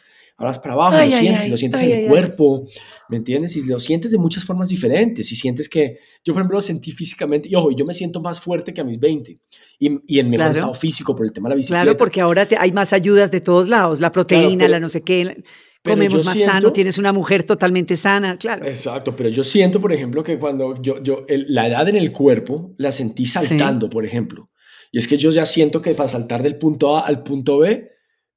Ahora 0.47 0.61
para 0.61 0.75
abajo, 0.75 0.97
Ay, 0.97 1.11
lo 1.11 1.17
ay, 1.17 1.21
sientes, 1.23 1.43
ay, 1.45 1.51
lo 1.51 1.57
sientes 1.57 1.83
en 1.83 1.91
el 1.93 2.09
cuerpo, 2.09 2.67
¿me 3.09 3.17
entiendes? 3.19 3.55
Y 3.57 3.63
lo 3.65 3.79
sientes 3.79 4.11
de 4.11 4.19
muchas 4.19 4.45
formas 4.45 4.69
diferentes. 4.69 5.31
Y 5.31 5.37
sientes 5.37 5.69
que, 5.69 5.99
yo 6.25 6.33
por 6.35 6.41
ejemplo 6.41 6.57
lo 6.57 6.61
sentí 6.61 6.91
físicamente, 6.93 7.49
y 7.49 7.55
ojo, 7.55 7.71
yo 7.71 7.85
me 7.85 7.95
siento 7.95 8.21
más 8.21 8.41
fuerte 8.41 8.75
que 8.75 8.81
a 8.81 8.85
mis 8.85 8.99
20, 8.99 9.39
y, 9.79 9.91
y 10.07 10.19
en 10.19 10.27
mejor 10.27 10.39
Claro. 10.47 10.53
estado 10.53 10.75
físico 10.75 11.15
por 11.15 11.25
el 11.27 11.33
tema 11.33 11.49
de 11.49 11.55
la 11.55 11.57
bicicleta. 11.57 11.83
Claro, 11.85 11.97
porque 11.97 12.21
ahora 12.21 12.47
te- 12.47 12.57
hay 12.59 12.73
más 12.73 12.93
ayudas 12.93 13.31
de 13.31 13.41
todos 13.41 13.69
lados, 13.69 14.01
la 14.01 14.11
proteína, 14.13 14.59
pero- 14.59 14.71
la 14.73 14.81
no 14.81 14.89
sé 14.89 15.03
qué, 15.03 15.25
la- 15.25 15.37
comemos 15.85 16.25
más 16.25 16.35
siento- 16.37 16.53
sano, 16.53 16.73
tienes 16.73 16.99
una 16.99 17.13
mujer 17.13 17.45
totalmente 17.45 17.97
sana, 17.97 18.37
claro. 18.39 18.65
Exacto, 18.67 19.15
pero 19.17 19.29
yo 19.29 19.43
siento, 19.43 19.81
por 19.81 19.93
ejemplo, 19.93 20.23
que 20.23 20.39
cuando 20.39 20.81
yo, 20.81 21.03
yo 21.03 21.25
el- 21.29 21.47
la 21.49 21.67
edad 21.67 21.89
en 21.89 21.97
el 21.97 22.13
cuerpo 22.13 22.75
la 22.79 22.93
sentí 22.93 23.27
saltando, 23.27 23.91
por 23.91 24.05
ejemplo. 24.07 24.49
Y 24.93 24.99
es 24.99 25.09
que 25.09 25.17
yo 25.17 25.31
ya 25.31 25.45
siento 25.47 25.81
que 25.83 25.95
para 25.95 26.09
saltar 26.09 26.43
del 26.43 26.57
punto 26.59 26.97
A 26.97 27.01
al 27.07 27.23
punto 27.23 27.59
B 27.59 27.89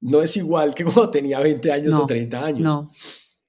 no 0.06 0.22
es 0.22 0.36
igual 0.36 0.74
que 0.74 0.84
cuando 0.84 1.10
tenía 1.10 1.40
20 1.40 1.70
años 1.72 1.94
No, 1.94 2.02
o 2.04 2.06
30 2.06 2.44
años. 2.44 2.60
No, 2.64 2.90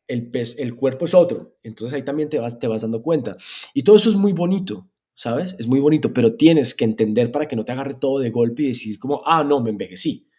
El, 0.08 0.30
pes- 0.32 0.56
el 0.60 0.76
cuerpo 0.76 1.06
es 1.06 1.14
otro. 1.14 1.58
Entonces 1.64 1.94
ahí 1.96 2.04
también 2.04 2.30
te 2.30 2.40
vas, 2.40 2.60
te 2.60 2.68
vas 2.68 2.82
dando 2.82 3.02
cuenta. 3.02 3.36
Y 3.74 3.84
todo 3.84 3.96
eso 3.98 4.10
es 4.10 4.16
muy 4.16 4.32
bonito, 4.34 4.90
¿sabes? 5.16 5.56
Es 5.60 5.68
muy 5.68 5.80
bonito, 5.80 6.14
pero 6.14 6.36
tienes 6.36 6.74
que 6.76 6.86
entender 6.86 7.32
para 7.32 7.46
que 7.48 7.56
no 7.56 7.66
te 7.66 7.72
agarre 7.74 7.96
todo 7.96 8.20
de 8.20 8.30
golpe 8.30 8.64
y 8.64 8.68
decir 8.70 9.00
como, 9.00 9.22
ah, 9.26 9.44
no, 9.44 9.60
me 9.62 9.70
envejecí. 9.70 10.30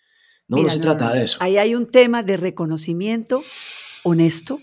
No, 0.48 0.56
Mira, 0.56 0.68
no 0.68 0.74
se 0.74 0.80
trata 0.80 1.08
no. 1.08 1.14
de 1.14 1.24
eso. 1.24 1.38
Ahí 1.40 1.58
hay 1.58 1.74
un 1.74 1.86
tema 1.90 2.22
de 2.22 2.36
reconocimiento 2.38 3.42
honesto 4.02 4.60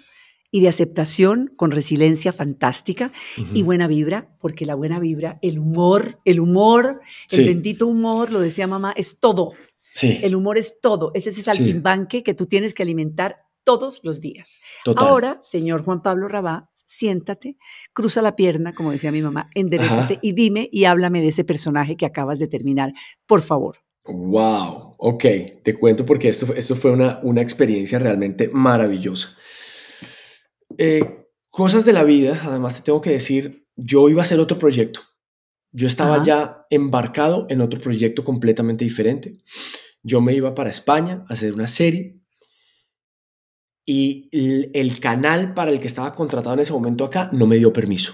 y 0.52 0.62
de 0.62 0.70
aceptación 0.70 1.52
con 1.58 1.70
resiliencia 1.72 2.32
fantástica 2.32 3.12
y 3.54 3.62
buena 3.62 3.88
vibra, 3.88 4.36
porque 4.40 4.66
la 4.66 4.74
buena 4.76 5.00
vibra, 5.00 5.38
el 5.42 5.60
humor, 5.60 6.20
el 6.24 6.40
humor, 6.40 7.02
el 7.30 7.38
Sí. 7.38 7.44
bendito 7.46 7.88
humor, 7.88 8.32
lo 8.32 8.40
decía 8.40 8.66
mamá, 8.66 8.94
es 8.96 9.20
todo. 9.20 9.52
Sí, 9.98 10.20
El 10.24 10.36
humor 10.36 10.58
es 10.58 10.82
todo. 10.82 11.12
Es 11.14 11.26
ese 11.26 11.38
Sí. 11.38 11.44
saltimbanque 11.44 12.22
que 12.22 12.34
tú 12.34 12.48
tienes 12.48 12.74
que 12.74 12.84
alimentar 12.84 13.38
todos 13.64 14.02
los 14.04 14.20
días. 14.20 14.58
total. 14.84 15.08
Ahora, 15.08 15.40
señor 15.42 15.84
Juan 15.86 16.02
Pablo 16.04 16.28
Rabá, 16.28 16.70
siéntate, 16.86 17.58
cruza 17.94 18.22
la 18.22 18.36
pierna, 18.36 18.74
como 18.76 18.92
decía 18.92 19.12
mi 19.14 19.22
mamá, 19.22 19.50
enderezate 19.56 20.14
Ajá. 20.16 20.20
y 20.22 20.34
dime 20.34 20.68
y 20.72 20.84
háblame 20.84 21.22
de 21.22 21.30
ese 21.30 21.46
personaje 21.46 21.96
que 21.96 22.06
acabas 22.06 22.40
de 22.40 22.48
terminar, 22.48 22.94
por 23.26 23.42
favor. 23.42 23.78
Wow, 24.06 24.96
ok, 25.00 25.24
te 25.64 25.74
cuento 25.80 26.06
porque 26.06 26.28
esto, 26.30 26.46
fue- 26.46 26.60
esto 26.60 26.76
fue 26.76 26.92
una, 26.92 27.20
una 27.24 27.42
experiencia 27.42 27.98
realmente 27.98 28.50
maravillosa. 28.52 29.30
Eh, 30.78 31.26
cosas 31.50 31.86
de 31.86 31.94
la 31.94 32.04
vida, 32.04 32.40
además 32.44 32.76
te 32.76 32.82
tengo 32.84 33.02
que 33.02 33.12
decir, 33.12 33.66
yo 33.76 34.10
iba 34.10 34.22
a 34.22 34.24
hacer 34.24 34.40
otro 34.40 34.60
proyecto. 34.60 35.00
Yo 35.72 35.88
estaba 35.88 36.16
Ajá. 36.16 36.24
ya 36.24 36.66
embarcado 36.70 37.48
en 37.50 37.62
otro 37.62 37.80
proyecto 37.82 38.24
completamente 38.24 38.84
diferente. 38.86 39.34
Yo 40.08 40.22
me 40.22 40.34
iba 40.34 40.54
para 40.54 40.70
España 40.70 41.26
a 41.28 41.34
hacer 41.34 41.54
una 41.54 41.68
serie 41.68 42.20
y 43.88 44.30
el, 44.32 44.70
el 44.74 45.00
canal 45.00 45.54
para 45.56 45.72
el 45.72 45.80
que 45.80 45.88
estaba 45.88 46.14
contratado 46.14 46.54
en 46.54 46.60
ese 46.60 46.74
momento 46.74 47.06
acá 47.06 47.30
no 47.32 47.48
me 47.48 47.58
dio 47.58 47.74
permiso. 47.74 48.14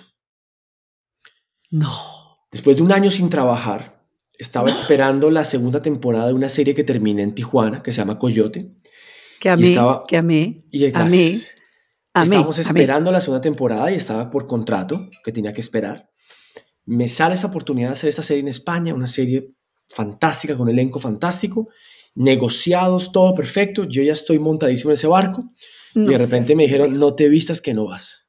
No. 1.69 1.91
Después 2.51 2.77
de 2.77 2.84
un 2.84 2.91
año 2.91 3.10
sin 3.10 3.30
trabajar, 3.30 4.06
estaba 4.38 4.69
esperando 4.69 5.30
la 5.32 5.43
segunda 5.45 5.82
temporada 5.82 6.27
de 6.27 6.34
una 6.34 6.49
serie 6.49 6.75
que 6.75 6.84
termina 6.84 7.23
en 7.23 7.34
Tijuana, 7.36 7.82
que 7.84 7.91
se 7.91 7.97
llama 7.99 8.17
Coyote. 8.19 8.73
Que 9.39 9.49
amé, 9.49 9.69
estaba- 9.69 10.04
que 10.08 10.17
amé, 10.17 10.65
Y 10.71 10.84
amé, 10.86 10.91
gracias. 10.91 11.56
amé, 12.13 12.25
Estábamos 12.25 12.60
esperando 12.60 13.12
la 13.12 13.21
segunda 13.21 13.41
temporada 13.41 13.91
y 13.91 13.95
estaba 13.95 14.30
por 14.30 14.47
contrato, 14.47 15.10
que 15.23 15.32
tenía 15.32 15.54
que 15.54 15.62
esperar. 15.62 16.10
Me 16.86 17.08
sale 17.08 17.36
esa 17.36 17.47
oportunidad 17.47 17.89
de 17.89 17.93
hacer 17.93 18.10
esta 18.10 18.21
serie 18.21 18.41
en 18.41 18.47
España, 18.49 18.93
una 18.93 19.08
serie 19.08 19.54
fantástica, 19.93 20.58
con 20.58 20.69
elenco 20.69 20.99
fantástico, 20.99 21.69
negociados, 22.15 23.12
todo 23.12 23.34
perfecto. 23.36 23.84
Yo 23.86 24.01
ya 24.04 24.13
estoy 24.13 24.39
montadísimo 24.39 24.91
en 24.91 24.93
ese 24.95 25.08
barco. 25.08 25.43
No 25.95 26.10
y 26.10 26.13
de 26.13 26.17
repente 26.19 26.56
me 26.56 26.63
dijeron, 26.63 26.97
no 26.97 27.13
te 27.15 27.27
vistas 27.30 27.62
que 27.62 27.73
no 27.73 27.86
vas. 27.86 28.27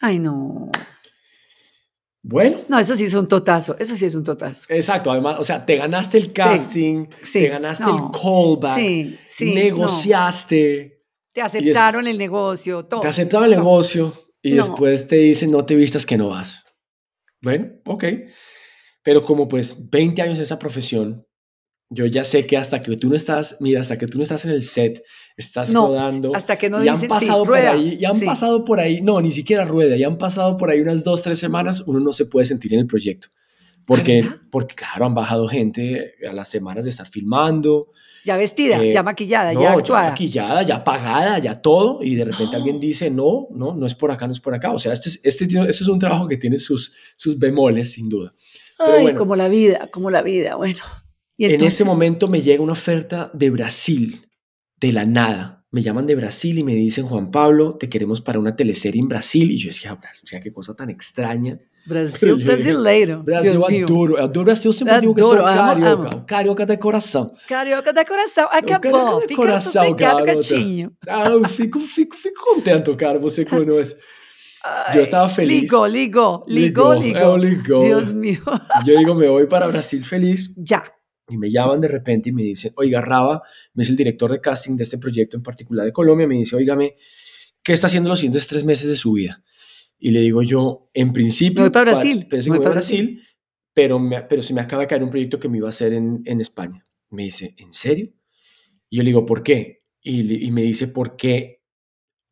Ay, 0.00 0.18
no. 0.18 0.70
Bueno, 2.22 2.60
No, 2.68 2.78
eso 2.78 2.94
sí 2.94 3.04
es 3.04 3.14
un 3.14 3.26
totazo, 3.28 3.76
eso 3.78 3.96
sí 3.96 4.04
es 4.04 4.14
un 4.14 4.24
totazo. 4.24 4.66
exacto. 4.68 5.10
Además, 5.10 5.38
o 5.38 5.44
sea, 5.44 5.64
te 5.64 5.76
ganaste 5.76 6.18
el 6.18 6.32
casting, 6.34 7.06
sí, 7.22 7.40
te 7.40 7.48
ganaste 7.48 7.84
no. 7.84 7.96
el 8.12 8.20
callback, 8.20 8.76
Sí, 8.78 9.18
sí. 9.24 9.44
no. 9.46 9.54
negociaste, 9.54 11.02
Te 11.32 11.40
aceptaron 11.40 12.06
el 12.06 12.18
negocio, 12.18 12.84
todo. 12.84 13.00
te 13.00 13.08
aceptaban 13.08 13.50
el 13.50 13.56
negocio 13.56 14.12
y 14.42 14.52
después 14.52 15.08
te 15.08 15.16
dicen, 15.16 15.50
no 15.50 15.64
te 15.64 15.74
vistas 15.76 16.04
que 16.04 16.18
no 16.18 16.28
vas. 16.28 16.64
Bueno, 17.40 17.68
ok. 17.86 18.04
Pero 19.02 19.22
como 19.22 19.48
pues 19.48 19.88
20 19.90 20.20
años 20.22 20.36
en 20.38 20.42
esa 20.44 20.58
profesión, 20.58 21.26
yo 21.92 22.06
ya 22.06 22.22
sé 22.22 22.46
que 22.46 22.56
hasta 22.56 22.80
que 22.82 22.96
tú 22.96 23.08
no 23.08 23.16
estás, 23.16 23.56
mira, 23.60 23.80
hasta 23.80 23.98
que 23.98 24.06
tú 24.06 24.18
no 24.18 24.22
estás 24.22 24.44
en 24.44 24.52
el 24.52 24.62
set, 24.62 25.02
estás 25.36 25.70
No, 25.70 25.88
rodando. 25.88 26.36
hasta 26.36 26.56
que 26.56 26.70
no 26.70 26.84
y 26.84 26.88
han 26.88 26.94
dicen, 26.94 27.08
sí, 27.18 27.26
pasado 27.26 27.38
por 27.44 27.48
rueda. 27.54 27.72
ahí, 27.72 27.98
y 28.00 28.04
han 28.04 28.12
Sí. 28.14 28.24
pasado 28.26 28.64
por 28.64 28.78
ahí, 28.78 29.00
no, 29.00 29.20
ni 29.20 29.32
siquiera 29.32 29.64
rueda, 29.64 29.96
ya 29.96 30.06
han 30.06 30.18
pasado 30.18 30.56
por 30.56 30.70
ahí 30.70 30.80
unas 30.80 31.02
dos, 31.02 31.22
tres 31.22 31.38
semanas, 31.40 31.82
uno 31.86 31.98
no 31.98 32.12
se 32.12 32.26
puede 32.26 32.44
sentir 32.46 32.74
en 32.74 32.80
el 32.80 32.86
proyecto. 32.86 33.28
Porque, 33.86 34.24
porque 34.52 34.76
claro, 34.76 35.06
han 35.06 35.14
bajado 35.14 35.48
gente 35.48 36.12
a 36.28 36.32
las 36.32 36.48
semanas 36.48 36.84
de 36.84 36.90
estar 36.90 37.08
filmando, 37.08 37.88
Ya 38.24 38.36
vestida, 38.36 38.80
eh, 38.84 38.92
ya 38.92 39.02
maquillada, 39.02 39.52
no, 39.52 39.60
ya 39.62 39.72
actuada. 39.72 40.10
maquillada, 40.10 40.62
ya 40.62 40.84
pagada, 40.84 41.38
ya 41.40 41.60
todo, 41.60 42.00
y 42.04 42.14
de 42.14 42.24
repente 42.26 42.52
No. 42.52 42.58
alguien 42.58 42.78
dice, 42.78 43.10
no, 43.10 43.48
no, 43.50 43.74
no 43.74 43.86
es 43.86 43.94
por 43.96 44.12
acá, 44.12 44.26
no 44.26 44.32
es 44.32 44.38
por 44.38 44.54
acá. 44.54 44.72
O 44.72 44.78
sea, 44.78 44.92
este 44.92 45.08
es, 45.08 45.20
este, 45.24 45.44
este 45.46 45.68
es 45.70 45.88
un 45.88 45.98
trabajo 45.98 46.28
que 46.28 46.36
tiene 46.36 46.58
sus, 46.60 46.94
sus 47.16 47.36
bemoles, 47.36 47.90
sin 47.92 48.08
duda. 48.08 48.32
Ay, 48.80 49.02
bueno. 49.02 49.18
como 49.18 49.36
la 49.36 49.48
vida, 49.48 49.88
como 49.92 50.10
la 50.10 50.22
vida, 50.22 50.56
bueno. 50.56 50.80
Y 51.36 51.46
En 51.46 51.62
ese 51.64 51.84
momento 51.84 52.28
me 52.28 52.40
llega 52.42 52.62
una 52.62 52.72
oferta 52.72 53.30
de 53.32 53.50
Brasil, 53.50 54.26
de 54.80 54.92
la 54.92 55.04
nada. 55.06 55.64
Me 55.72 55.82
llaman 55.82 56.04
de 56.06 56.16
Brasil 56.16 56.58
y 56.58 56.64
me 56.64 56.74
dicen, 56.74 57.06
Juan 57.06 57.30
Pablo, 57.30 57.76
te 57.78 57.88
queremos 57.88 58.20
para 58.20 58.38
una 58.40 58.56
teleserie 58.56 59.00
en 59.00 59.08
Brasil. 59.08 59.50
Y 59.52 59.58
yo 59.58 59.68
decía, 59.68 59.94
"Bras- 59.94 60.22
o 60.24 60.26
sea, 60.26 60.40
qué 60.40 60.52
cosa 60.52 60.74
tan 60.74 60.90
extraña. 60.90 61.58
Brasil 61.86 62.36
dije, 62.38 62.46
brasileiro. 62.48 63.22
Brasil, 63.22 63.56
adoro. 63.84 64.18
Adoro 64.18 64.44
Brasil, 64.46 64.68
eu 64.68 64.72
sempre 64.74 65.00
digo 65.00 65.14
que 65.14 65.22
sou 65.22 65.32
Adoro, 65.32 65.46
amo, 65.46 65.58
carioca. 65.80 66.08
amo. 66.08 66.26
Carioca 66.26 66.66
de 66.66 66.76
coração. 66.76 67.32
Carioca 67.48 67.92
de 67.92 68.04
coração. 68.04 68.48
Acabou. 68.50 68.80
carioca 68.80 69.20
de 69.20 69.28
Fica 69.28 69.36
coração, 69.36 69.72
sossegado, 69.72 70.24
garota. 70.24 70.34
gatinho. 70.34 70.92
Ah, 71.08 71.28
eu 71.30 71.48
fico, 71.48 71.78
fico, 71.78 72.16
fico 72.16 72.42
contento, 72.54 72.94
cara, 72.96 73.18
você 73.18 73.44
conosco. 73.44 73.98
Ay, 74.62 74.96
Yo 74.96 75.02
estaba 75.02 75.28
feliz. 75.28 75.62
Ligó, 75.62 75.86
ligó, 75.88 76.44
ligó, 76.46 76.94
Ligó, 76.94 77.38
ligó. 77.38 77.82
Dios 77.84 78.12
mío. 78.12 78.40
Yo 78.86 78.98
digo, 78.98 79.14
me 79.14 79.28
voy 79.28 79.46
para 79.46 79.66
Brasil 79.66 80.04
feliz. 80.04 80.54
ya. 80.56 80.82
y 81.28 81.36
me 81.38 81.50
llaman 81.50 81.80
de 81.80 81.88
repente 81.88 82.28
y 82.30 82.32
me 82.32 82.42
dicen, 82.42 82.72
oiga, 82.76 83.00
Raba, 83.00 83.42
me 83.74 83.82
es 83.84 83.88
el 83.88 83.96
director 83.96 84.30
de 84.32 84.40
casting 84.40 84.76
de 84.76 84.82
este 84.82 84.98
proyecto 84.98 85.36
en 85.36 85.42
particular 85.42 85.86
de 85.86 85.92
Colombia, 85.92 86.26
me 86.26 86.34
dice, 86.34 86.56
oígame, 86.56 86.96
¿qué 87.62 87.72
está 87.72 87.86
haciendo 87.86 88.08
los 88.10 88.18
siguientes 88.18 88.46
tres 88.48 88.64
meses 88.64 88.88
de 88.88 88.96
su 88.96 89.12
vida? 89.12 89.42
Y 89.98 90.10
le 90.10 90.20
digo 90.20 90.42
yo, 90.42 90.90
en 90.92 91.12
principio... 91.12 91.60
Me 91.62 91.68
voy 91.68 91.70
para 91.72 91.92
pa- 91.92 91.98
Brasil, 92.00 92.26
voy 92.48 92.58
para 92.58 92.70
Brasil, 92.70 93.22
pero, 93.72 93.98
me, 93.98 94.22
pero 94.22 94.42
se 94.42 94.52
me 94.54 94.60
acaba 94.60 94.82
de 94.82 94.88
caer 94.88 95.02
un 95.04 95.10
proyecto 95.10 95.38
que 95.38 95.48
me 95.48 95.58
iba 95.58 95.68
a 95.68 95.70
hacer 95.70 95.92
en, 95.92 96.20
en 96.24 96.40
España. 96.40 96.84
Me 97.10 97.22
dice, 97.24 97.54
¿en 97.58 97.72
serio? 97.72 98.08
Y 98.88 98.96
yo 98.96 99.02
le 99.04 99.10
digo, 99.10 99.24
¿por 99.24 99.42
qué? 99.42 99.84
Y, 100.02 100.46
y 100.46 100.50
me 100.50 100.62
dice, 100.62 100.88
porque 100.88 101.62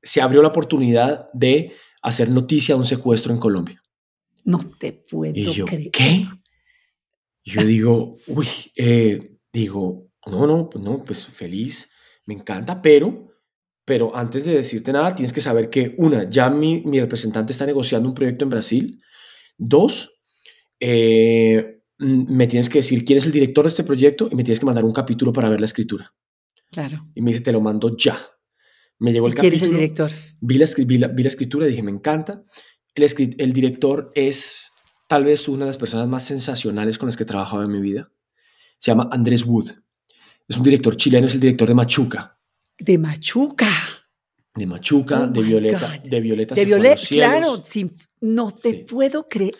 se 0.02 0.20
abrió 0.20 0.42
la 0.42 0.48
oportunidad 0.48 1.28
de 1.34 1.72
hacer 2.08 2.30
noticia 2.30 2.74
de 2.74 2.80
un 2.80 2.86
secuestro 2.86 3.32
en 3.32 3.40
Colombia. 3.40 3.82
No 4.44 4.58
te 4.78 4.92
puedo 4.92 5.32
Y 5.34 5.52
yo, 5.52 5.64
creer. 5.66 5.90
¿qué? 5.90 6.26
Y 7.44 7.50
Yo 7.50 7.64
digo, 7.64 8.16
uy, 8.26 8.46
eh, 8.76 9.38
digo, 9.52 10.10
no, 10.26 10.46
no, 10.46 10.68
pues 10.68 10.84
no, 10.84 11.04
pues 11.04 11.26
feliz, 11.26 11.90
me 12.26 12.34
encanta, 12.34 12.80
pero, 12.82 13.28
pero 13.84 14.14
antes 14.14 14.44
de 14.44 14.54
decirte 14.54 14.92
nada, 14.92 15.14
tienes 15.14 15.32
que 15.32 15.40
saber 15.40 15.70
que, 15.70 15.94
una, 15.98 16.28
ya 16.28 16.50
mi, 16.50 16.82
mi 16.82 17.00
representante 17.00 17.52
está 17.52 17.66
negociando 17.66 18.08
un 18.08 18.14
proyecto 18.14 18.44
en 18.44 18.50
Brasil. 18.50 18.98
Dos, 19.56 20.20
eh, 20.80 21.82
me 21.98 22.46
tienes 22.46 22.68
que 22.68 22.78
decir 22.78 23.04
quién 23.04 23.18
es 23.18 23.26
el 23.26 23.32
director 23.32 23.64
de 23.64 23.68
este 23.68 23.84
proyecto 23.84 24.28
y 24.30 24.34
me 24.34 24.44
tienes 24.44 24.60
que 24.60 24.66
mandar 24.66 24.84
un 24.84 24.92
capítulo 24.92 25.32
para 25.32 25.48
ver 25.48 25.60
la 25.60 25.66
escritura. 25.66 26.14
Claro. 26.70 27.08
Y 27.14 27.22
me 27.22 27.30
dice, 27.32 27.42
te 27.42 27.52
lo 27.52 27.60
mando 27.60 27.96
ya. 27.96 28.18
Me 29.00 29.12
llegó 29.12 29.26
el 29.28 29.32
¿Y 29.32 29.36
¿Quién 29.36 29.52
es 29.54 29.62
el 29.62 29.70
capítulo. 29.70 29.80
director? 29.80 30.10
Vi 30.40 30.58
la, 30.58 30.66
vi 30.86 30.98
la- 30.98 31.08
vi 31.08 31.22
la 31.22 31.28
escritura 31.28 31.66
y 31.66 31.70
dije, 31.70 31.82
me 31.82 31.90
encanta. 31.90 32.42
El, 32.94 33.04
el 33.38 33.52
director 33.52 34.10
es 34.14 34.72
tal 35.08 35.24
vez 35.24 35.48
una 35.48 35.60
de 35.64 35.70
las 35.70 35.78
personas 35.78 36.08
más 36.08 36.24
sensacionales 36.24 36.98
con 36.98 37.06
las 37.06 37.16
que 37.16 37.22
he 37.22 37.26
trabajado 37.26 37.62
en 37.62 37.70
mi 37.72 37.80
vida. 37.80 38.10
Se 38.78 38.90
llama 38.90 39.08
Andrés 39.12 39.44
Wood. 39.44 39.70
Es 40.48 40.56
un 40.56 40.62
director 40.64 40.96
chileno, 40.96 41.26
es 41.26 41.34
el 41.34 41.40
director 41.40 41.68
de 41.68 41.74
Machuca. 41.74 42.36
De 42.78 42.96
Machuca. 42.98 43.68
De 44.54 44.66
Machuca, 44.66 45.22
Oh 45.22 45.26
de 45.28 45.42
Violeta, 45.42 46.00
de 46.04 46.20
Violeta 46.20 46.54
De 46.56 46.60
se 46.62 46.66
fue 46.66 46.74
a 46.74 46.78
Violet, 46.78 46.98
los 46.98 47.06
cielos. 47.06 47.30
claro. 47.30 47.62
no 48.22 48.50
te 48.50 48.70
Sí. 48.72 48.86
puedo 48.88 49.28
creer. 49.28 49.52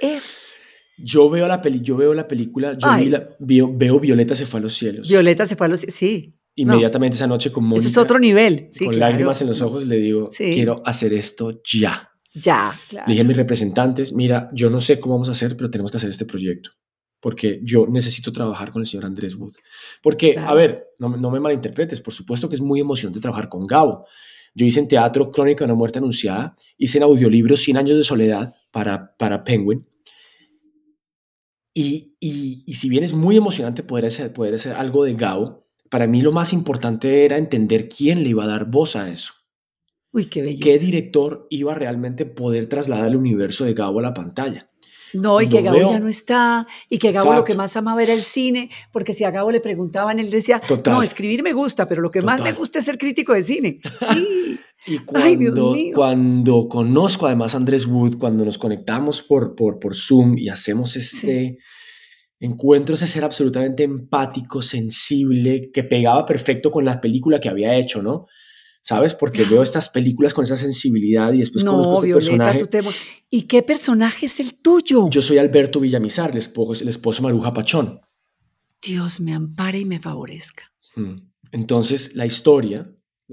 Yo 0.97 1.31
veo 1.31 1.47
la 1.47 1.63
peli, 1.63 1.81
yo 1.81 1.97
veo 1.97 2.13
la 2.15 2.27
película, 2.27 2.73
yo 2.73 2.89
Ay. 2.89 3.05
vi 3.05 3.11
la- 3.11 3.29
veo, 3.39 3.71
veo 3.73 4.01
Violeta 4.01 4.35
se 4.35 4.47
fue 4.47 4.59
a 4.59 4.63
los 4.65 4.75
cielos. 4.77 5.09
Violeta 5.09 5.47
se 5.47 5.55
fue 5.55 5.67
a 5.67 5.71
los... 5.71 5.81
Sí, 5.81 6.35
Inmediatamente 6.61 7.15
esa 7.17 7.27
noche 7.27 7.53
con 7.53 7.65
Mónica, 7.65 7.89
eso 7.89 8.01
es 8.01 8.05
otro 8.05 8.19
nivel. 8.19 8.67
Sí, 8.71 8.85
con 8.87 8.95
claro. 8.95 9.11
lágrimas 9.13 9.41
en 9.43 9.49
los 9.49 9.63
ojos, 9.63 9.87
le 9.87 9.97
digo, 9.97 10.29
Sí. 10.31 10.53
quiero 10.55 10.83
hacer 10.85 11.13
esto 11.13 11.61
ya. 11.63 12.11
Ya, 12.35 12.73
claro. 12.89 13.07
Le 13.09 13.13
dije 13.13 13.23
a 13.23 13.25
mis 13.25 13.37
representantes, 13.37 14.13
mira, 14.13 14.51
yo 14.53 14.69
no 14.71 14.81
sé 14.81 14.99
cómo 15.01 15.15
vamos 15.15 15.29
a 15.29 15.33
hacer, 15.33 15.57
pero 15.57 15.71
tenemos 15.71 15.91
que 15.91 15.97
hacer 15.97 16.11
este 16.11 16.25
proyecto. 16.25 16.71
Porque 17.21 17.61
yo 17.65 17.87
necesito 17.89 18.33
trabajar 18.33 18.71
con 18.71 18.81
el 18.81 18.87
señor 18.87 19.07
Andrés 19.07 19.35
Wood. 19.35 19.53
Porque, 20.03 20.35
Claro. 20.35 20.51
a 20.51 20.55
ver, 20.55 20.85
no, 20.99 21.09
me- 21.09 21.19
no 21.19 21.31
me 21.31 21.41
malinterpretes, 21.41 22.01
por 22.01 22.13
supuesto 22.15 22.49
que 22.49 22.55
es 22.55 22.61
muy 22.61 22.81
emocionante 22.81 23.21
trabajar 23.21 23.49
con 23.49 23.67
Gabo, 23.67 24.05
Yo 24.55 24.67
hice 24.67 24.81
en 24.81 24.89
teatro 24.89 25.31
Crónica 25.31 25.65
de 25.65 25.67
una 25.71 25.79
muerte 25.79 25.99
anunciada, 25.99 26.57
hice 26.79 26.99
en 26.99 27.05
audiolibro 27.05 27.57
100 27.57 27.77
años 27.77 27.97
de 27.97 28.03
soledad 28.03 28.53
para, 28.73 29.15
para 29.17 29.45
Penguin. 29.45 29.87
Y, 31.75 32.17
y, 32.19 32.75
si 32.75 32.89
bien 32.89 33.05
es 33.05 33.13
muy 33.13 33.37
emocionante 33.37 33.83
poder 33.85 34.07
hacer, 34.07 34.33
poder 34.33 34.55
hacer 34.55 34.73
algo 34.73 35.05
de 35.05 35.15
Gao, 35.15 35.68
para 35.91 36.07
mí 36.07 36.21
lo 36.23 36.33
más 36.33 36.53
importante 36.53 37.25
era 37.25 37.37
entender 37.37 37.89
quién 37.89 38.23
le 38.23 38.31
iba 38.31 38.45
a 38.45 38.49
dar 38.49 38.67
voz 38.67 38.97
a 38.97 39.11
eso. 39.11 39.33
Uy, 40.13 40.27
qué 40.27 40.43
belleza. 40.43 40.65
¿Qué 40.65 40.79
director 40.79 41.47
iba 41.51 41.73
a 41.73 41.75
realmente 41.75 42.25
poder 42.25 42.69
trasladar 42.69 43.09
el 43.09 43.17
universo 43.17 43.65
de 43.65 43.75
Gabo 43.75 43.99
a 43.99 44.03
la 44.03 44.15
pantalla? 44.15 44.71
No, 45.15 45.41
y 45.41 45.49
que 45.49 45.63
Gabo 45.63 45.91
ya 45.91 46.01
no 46.01 46.09
está, 46.09 46.67
y 46.89 46.99
que 46.99 47.13
Gabo 47.13 47.33
lo 47.33 47.45
que 47.45 47.55
más 47.55 47.77
amaba 47.77 48.03
era 48.03 48.13
el 48.13 48.23
cine, 48.23 48.71
porque 48.93 49.15
si 49.15 49.25
a 49.25 49.31
Gabo 49.31 49.51
le 49.51 49.61
preguntaban, 49.61 50.19
él 50.19 50.31
decía, 50.31 50.61
no, 50.85 51.03
escribir 51.03 51.43
me 51.43 51.53
gusta, 51.53 51.89
pero 51.89 52.03
lo 52.03 52.11
que 52.11 52.21
más 52.21 52.43
me 52.43 52.53
gusta 52.53 52.79
es 52.79 52.85
ser 52.85 52.99
crítico 52.99 53.33
de 53.33 53.43
cine. 53.43 53.81
Sí. 53.99 54.95
y 54.95 54.99
cuando, 55.01 55.75
cuando 55.95 56.69
conozco 56.69 57.27
además 57.27 57.53
a 57.53 57.57
Andrés 57.59 57.85
Wood, 57.85 58.17
cuando 58.17 58.45
nos 58.45 58.59
conectamos 58.59 59.21
por, 59.21 59.55
por, 59.55 59.81
por 59.81 59.97
Zoom 59.97 60.39
y 60.39 60.49
hacemos 60.49 60.97
este 60.97 61.59
encuentro, 62.41 62.95
ese 62.95 63.07
ser 63.07 63.25
absolutamente 63.25 63.83
empático, 63.83 64.63
sensible, 64.63 65.71
que 65.73 65.85
pegaba 65.85 66.25
perfecto 66.25 66.71
con 66.71 66.85
la 66.85 67.01
película 67.01 67.41
que 67.41 67.49
había 67.49 67.77
hecho, 67.77 68.03
¿no? 68.03 68.27
¿sabes? 68.81 69.13
Porque 69.15 69.45
veo 69.45 69.63
estas 69.63 69.89
películas 69.89 70.33
con 70.33 70.45
esa 70.45 70.57
sensibilidad 70.57 71.33
y 71.33 71.39
después 71.39 71.65
conozco 71.65 72.05
este 72.05 72.15
personaje. 72.15 72.63
¿Y 73.29 73.43
qué 73.43 73.63
personaje 73.63 74.27
es 74.27 74.41
el 74.41 74.55
tuyo? 74.61 75.09
Yo 75.11 75.21
soy 75.21 75.39
Alberto 75.39 75.81
Villamizar, 75.81 76.31
el 76.31 76.39
esposo, 76.39 76.83
el 76.83 76.89
esposo 76.89 77.23
Maruja 77.23 77.53
Pachón. 77.53 78.01
Dios 78.83 79.21
me 79.21 79.35
ampare 79.35 79.81
y 79.81 79.85
me 79.85 80.01
favorezca. 80.01 80.73
Mm. 80.97 81.17
Entonces, 81.53 82.15
la 82.15 82.27
historia, 82.27 82.91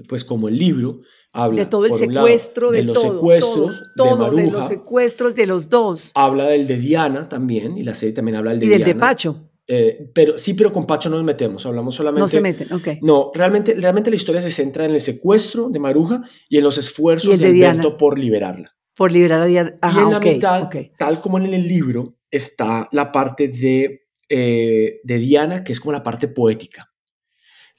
pues 0.08 0.24
como 0.24 0.48
el 0.48 0.58
libro, 0.58 1.00
habla 1.32 1.64
de 1.64 1.66
todo 1.66 1.86
el 1.86 1.94
secuestro, 1.94 2.70
de, 2.70 2.82
los 2.82 3.00
secuestros 3.00 3.82
de 3.94 4.04
Maruja. 4.04 4.42
De 4.42 4.50
los 4.50 4.68
secuestros 4.68 5.34
de 5.34 5.46
los 5.46 5.70
dos. 5.70 6.12
Habla 6.14 6.48
del 6.48 6.66
de 6.66 6.76
Diana 6.76 7.28
también, 7.28 7.78
y 7.78 7.82
la 7.82 7.94
serie 7.94 8.14
también 8.14 8.36
habla 8.36 8.50
del 8.50 8.60
de 8.60 8.66
y 8.66 8.68
Diana. 8.68 8.84
del 8.84 8.94
de 8.94 9.00
Pacho. 9.00 9.50
Eh, 9.68 10.10
pero 10.14 10.38
sí, 10.38 10.54
pero 10.54 10.70
con 10.70 10.86
Pacho 10.86 11.08
no 11.08 11.16
nos 11.16 11.24
metemos, 11.24 11.64
hablamos 11.66 11.94
solamente. 11.94 12.20
No 12.20 12.28
se 12.28 12.40
meten, 12.40 12.72
ok. 12.72 12.88
No, 13.02 13.32
realmente, 13.34 13.74
realmente 13.74 14.10
la 14.10 14.16
historia 14.16 14.40
se 14.40 14.50
centra 14.50 14.84
en 14.84 14.92
el 14.92 15.00
secuestro 15.00 15.70
de 15.70 15.78
Maruja 15.78 16.22
y 16.48 16.58
en 16.58 16.64
los 16.64 16.78
esfuerzos 16.78 17.38
de, 17.38 17.46
Alberto 17.46 17.96
por 17.96 18.18
liberarla. 18.18 18.76
Por 18.94 19.12
liberar 19.12 19.42
a 19.42 19.46
Diana. 19.46 19.78
y 19.82 19.98
en 19.98 20.10
la 20.10 20.20
mitad, 20.20 20.70
tal 20.98 21.20
como 21.20 21.38
en 21.38 21.52
el 21.52 21.66
libro, 21.66 22.16
está 22.30 22.88
la 22.92 23.10
parte 23.10 23.48
de, 23.48 24.08
eh, 24.28 25.00
de 25.02 25.18
Diana, 25.18 25.64
que 25.64 25.72
es 25.72 25.80
como 25.80 25.92
la 25.92 26.02
parte 26.02 26.28
poética 26.28 26.92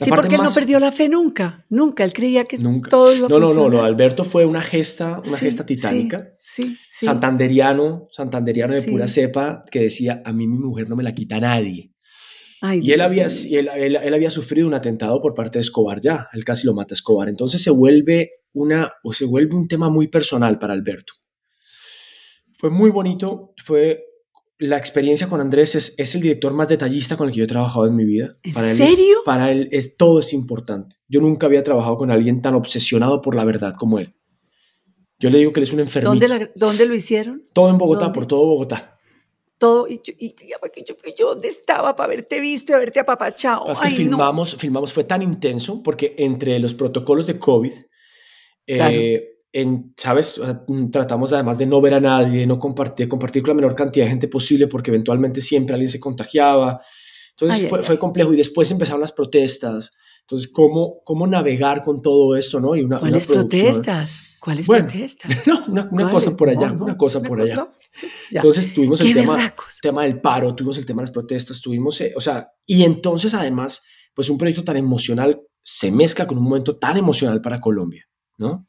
sí, 0.05 0.10
porque 0.10 0.36
él 0.36 0.41
no 0.41 0.53
perdió 0.53 0.79
la 0.79 0.91
fe 0.91 1.10
nunca, 1.10 1.60
nunca. 1.69 2.03
Él 2.03 2.13
creía 2.13 2.43
que 2.43 2.57
todo 2.57 3.15
iba 3.15 3.27
a 3.27 3.29
no, 3.29 3.39
No, 3.39 3.53
no, 3.53 3.69
no. 3.69 3.83
Alberto 3.83 4.23
fue 4.23 4.45
una 4.45 4.62
gesta, 4.62 5.21
una 5.27 5.38
gesta 5.38 5.65
titánica. 5.65 6.33
Sí, 6.41 6.77
sí, 6.86 7.05
Santanderiano, 7.05 8.07
santanderiano 8.12 8.73
de 8.73 8.83
pura 8.83 9.07
cepa, 9.07 9.63
que 9.69 9.81
decía, 9.81 10.21
a 10.23 10.31
mí 10.31 10.47
mi 10.47 10.57
mujer 10.57 10.89
no 10.89 10.95
me 10.95 11.03
la 11.03 11.13
quita 11.13 11.39
nadie. 11.39 11.91
y 12.81 12.91
él 12.91 13.01
había, 13.01 13.27
él, 13.27 13.69
él, 13.75 14.13
había 14.13 14.31
sufrido 14.31 14.67
un 14.67 14.73
atentado 14.73 15.21
por 15.21 15.33
parte 15.33 15.60
de 15.60 15.62
Escobar 15.62 15.99
ya, 15.99 16.27
él 16.33 16.43
casi 16.45 16.65
lo 16.65 16.73
mata 16.73 16.93
a 16.93 16.95
Escobar. 16.95 17.29
Entonces 17.29 17.62
se 17.62 17.71
vuelve, 17.71 18.31
una, 18.53 18.93
o 19.03 19.13
se 19.13 19.25
vuelve 19.25 19.55
un 19.55 19.67
tema 19.67 19.89
muy 19.89 20.07
personal 20.07 20.60
para 20.60 20.73
Alberto. 20.73 21.13
Fue 22.53 22.69
muy 22.69 22.89
bonito, 22.89 23.53
fue 23.63 24.07
la 24.60 24.78
experiencia 24.78 25.28
con 25.28 25.39
Andrés 25.39 25.76
es, 25.76 25.93
es, 25.98 26.15
el 26.15 26.22
director 26.22 26.54
más 26.54 26.67
detallista 26.67 27.15
con 27.15 27.28
el 27.28 27.34
que 27.34 27.39
yo 27.39 27.43
he 27.43 27.48
trabajado 27.48 27.86
en 27.86 27.96
mi 27.96 28.06
vida. 28.06 28.36
¿En 28.43 28.54
para 28.54 28.74
serio? 28.74 29.17
Él 29.20 29.24
para 29.26 29.52
él 29.52 29.70
es, 29.72 29.98
todo 29.98 30.20
es 30.20 30.34
importante. 30.34 30.96
Yo 31.08 31.22
nunca 31.22 31.46
había 31.46 31.63
trabajado 31.63 31.98
con 31.98 32.12
alguien 32.12 32.41
tan 32.41 32.56
obsesionado 32.56 33.22
por 33.22 33.36
la 33.36 33.46
verdad 33.46 33.76
como 33.78 34.00
él. 34.00 34.15
Yo 35.20 35.30
le 35.30 35.39
digo 35.39 35.52
que 35.52 35.60
él 35.60 35.63
es 35.63 35.74
un 35.74 35.80
enfermito. 35.80 36.10
¿Dónde, 36.10 36.52
¿dónde 36.56 36.86
lo 36.86 36.96
hicieron? 36.96 37.43
Todo 37.54 37.70
en 37.70 37.78
Bogotá, 37.78 38.12
por 38.12 38.28
todo 38.28 38.46
Bogotá. 38.46 39.00
Todo, 39.58 39.88
y 39.88 40.00
yo, 40.04 40.13
y 40.20 40.36
yo, 40.86 40.96
yo, 41.17 41.28
¿dónde 41.30 41.48
estaba 41.48 41.96
para 41.96 42.06
haberte 42.06 42.39
visto 42.39 42.72
y 42.72 42.76
haberte 42.76 43.00
apapachado? 43.00 43.72
Es 43.72 43.80
que 43.80 43.89
filmamos, 43.89 44.56
filmamos, 44.56 44.93
fue 44.93 45.04
tan 45.04 45.24
intenso 45.24 45.82
porque 45.82 46.13
entre 46.20 46.60
los 46.60 46.76
protocolos 46.76 47.26
de 47.26 47.39
COVID, 47.39 47.74
eh, 48.67 49.37
en, 49.51 49.93
¿sabes? 49.97 50.39
Mm, 50.67 50.89
tratamos 50.89 51.33
además 51.33 51.57
de 51.57 51.65
no 51.65 51.81
ver 51.81 51.95
a 51.95 51.99
nadie, 51.99 52.45
no 52.45 52.60
compartir, 52.60 53.07
compartir 53.07 53.41
con 53.41 53.49
la 53.49 53.55
menor 53.55 53.75
cantidad 53.75 54.05
de 54.05 54.12
gente 54.12 54.27
posible 54.27 54.67
porque 54.67 54.91
eventualmente 54.91 55.41
siempre 55.41 55.73
alguien 55.73 55.89
se 55.89 55.99
contagiaba. 55.99 56.81
Entonces 57.31 57.69
fue, 57.69 57.83
fue, 57.83 57.99
complejo 57.99 58.33
y 58.33 58.38
después 58.38 58.69
empezaron 58.71 59.01
las 59.01 59.12
protestas. 59.12 59.91
Entonces, 60.21 60.51
¿cómo, 60.51 61.01
cómo 61.03 61.25
navegar 61.25 61.83
con 61.83 62.01
todo 62.01 62.36
esto? 62.36 62.60
¿no? 62.60 62.75
Y 62.75 62.81
una, 62.81 62.99
¿Cuáles 62.99 63.27
protestas? 63.27 64.38
¿Cuáles 64.39 64.67
protestas? 64.67 65.47
No, 65.47 65.88
una, 65.91 66.12
cosa 66.12 66.36
por 66.36 66.49
allá, 66.49 66.71
una 66.71 66.97
cosa 66.97 67.21
por 67.21 67.41
allá. 67.41 67.67
entonces 68.31 68.73
tuvimos 68.73 69.01
el 69.01 69.13
tema, 69.13 69.53
tema 69.81 70.03
del 70.03 70.21
paro, 70.21 70.53
tuvimos 70.55 70.77
el 70.77 70.86
tema 70.86 71.01
de 71.01 71.07
las 71.07 71.12
protestas, 71.12 71.62
tuvimos, 71.62 71.99
eh, 72.01 72.13
o 72.15 72.21
sea, 72.21 72.49
y 72.65 72.83
entonces 72.83 73.33
además, 73.33 73.83
pues 74.13 74.29
un 74.29 74.38
proyecto 74.38 74.63
tan 74.63 74.77
emocional 74.77 75.41
se 75.63 75.91
mezcla 75.91 76.27
con 76.27 76.38
un 76.38 76.43
momento 76.43 76.77
tan 76.77 76.97
emocional 76.97 77.41
para 77.41 77.60
Colombia, 77.60 78.05
¿no? 78.38 78.65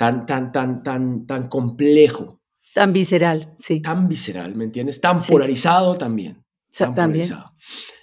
Tan, 0.00 0.24
tan, 0.24 0.50
tan, 0.50 0.82
tan, 0.82 1.26
tan 1.26 1.48
complejo. 1.48 2.40
Tan 2.72 2.90
visceral, 2.90 3.54
sí. 3.58 3.82
Tan 3.82 4.08
visceral, 4.08 4.54
¿me 4.54 4.64
entiendes? 4.64 4.98
Tan 4.98 5.20
polarizado 5.20 5.94
también. 5.98 6.42
Tan 6.74 6.94
también. 6.94 7.28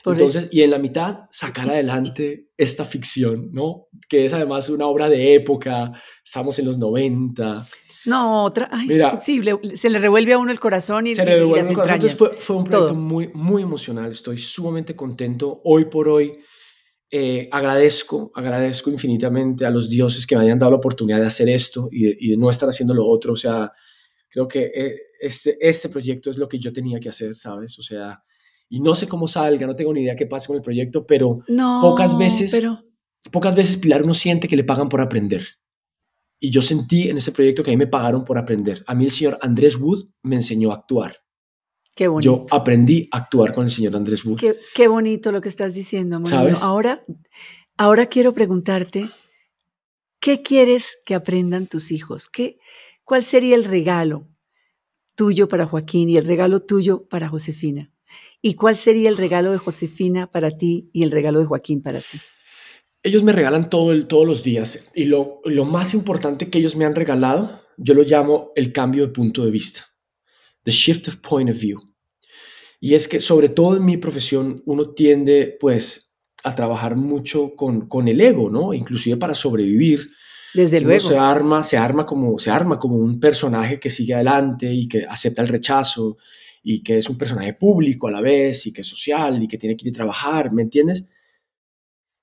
Entonces, 0.06 0.48
y 0.52 0.62
en 0.62 0.70
la 0.70 0.78
mitad, 0.78 1.22
sacar 1.32 1.68
adelante 1.68 2.52
esta 2.56 2.86
ficción, 2.86 3.50
¿no? 3.52 3.88
Que 4.08 4.28
es 4.28 4.34
además 4.34 4.70
una 4.70 4.86
obra 4.86 5.10
de 5.10 5.34
época, 5.34 5.92
estamos 6.24 6.60
en 6.60 6.66
los 6.66 6.78
90. 6.78 7.68
No, 8.06 8.44
otra, 8.44 8.70
ay, 8.72 8.90
sí, 9.20 9.42
se 9.74 9.90
le 9.90 9.98
revuelve 9.98 10.34
a 10.34 10.38
uno 10.38 10.52
el 10.52 10.60
corazón 10.60 11.08
y, 11.08 11.16
se 11.16 11.26
le 11.26 11.40
revuelve 11.40 11.68
el 11.68 11.74
corazón. 11.74 11.96
Entonces 11.96 12.20
fue, 12.20 12.30
fue 12.34 12.58
un 12.58 12.66
proyecto 12.66 12.94
muy, 12.94 13.32
muy 13.34 13.64
emocional, 13.64 14.12
estoy 14.12 14.38
sumamente 14.38 14.96
contento. 14.96 15.62
Hoy 15.64 15.86
por 15.86 16.10
hoy, 16.10 16.32
eh, 17.10 17.48
agradezco, 17.52 18.32
agradezco 18.36 18.90
infinitamente 18.90 19.66
a 19.66 19.70
los 19.70 19.90
dioses 19.90 20.28
que 20.28 20.36
me 20.36 20.44
hayan 20.44 20.60
dado 20.60 20.72
la 20.72 20.78
oportunidad 20.78 21.20
de 21.20 21.28
hacer 21.28 21.48
esto 21.48 21.88
y 21.92 22.30
de, 22.30 22.38
no 22.38 22.50
estar 22.50 22.68
haciendo 22.68 22.94
lo 22.94 23.06
otro. 23.06 23.34
O 23.34 23.38
sea, 23.38 23.72
creo 24.30 24.48
que 24.48 24.72
eh, 24.76 24.96
este, 25.20 25.58
este 25.60 25.90
proyecto 25.90 26.30
es 26.30 26.38
lo 26.38 26.48
que 26.48 26.60
yo 26.60 26.74
tenía 26.74 27.00
que 27.00 27.10
hacer, 27.10 27.36
¿sabes? 27.36 27.80
O 27.80 27.82
sea, 27.82 28.22
y 28.70 28.82
no 28.82 28.94
sé 28.96 29.08
cómo 29.08 29.28
salga, 29.28 29.66
no 29.66 29.76
tengo 29.76 29.94
ni 29.94 30.02
idea 30.02 30.16
qué 30.16 30.26
pase 30.26 30.48
con 30.48 30.58
el 30.58 30.62
proyecto, 30.62 31.06
pero 31.08 31.40
pocas 31.82 32.18
veces, 32.18 32.52
pero... 32.52 32.84
pocas 33.32 33.56
veces 33.56 33.78
Pilar 33.78 34.04
uno 34.04 34.14
siente 34.14 34.48
que 34.48 34.58
le 34.58 34.66
pagan 34.66 34.90
por 34.90 35.00
aprender. 35.00 35.46
Y 36.40 36.52
yo 36.52 36.62
sentí 36.62 37.10
en 37.10 37.18
ese 37.18 37.32
proyecto 37.32 37.64
que 37.64 37.72
a 37.72 37.74
mí 37.74 37.78
me 37.78 37.88
pagaron 37.88 38.24
por 38.24 38.38
aprender. 38.38 38.84
A 38.86 38.94
mí 38.94 39.06
el 39.06 39.12
señor 39.12 39.40
Andrés 39.42 39.78
Wood 39.78 40.10
me 40.24 40.36
enseñó 40.36 40.72
a 40.72 40.76
actuar. 40.76 41.16
Qué 41.98 42.08
bonito. 42.08 42.46
Yo 42.46 42.56
aprendí 42.56 43.10
a 43.12 43.18
actuar 43.18 43.52
con 43.52 43.64
el 43.64 43.72
señor 43.72 43.96
Andrés 43.96 44.24
Wood. 44.24 44.40
Qué, 44.76 44.88
bonito 44.88 45.32
lo 45.32 45.42
que 45.42 45.50
estás 45.50 45.74
diciendo, 45.74 46.18
amor 46.18 46.30
¿Sabes? 46.30 46.62
Ahora, 46.62 47.04
ahora 47.76 48.06
quiero 48.06 48.36
preguntarte, 48.36 49.10
¿qué 50.20 50.44
quieres 50.44 51.00
que 51.06 51.16
aprendan 51.16 51.66
tus 51.66 51.92
hijos? 51.92 52.30
¿Qué, 52.30 52.60
¿Cuál 53.04 53.24
sería 53.24 53.56
el 53.56 53.66
regalo 53.66 54.28
tuyo 55.16 55.48
para 55.48 55.66
Joaquín 55.66 56.08
y 56.08 56.18
el 56.18 56.28
regalo 56.28 56.62
tuyo 56.62 57.08
para 57.08 57.30
Josefina? 57.30 57.92
¿Y 58.44 58.54
cuál 58.54 58.78
sería 58.78 59.10
el 59.10 59.18
regalo 59.18 59.52
de 59.52 59.58
Josefina 59.58 60.30
para 60.30 60.52
ti 60.52 60.92
y 60.94 61.02
el 61.02 61.10
regalo 61.10 61.40
de 61.40 61.48
Joaquín 61.48 61.82
para 61.82 62.00
ti? 62.00 62.20
Ellos 63.02 63.24
me 63.24 63.32
regalan 63.32 63.72
todo 63.72 63.92
el, 63.92 64.06
todos 64.06 64.28
los 64.28 64.44
días 64.44 64.92
y 64.94 65.06
lo, 65.06 65.42
lo 65.46 65.66
más 65.66 65.96
importante 65.96 66.52
que 66.52 66.60
ellos 66.60 66.76
me 66.76 66.86
han 66.86 66.94
regalado, 66.94 67.64
yo 67.76 67.96
lo 67.96 68.04
llamo 68.04 68.52
el 68.56 68.72
cambio 68.72 69.08
de 69.08 69.12
punto 69.12 69.44
de 69.44 69.50
vista 69.50 69.97
the 70.68 70.72
shift 70.72 71.08
of 71.08 71.22
point 71.22 71.50
of 71.50 71.56
view. 71.56 71.80
Y 72.82 72.94
es 72.94 73.08
que 73.08 73.22
sobre 73.22 73.48
todo 73.48 73.78
en 73.78 73.86
mi 73.86 73.96
profesión 73.96 74.62
uno 74.66 74.94
tiende 74.94 75.58
pues 75.60 76.20
a 76.44 76.54
trabajar 76.54 76.98
mucho 76.98 77.56
con, 77.56 77.88
con 77.88 78.10
el 78.10 78.20
ego, 78.20 78.50
¿no? 78.50 78.74
Inclusive 78.74 79.16
para 79.16 79.34
sobrevivir. 79.34 80.02
Desde 80.54 80.82
luego. 80.82 81.08
Se 81.08 81.18
arma, 81.18 81.64
se 81.64 81.78
arma 81.78 82.06
como 82.06 82.38
se 82.38 82.52
arma 82.52 82.78
como 82.78 82.98
un 82.98 83.18
personaje 83.18 83.80
que 83.80 83.90
sigue 83.90 84.14
adelante 84.14 84.72
y 84.72 84.90
que 84.90 85.06
acepta 85.06 85.42
el 85.42 85.48
rechazo 85.48 86.18
y 86.62 86.84
que 86.84 86.98
es 86.98 87.10
un 87.10 87.18
personaje 87.18 87.54
público 87.54 88.10
a 88.10 88.12
la 88.12 88.20
vez 88.20 88.68
y 88.68 88.74
que 88.74 88.82
es 88.82 88.88
social 88.88 89.42
y 89.42 89.48
que 89.48 89.58
tiene 89.58 89.78
que 89.78 89.88
ir 89.88 89.94
a 89.94 89.98
trabajar, 89.98 90.52
¿me 90.52 90.64
entiendes? 90.64 91.08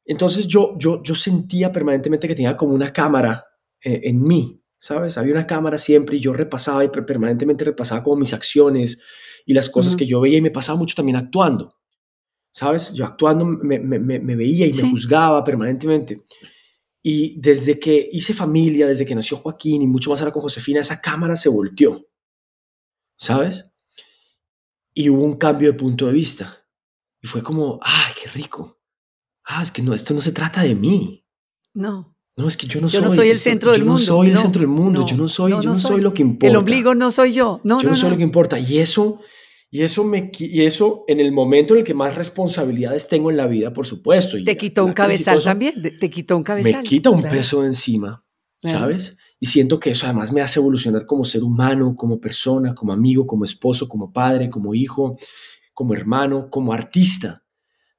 Entonces 0.04 0.46
yo, 0.46 0.76
yo, 0.78 1.02
yo 1.02 1.14
sentía 1.14 1.72
permanentemente 1.72 2.28
que 2.28 2.34
tenía 2.34 2.58
como 2.58 2.74
una 2.74 2.92
cámara 2.92 3.42
eh, 3.82 4.02
en 4.04 4.22
mí, 4.22 4.62
¿sabes? 4.78 5.18
Había 5.18 5.32
una 5.32 5.46
cámara 5.46 5.78
siempre 5.78 6.16
y 6.16 6.20
yo 6.20 6.32
repasaba 6.32 6.84
y 6.84 6.88
permanentemente 6.88 7.64
repasaba 7.64 8.02
como 8.02 8.16
mis 8.16 8.34
acciones 8.34 9.00
y 9.46 9.54
las 9.54 9.68
cosas 9.70 9.96
que 9.96 10.06
yo 10.06 10.20
veía 10.20 10.38
y 10.38 10.42
me 10.42 10.50
pasaba 10.50 10.78
mucho 10.78 10.94
también 10.94 11.16
actuando, 11.16 11.76
¿sabes? 12.50 12.92
Yo 12.92 13.04
actuando 13.04 13.44
me, 13.44 13.78
veía 13.78 14.66
y 14.66 14.72
me 14.72 14.90
juzgaba 14.90 15.44
permanentemente. 15.44 16.24
Y 17.02 17.38
desde 17.40 17.78
que 17.78 18.08
hice 18.12 18.32
familia, 18.32 18.86
desde 18.86 19.04
que 19.04 19.14
nació 19.14 19.36
Joaquín 19.36 19.82
y 19.82 19.86
mucho 19.86 20.10
más 20.10 20.20
ahora 20.20 20.32
con 20.32 20.42
Josefina, 20.42 20.80
esa 20.80 21.00
cámara 21.00 21.36
se 21.36 21.50
volteó, 21.50 22.08
¿sabes? 23.16 23.70
Y 24.94 25.10
hubo 25.10 25.24
un 25.24 25.36
cambio 25.36 25.72
de 25.72 25.78
punto 25.78 26.06
de 26.06 26.12
vista. 26.12 26.66
Y 27.20 27.26
fue 27.26 27.42
como, 27.42 27.78
¡ay, 27.82 28.12
qué 28.20 28.30
rico! 28.30 28.80
Ah, 29.44 29.62
es 29.62 29.70
que 29.70 29.82
no, 29.82 29.92
esto 29.92 30.14
no 30.14 30.22
se 30.22 30.32
trata 30.32 30.62
de 30.62 30.74
mí. 30.74 31.26
No. 31.74 32.13
No, 32.36 32.48
es 32.48 32.56
que 32.56 32.66
yo 32.66 32.80
no 32.80 32.88
Yo 32.88 32.98
soy. 33.00 33.08
no 33.08 33.14
soy 33.14 33.28
el 33.30 33.38
centro 33.38 33.70
del 33.70 33.80
yo 33.82 33.86
mundo. 33.86 34.00
no 34.00 34.04
soy 34.06 34.30
el 34.30 34.36
centro 34.36 34.60
del 34.60 34.68
mundo. 34.68 35.06
yo 35.06 35.16
no 35.16 35.28
soy, 35.28 35.52
yo 35.52 35.62
no 35.62 35.76
soy 35.76 36.00
lo 36.00 36.12
que 36.12 36.22
importa. 36.22 36.46
El 36.48 36.56
ombligo 36.56 36.94
no 36.94 37.10
soy 37.12 37.32
yo. 37.32 37.60
No, 37.62 37.78
yo 37.80 37.84
no, 37.84 37.90
no 37.90 37.96
soy 37.96 38.10
lo 38.10 38.16
que 38.16 38.22
importa. 38.24 38.58
Y 38.58 38.78
eso, 38.78 39.20
y 39.70 39.82
eso 39.82 40.02
me, 40.02 40.32
y 40.36 40.62
eso 40.62 41.04
en 41.06 41.20
el 41.20 41.30
momento 41.30 41.74
en 41.74 41.80
el 41.80 41.84
que 41.86 41.94
más 41.94 42.16
responsabilidades 42.16 43.06
tengo 43.08 43.30
en 43.30 43.36
la 43.36 43.46
vida, 43.46 43.72
por 43.72 43.86
supuesto. 43.86 44.36
y 44.36 44.44
Te 44.44 44.56
quitó 44.56 44.84
un 44.84 44.92
cabezal 44.92 45.42
también. 45.42 45.74
Te 46.00 46.10
quitó 46.10 46.36
un 46.36 46.42
cabezal. 46.42 46.82
Me 46.82 46.88
quita 46.88 47.10
un 47.10 47.20
claro. 47.20 47.36
peso 47.36 47.60
de 47.62 47.68
encima, 47.68 48.24
Claro. 48.60 48.78
¿sabes? 48.80 49.16
Y 49.38 49.46
siento 49.46 49.78
que 49.78 49.90
eso 49.90 50.06
además 50.06 50.32
me 50.32 50.40
hace 50.40 50.58
evolucionar 50.58 51.06
como 51.06 51.24
ser 51.24 51.44
humano, 51.44 51.94
como 51.96 52.18
persona, 52.18 52.74
como 52.74 52.92
amigo, 52.92 53.26
como 53.28 53.44
esposo, 53.44 53.86
como 53.88 54.12
padre, 54.12 54.50
como 54.50 54.74
hijo, 54.74 55.16
como 55.72 55.94
hermano, 55.94 56.48
como 56.50 56.72
artista. 56.72 57.43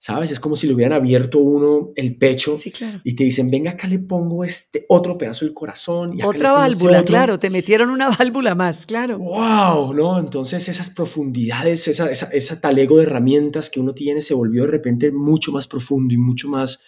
¿Sabes? 0.05 0.29
Es 0.29 0.39
como 0.39 0.55
si 0.55 0.67
le 0.67 0.75
hubieran 0.75 0.93
abierto 0.93 1.39
uno 1.39 1.91
el 1.95 2.15
pecho 2.15 2.55
Sí, 2.57 2.69
claro. 2.69 3.01
y 3.03 3.15
te 3.15 3.23
dicen, 3.23 3.49
venga, 3.49 3.71
acá 3.71 3.87
le 3.87 3.97
pongo 3.97 4.43
este 4.43 4.85
otro 4.87 5.17
pedazo 5.17 5.45
del 5.45 5.55
corazón. 5.55 6.13
Y 6.15 6.21
acá 6.21 6.29
Otra 6.29 6.49
este 6.49 6.77
válvula, 6.83 6.99
otro". 6.99 7.07
claro. 7.07 7.39
Te 7.39 7.49
metieron 7.49 7.89
una 7.89 8.09
válvula 8.19 8.53
más, 8.53 8.85
claro. 8.85 9.17
¡Wow! 9.17 9.95
¿No? 9.95 10.19
Entonces 10.19 10.69
esas 10.69 10.91
profundidades, 10.91 11.87
esa, 11.87 12.11
esa, 12.11 12.27
esa 12.27 12.61
talego 12.61 12.97
de 12.97 13.05
herramientas 13.05 13.71
que 13.71 13.79
uno 13.79 13.95
tiene 13.95 14.21
se 14.21 14.35
volvió 14.35 14.65
de 14.65 14.69
repente 14.73 15.11
mucho 15.11 15.51
más 15.51 15.65
profundo 15.65 16.13
y 16.13 16.17
mucho 16.17 16.49
más, 16.49 16.83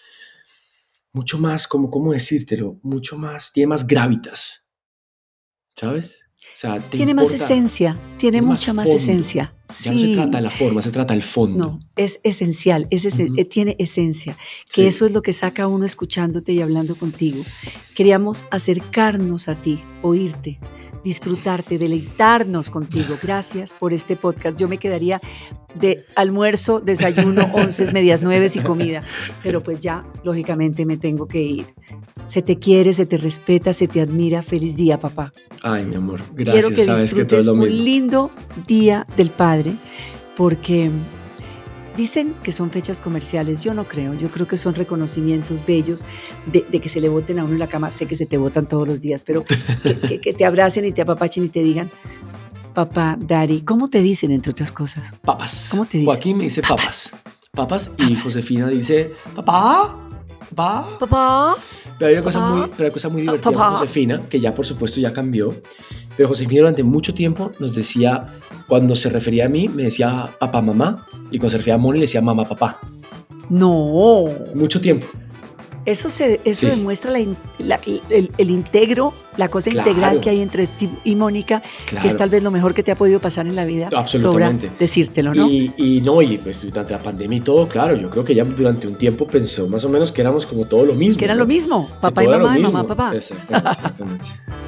mucho 1.11 1.39
más, 1.39 1.68
como, 1.68 1.89
¿cómo 1.89 2.13
decírtelo? 2.13 2.80
Mucho 2.84 3.18
más, 3.18 3.51
tiene 3.51 3.65
más 3.70 3.88
gravitas. 3.88 4.70
¿Sabes? 5.76 6.26
Sea, 6.54 6.80
te 6.80 6.98
Tiene 6.98 7.14
más 7.14 7.26
importa- 7.32 7.45
esencia. 7.45 7.98
Tiene, 8.18 8.41
más 8.41 8.60
mucha 8.60 8.74
más 8.74 8.86
fondo. 8.86 9.00
esencia. 9.02 9.54
Ya 9.84 9.91
no 9.91 10.00
se 10.00 10.14
trata 10.14 10.41
la 10.41 10.50
forma, 10.50 10.82
se 10.82 10.91
trata 10.91 11.14
del 11.14 11.22
fondo. 11.24 11.58
No, 11.58 11.80
es 11.98 12.20
esencial, 12.24 12.88
es 12.89 13.06
esen- 13.06 13.32
Ujú. 13.32 13.39
eh, 13.41 13.45
tiene 13.45 13.76
esencia, 13.80 14.38
que 14.74 14.82
Sí. 14.84 14.88
eso 14.88 15.06
es 15.06 15.12
lo 15.12 15.22
que 15.22 15.34
saca 15.34 15.64
a 15.64 15.68
uno 15.68 15.86
escuchándote 15.86 16.54
y 16.54 16.62
hablando 16.62 16.95
contigo. 16.98 17.43
Queríamos 17.95 18.45
acercarnos 18.50 19.48
a 19.50 19.56
ti, 19.56 19.80
oírte, 20.02 20.60
disfrutarte, 21.08 21.78
deleitarnos 21.78 22.70
contigo. 22.70 23.16
Gracias 23.24 23.74
por 23.74 23.93
este 23.93 24.18
podcast. 24.18 24.60
Yo 24.60 24.68
me 24.68 24.78
quedaría 24.78 25.22
de 25.74 26.05
almuerzo, 26.16 26.82
desayuno, 26.82 27.43
once, 27.53 27.89
medias 27.93 28.22
nueve 28.24 28.47
y 28.53 28.60
comida, 28.60 29.01
pero 29.41 29.64
pues 29.64 29.80
ya, 29.80 30.05
lógicamente, 30.26 30.86
me 30.86 30.97
tengo 30.97 31.26
que 31.26 31.41
ir. 31.41 31.66
Se 32.26 32.41
te 32.41 32.60
quiere, 32.60 32.91
se 32.91 33.05
te 33.05 33.16
respeta, 33.16 33.72
se 33.72 33.88
te 33.88 34.01
admira. 34.01 34.43
Feliz 34.43 34.76
día, 34.76 34.99
papá. 34.99 35.32
Ay, 35.64 35.86
mi 35.86 35.95
amor, 35.95 36.20
gracias. 36.34 36.66
Quiero 36.66 36.76
que 36.76 36.84
Sabes 36.84 37.14
que 37.14 37.24
todo 37.24 37.38
disfrutes 37.38 37.39
es 37.39 37.45
lo 37.45 37.53
un 37.53 37.60
mismo. 37.62 37.84
lindo 37.84 38.32
día 38.68 39.05
del 39.16 39.30
padre, 39.30 39.76
porque 40.36 40.91
dicen 41.98 42.36
que 42.43 42.54
son 42.54 42.70
fechas 42.72 43.02
comerciales. 43.02 43.64
Yo 43.64 43.74
no 43.74 43.84
creo. 43.84 44.14
Yo 44.14 44.30
creo 44.30 44.48
que 44.48 44.56
son 44.56 44.74
reconocimientos 44.76 45.66
bellos 45.66 46.06
de, 46.45 46.64
de 46.70 46.80
que 46.80 46.88
se 46.88 47.02
le 47.02 47.10
voten 47.10 47.39
a 47.39 47.43
uno 47.43 47.54
en 47.54 47.60
la 47.60 47.68
cama. 47.68 47.91
Sé 47.91 48.06
que 48.06 48.16
se 48.16 48.26
te 48.26 48.38
votan 48.38 48.68
todos 48.68 48.88
los 48.88 49.02
días, 49.02 49.24
pero 49.24 49.43
que, 49.43 50.00
que- 50.00 50.22
que 50.22 50.34
te 50.34 50.45
abracen 50.45 50.86
y 50.86 50.93
te 50.93 51.02
apapachen 51.02 51.43
y 51.43 51.50
te 51.50 51.62
digan, 51.64 51.89
papá, 52.74 53.18
Dari, 53.20 53.62
¿cómo 53.62 53.89
te 53.89 54.02
dicen 54.02 54.32
entre 54.32 54.52
otras 54.52 54.72
cosas? 54.72 55.14
Papas. 55.22 55.70
¿Cómo 55.72 55.86
te 55.86 55.98
dice? 55.98 56.06
Joaquín 56.06 56.38
me 56.38 56.43
dice 56.45 56.62
papas. 56.62 57.14
Papas. 57.52 57.91
y 57.98 58.16
Josefina 58.16 58.68
dice, 58.68 59.12
papá, 59.36 59.98
papá. 60.56 60.88
Papá. 61.00 61.56
Pero 61.98 62.10
hay 62.10 62.14
una 62.16 62.24
cosa 62.24 62.39
muy, 62.48 62.62
pero 62.70 62.74
hay 62.78 62.86
una 62.86 62.93
cosa 62.93 63.10
muy 63.10 63.22
divertida 63.24 63.52
Papá. 63.52 63.66
con 63.70 63.76
Josefina, 63.78 64.28
que 64.30 64.39
ya 64.39 64.54
por 64.54 64.66
supuesto 64.66 65.00
ya 65.00 65.12
cambió. 65.12 65.56
Pero 66.16 66.30
Josefina 66.30 66.62
durante 66.62 66.84
mucho 66.84 67.14
tiempo 67.16 67.52
nos 67.60 67.74
decía, 67.74 68.34
cuando 68.68 68.95
se 68.95 69.09
refería 69.09 69.45
a 69.45 69.49
mí, 69.49 69.68
me 69.68 69.84
decía 69.84 70.30
papá, 70.39 70.61
mamá. 70.61 71.07
Y 71.32 71.38
cuando 71.39 71.51
se 71.51 71.57
refería 71.57 71.76
a 71.76 71.78
Moni, 71.78 71.99
le 71.99 72.03
decía 72.03 72.22
mamá, 72.22 72.47
papá. 72.47 72.80
No. 73.49 74.26
Mucho 74.55 74.82
tiempo. 74.82 75.05
Eso, 75.86 76.09
se, 76.09 76.41
eso 76.43 76.61
Sí. 76.61 76.65
demuestra 76.68 77.09
la 77.11 77.20
la- 77.59 77.80
el, 78.09 78.30
el 78.38 78.49
integro, 78.51 79.13
la 79.38 79.47
cosa 79.47 79.70
Claro. 79.72 79.89
integral 79.89 80.20
que 80.20 80.30
hay 80.30 80.41
entre 80.41 80.68
ti 80.68 80.89
y 81.05 81.15
Mónica, 81.15 81.63
Claro. 81.86 82.01
que 82.03 82.09
es 82.09 82.18
tal 82.18 82.30
vez 82.30 82.43
lo 82.43 82.51
mejor 82.51 82.74
que 82.74 82.84
te 82.84 82.91
ha 82.91 82.95
podido 82.97 83.22
pasar 83.22 83.47
en 83.47 83.55
la 83.55 83.63
vida. 83.63 83.88
Absolutamente. 83.95 84.68
Sobra 84.68 84.80
decírtelo, 84.80 85.34
¿no? 85.34 85.47
Y, 85.49 85.74
y 85.78 86.01
no, 86.01 86.22
y 86.22 86.39
pues 86.39 86.61
durante 86.61 86.91
la 86.91 86.99
pandemia 86.99 87.38
y 87.38 87.39
todo, 87.39 87.70
claro, 87.70 87.95
yo 87.95 88.09
creo 88.09 88.26
que 88.26 88.34
ella 88.34 88.43
durante 88.43 88.86
un 88.86 88.95
tiempo 88.97 89.26
pensó 89.28 89.70
más 89.70 89.86
o 89.86 89.89
menos 89.89 90.11
que 90.11 90.20
éramos 90.20 90.45
como 90.45 90.65
todo 90.65 90.84
lo 90.84 90.93
mismo. 90.93 91.18
que 91.20 91.24
era 91.24 91.36
¿no? 91.36 91.39
lo 91.41 91.47
mismo, 91.47 91.88
papá 92.01 92.22
y 92.22 92.28
mamá, 92.28 92.59
y 92.59 92.61
mamá, 92.63 92.84
papá. 92.86 93.15
Exactamente, 93.15 93.70
exactamente. 93.70 94.28